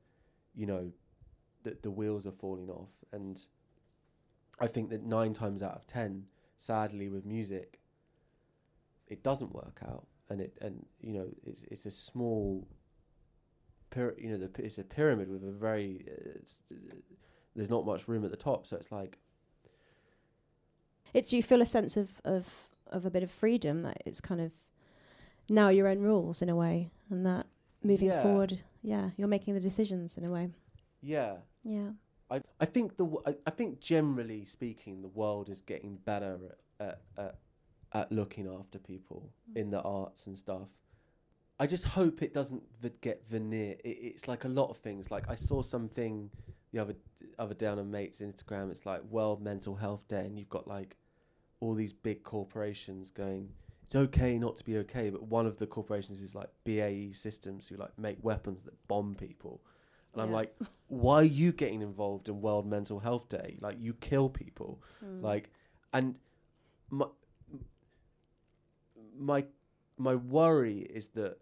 you 0.55 0.65
know 0.65 0.91
the 1.63 1.77
the 1.81 1.91
wheels 1.91 2.25
are 2.27 2.31
falling 2.31 2.69
off 2.69 2.91
and 3.11 3.45
I 4.59 4.67
think 4.67 4.89
that 4.91 5.03
9 5.03 5.33
times 5.33 5.63
out 5.63 5.75
of 5.75 5.87
10 5.87 6.25
sadly 6.57 7.09
with 7.09 7.25
music 7.25 7.79
it 9.07 9.23
doesn't 9.23 9.53
work 9.53 9.79
out 9.85 10.05
and 10.29 10.41
it 10.41 10.57
and 10.61 10.85
you 11.01 11.13
know 11.13 11.27
it's 11.45 11.63
it's 11.71 11.85
a 11.85 11.91
small 11.91 12.67
you 14.17 14.29
know 14.29 14.37
the, 14.37 14.49
it's 14.63 14.77
a 14.79 14.83
pyramid 14.83 15.29
with 15.29 15.43
a 15.43 15.51
very 15.51 16.03
uh, 16.07 16.31
it's, 16.35 16.61
there's 17.55 17.69
not 17.69 17.85
much 17.85 18.07
room 18.07 18.25
at 18.25 18.31
the 18.31 18.37
top 18.37 18.65
so 18.65 18.75
it's 18.75 18.91
like 18.91 19.19
It's 21.13 21.31
you 21.31 21.43
feel 21.43 21.61
a 21.61 21.65
sense 21.65 21.95
of, 21.97 22.19
of 22.25 22.69
of 22.87 23.05
a 23.05 23.11
bit 23.11 23.23
of 23.23 23.31
freedom 23.31 23.83
that 23.83 23.97
it's 24.05 24.21
kind 24.21 24.41
of 24.41 24.51
now 25.49 25.69
your 25.69 25.87
own 25.87 25.99
rules 25.99 26.41
in 26.41 26.49
a 26.49 26.55
way, 26.55 26.89
and 27.09 27.25
that 27.25 27.45
moving 27.83 28.09
Yeah. 28.09 28.21
forward, 28.21 28.61
yeah, 28.81 29.11
you're 29.17 29.27
making 29.27 29.53
the 29.53 29.59
decisions 29.59 30.17
in 30.17 30.23
a 30.25 30.31
way. 30.31 30.49
yeah 31.01 31.37
Yeah. 31.63 31.91
I 32.31 32.41
I 32.59 32.65
think 32.65 32.97
the 32.97 33.05
w- 33.05 33.21
I, 33.27 33.35
I 33.45 33.51
think 33.51 33.79
generally 33.79 34.45
speaking 34.45 35.01
the 35.01 35.07
world 35.09 35.49
is 35.49 35.61
getting 35.61 35.97
better 35.97 36.39
at 36.79 36.87
at, 36.87 37.01
at, 37.25 37.35
at 37.93 38.11
looking 38.11 38.47
after 38.47 38.79
people 38.79 39.29
in 39.55 39.69
the 39.69 39.81
arts 39.81 40.27
and 40.27 40.37
stuff. 40.37 40.69
I 41.59 41.67
just 41.67 41.85
hope 41.85 42.21
it 42.21 42.33
doesn't 42.33 42.63
v- 42.81 42.91
get 43.01 43.27
veneer. 43.27 43.75
It, 43.83 43.97
it's 44.01 44.27
like 44.27 44.43
a 44.43 44.49
lot 44.49 44.69
of 44.69 44.77
things. 44.77 45.11
Like 45.11 45.29
I 45.29 45.35
saw 45.35 45.61
something 45.61 46.29
the 46.71 46.79
other 46.79 46.95
other 47.39 47.53
day 47.53 47.67
on 47.67 47.79
a 47.79 47.83
mate's 47.83 48.19
Instagram. 48.19 48.71
It's 48.71 48.85
like 48.85 49.01
World 49.03 49.41
Mental 49.41 49.75
Health 49.75 50.07
Day, 50.07 50.21
and 50.21 50.37
you've 50.37 50.49
got 50.49 50.67
like 50.67 50.97
all 51.59 51.75
these 51.75 51.93
big 51.93 52.23
corporations 52.23 53.11
going. 53.11 53.49
It's 53.85 53.95
okay 53.95 54.39
not 54.39 54.57
to 54.57 54.63
be 54.63 54.77
okay, 54.77 55.11
but 55.11 55.23
one 55.23 55.45
of 55.45 55.57
the 55.57 55.67
corporations 55.67 56.19
is 56.21 56.33
like 56.33 56.49
BAE 56.63 57.11
Systems, 57.11 57.67
who 57.67 57.75
like 57.75 57.97
make 57.99 58.17
weapons 58.23 58.63
that 58.63 58.73
bomb 58.87 59.13
people. 59.13 59.61
And 60.13 60.21
I'm 60.21 60.31
like, 60.31 60.55
why 60.87 61.15
are 61.15 61.23
you 61.23 61.51
getting 61.51 61.81
involved 61.81 62.29
in 62.29 62.41
World 62.41 62.67
Mental 62.67 62.99
Health 62.99 63.29
Day? 63.29 63.57
Like 63.61 63.77
you 63.79 63.93
kill 63.93 64.29
people. 64.29 64.81
Mm. 65.03 65.21
Like, 65.23 65.49
and 65.91 66.17
my 66.89 67.05
my 69.23 69.45
my 69.97 70.15
worry 70.15 70.79
is 70.79 71.09
that 71.09 71.37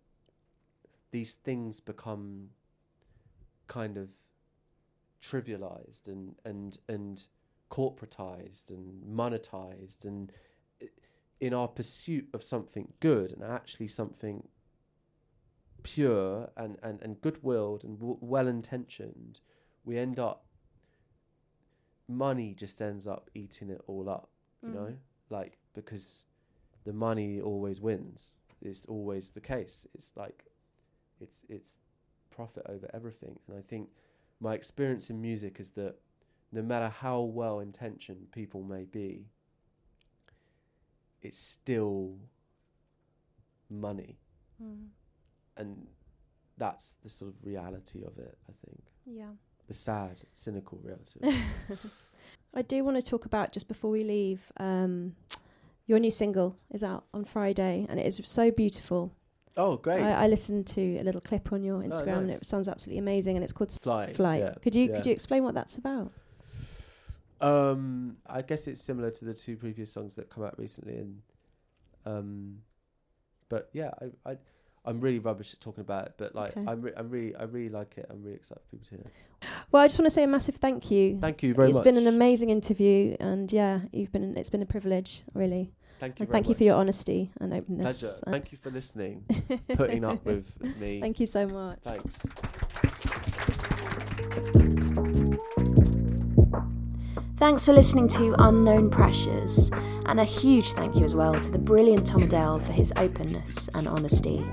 these 1.11 1.33
things 1.33 1.79
become 1.79 2.49
kind 3.67 3.97
of 3.97 4.09
trivialized 5.21 6.07
and 6.07 6.35
and 6.45 6.77
and 6.87 7.27
corporatized 7.69 8.69
and 8.69 9.03
monetized 9.03 10.05
and 10.05 10.31
in 11.39 11.53
our 11.53 11.67
pursuit 11.67 12.27
of 12.33 12.43
something 12.43 12.93
good 12.99 13.31
and 13.31 13.43
actually 13.43 13.87
something 13.87 14.47
pure 15.83 16.49
and 16.57 16.77
and 16.83 17.01
and 17.01 17.21
good-willed 17.21 17.83
and 17.83 17.97
w- 17.99 18.17
well-intentioned 18.21 19.39
we 19.85 19.97
end 19.97 20.19
up 20.19 20.45
money 22.07 22.53
just 22.53 22.81
ends 22.81 23.07
up 23.07 23.29
eating 23.33 23.69
it 23.69 23.81
all 23.87 24.09
up 24.09 24.29
you 24.61 24.69
Mm. 24.69 24.73
know 24.73 24.93
like 25.29 25.57
because 25.73 26.25
the 26.85 26.93
money 26.93 27.39
always 27.39 27.79
wins 27.81 28.33
it's 28.61 28.85
always 28.85 29.29
the 29.31 29.41
case 29.41 29.85
it's 29.93 30.13
like 30.15 30.45
it's 31.19 31.45
it's 31.49 31.79
profit 32.29 32.63
over 32.69 32.89
everything 32.93 33.37
and 33.47 33.57
i 33.57 33.61
think 33.61 33.89
my 34.39 34.53
experience 34.53 35.09
in 35.09 35.21
music 35.21 35.59
is 35.59 35.71
that 35.71 35.95
no 36.51 36.61
matter 36.61 36.89
how 36.89 37.21
well 37.21 37.59
intentioned 37.59 38.31
people 38.31 38.63
may 38.63 38.83
be 38.85 39.25
it's 41.21 41.37
still 41.37 42.17
money 43.69 44.17
Mm. 44.61 44.89
and 45.57 45.87
that's 46.57 46.95
the 47.01 47.09
sort 47.09 47.31
of 47.33 47.43
reality 47.43 48.03
of 48.03 48.17
it 48.19 48.37
i 48.47 48.51
think 48.63 48.83
Yeah. 49.07 49.31
the 49.67 49.73
sad 49.73 50.21
cynical 50.31 50.77
reality. 50.83 51.19
I 52.53 52.61
do 52.61 52.83
want 52.83 52.97
to 52.97 53.01
talk 53.01 53.25
about 53.25 53.51
just 53.53 53.67
before 53.67 53.89
we 53.89 54.03
leave 54.03 54.51
um, 54.57 55.15
Your 55.91 55.99
new 55.99 56.09
single 56.09 56.55
is 56.69 56.85
out 56.85 57.03
on 57.13 57.25
Friday, 57.25 57.85
and 57.89 57.99
it 57.99 58.05
is 58.05 58.21
so 58.23 58.49
beautiful. 58.49 59.13
Oh, 59.57 59.75
great. 59.75 60.01
I, 60.01 60.23
I 60.23 60.27
listened 60.27 60.65
to 60.67 60.99
a 60.99 61.03
little 61.03 61.19
clip 61.19 61.51
on 61.51 61.65
your 61.65 61.81
Instagram, 61.81 62.19
and 62.19 62.27
nice. 62.27 62.37
it 62.37 62.45
sounds 62.45 62.69
absolutely 62.69 62.99
amazing. 62.99 63.35
And 63.35 63.43
it's 63.43 63.51
called 63.51 63.73
Fly. 63.73 64.13
Flight. 64.13 64.39
Yeah. 64.39 64.53
Could 64.63 64.73
you 64.73 64.85
yeah. 64.85 64.95
could 64.95 65.05
you 65.05 65.11
explain 65.11 65.43
what 65.43 65.53
that's 65.53 65.75
about? 65.75 66.13
Um, 67.41 68.15
I 68.25 68.41
guess 68.41 68.69
it's 68.69 68.79
similar 68.79 69.11
to 69.11 69.25
the 69.25 69.33
two 69.33 69.57
previous 69.57 69.91
songs 69.91 70.15
that 70.15 70.29
come 70.29 70.45
out 70.45 70.57
recently, 70.57 70.95
and 70.95 71.21
um, 72.05 72.59
but 73.49 73.69
yeah, 73.73 73.91
I, 74.01 74.31
I, 74.31 74.37
I'm 74.85 75.01
really 75.01 75.19
rubbish 75.19 75.53
at 75.53 75.59
talking 75.59 75.81
about 75.81 76.05
it, 76.05 76.13
but 76.15 76.33
like 76.33 76.55
Okay. 76.55 76.71
I'm, 76.71 76.81
re- 76.83 76.93
I'm 76.95 77.09
really, 77.09 77.35
I 77.35 77.43
really 77.43 77.67
like 77.67 77.97
it. 77.97 78.05
I'm 78.09 78.23
really 78.23 78.37
excited 78.37 78.61
for 78.63 78.77
people 78.77 78.85
to 78.85 78.95
hear 78.95 79.05
it. 79.07 79.47
Well, 79.73 79.83
I 79.83 79.87
just 79.87 79.99
want 79.99 80.05
to 80.05 80.11
say 80.11 80.23
a 80.23 80.27
massive 80.27 80.55
thank 80.55 80.89
you. 80.89 81.19
Thank 81.19 81.43
you 81.43 81.53
very 81.53 81.67
It's 81.67 81.79
much. 81.79 81.85
It's 81.85 81.97
been 81.97 82.07
an 82.07 82.07
amazing 82.07 82.49
interview, 82.49 83.17
and 83.19 83.51
yeah, 83.51 83.81
you've 83.91 84.13
been. 84.13 84.37
It's 84.37 84.49
been 84.49 84.61
a 84.61 84.65
privilege, 84.65 85.23
really. 85.33 85.73
Thank 86.01 86.19
you. 86.19 86.25
Thank 86.25 86.49
you 86.49 86.55
for 86.55 86.63
your 86.63 86.77
honesty 86.77 87.29
and 87.39 87.53
openness. 87.53 87.99
pleasure. 87.99 88.15
Thank 88.25 88.51
you 88.51 88.57
for 88.57 88.71
listening, 88.71 89.23
putting 89.75 90.03
up 90.03 90.25
with 90.25 90.59
me. 90.79 90.99
Thank 90.99 91.19
you 91.19 91.27
so 91.27 91.45
much. 91.45 91.77
Thanks. 91.83 92.17
Thanks 97.37 97.65
for 97.65 97.73
listening 97.73 98.07
to 98.07 98.33
Unknown 98.39 98.89
Pressures, 98.89 99.69
and 100.07 100.19
a 100.19 100.23
huge 100.23 100.73
thank 100.73 100.95
you 100.95 101.05
as 101.05 101.13
well 101.13 101.39
to 101.39 101.51
the 101.51 101.59
brilliant 101.59 102.07
Tom 102.07 102.23
Odell 102.23 102.57
for 102.57 102.71
his 102.71 102.91
openness 102.95 103.67
and 103.75 103.87
honesty. 103.87 104.43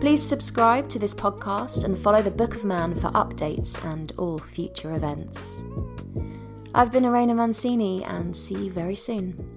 Please 0.00 0.20
subscribe 0.20 0.88
to 0.88 0.98
this 0.98 1.14
podcast 1.14 1.84
and 1.84 1.96
follow 1.96 2.20
the 2.20 2.32
Book 2.32 2.56
of 2.56 2.64
Man 2.64 2.96
for 2.96 3.12
updates 3.12 3.80
and 3.84 4.10
all 4.18 4.40
future 4.40 4.92
events. 4.96 5.62
I've 6.74 6.90
been 6.90 7.04
Iraina 7.04 7.36
Mancini, 7.36 8.02
and 8.02 8.36
see 8.36 8.64
you 8.64 8.72
very 8.72 8.96
soon. 8.96 9.51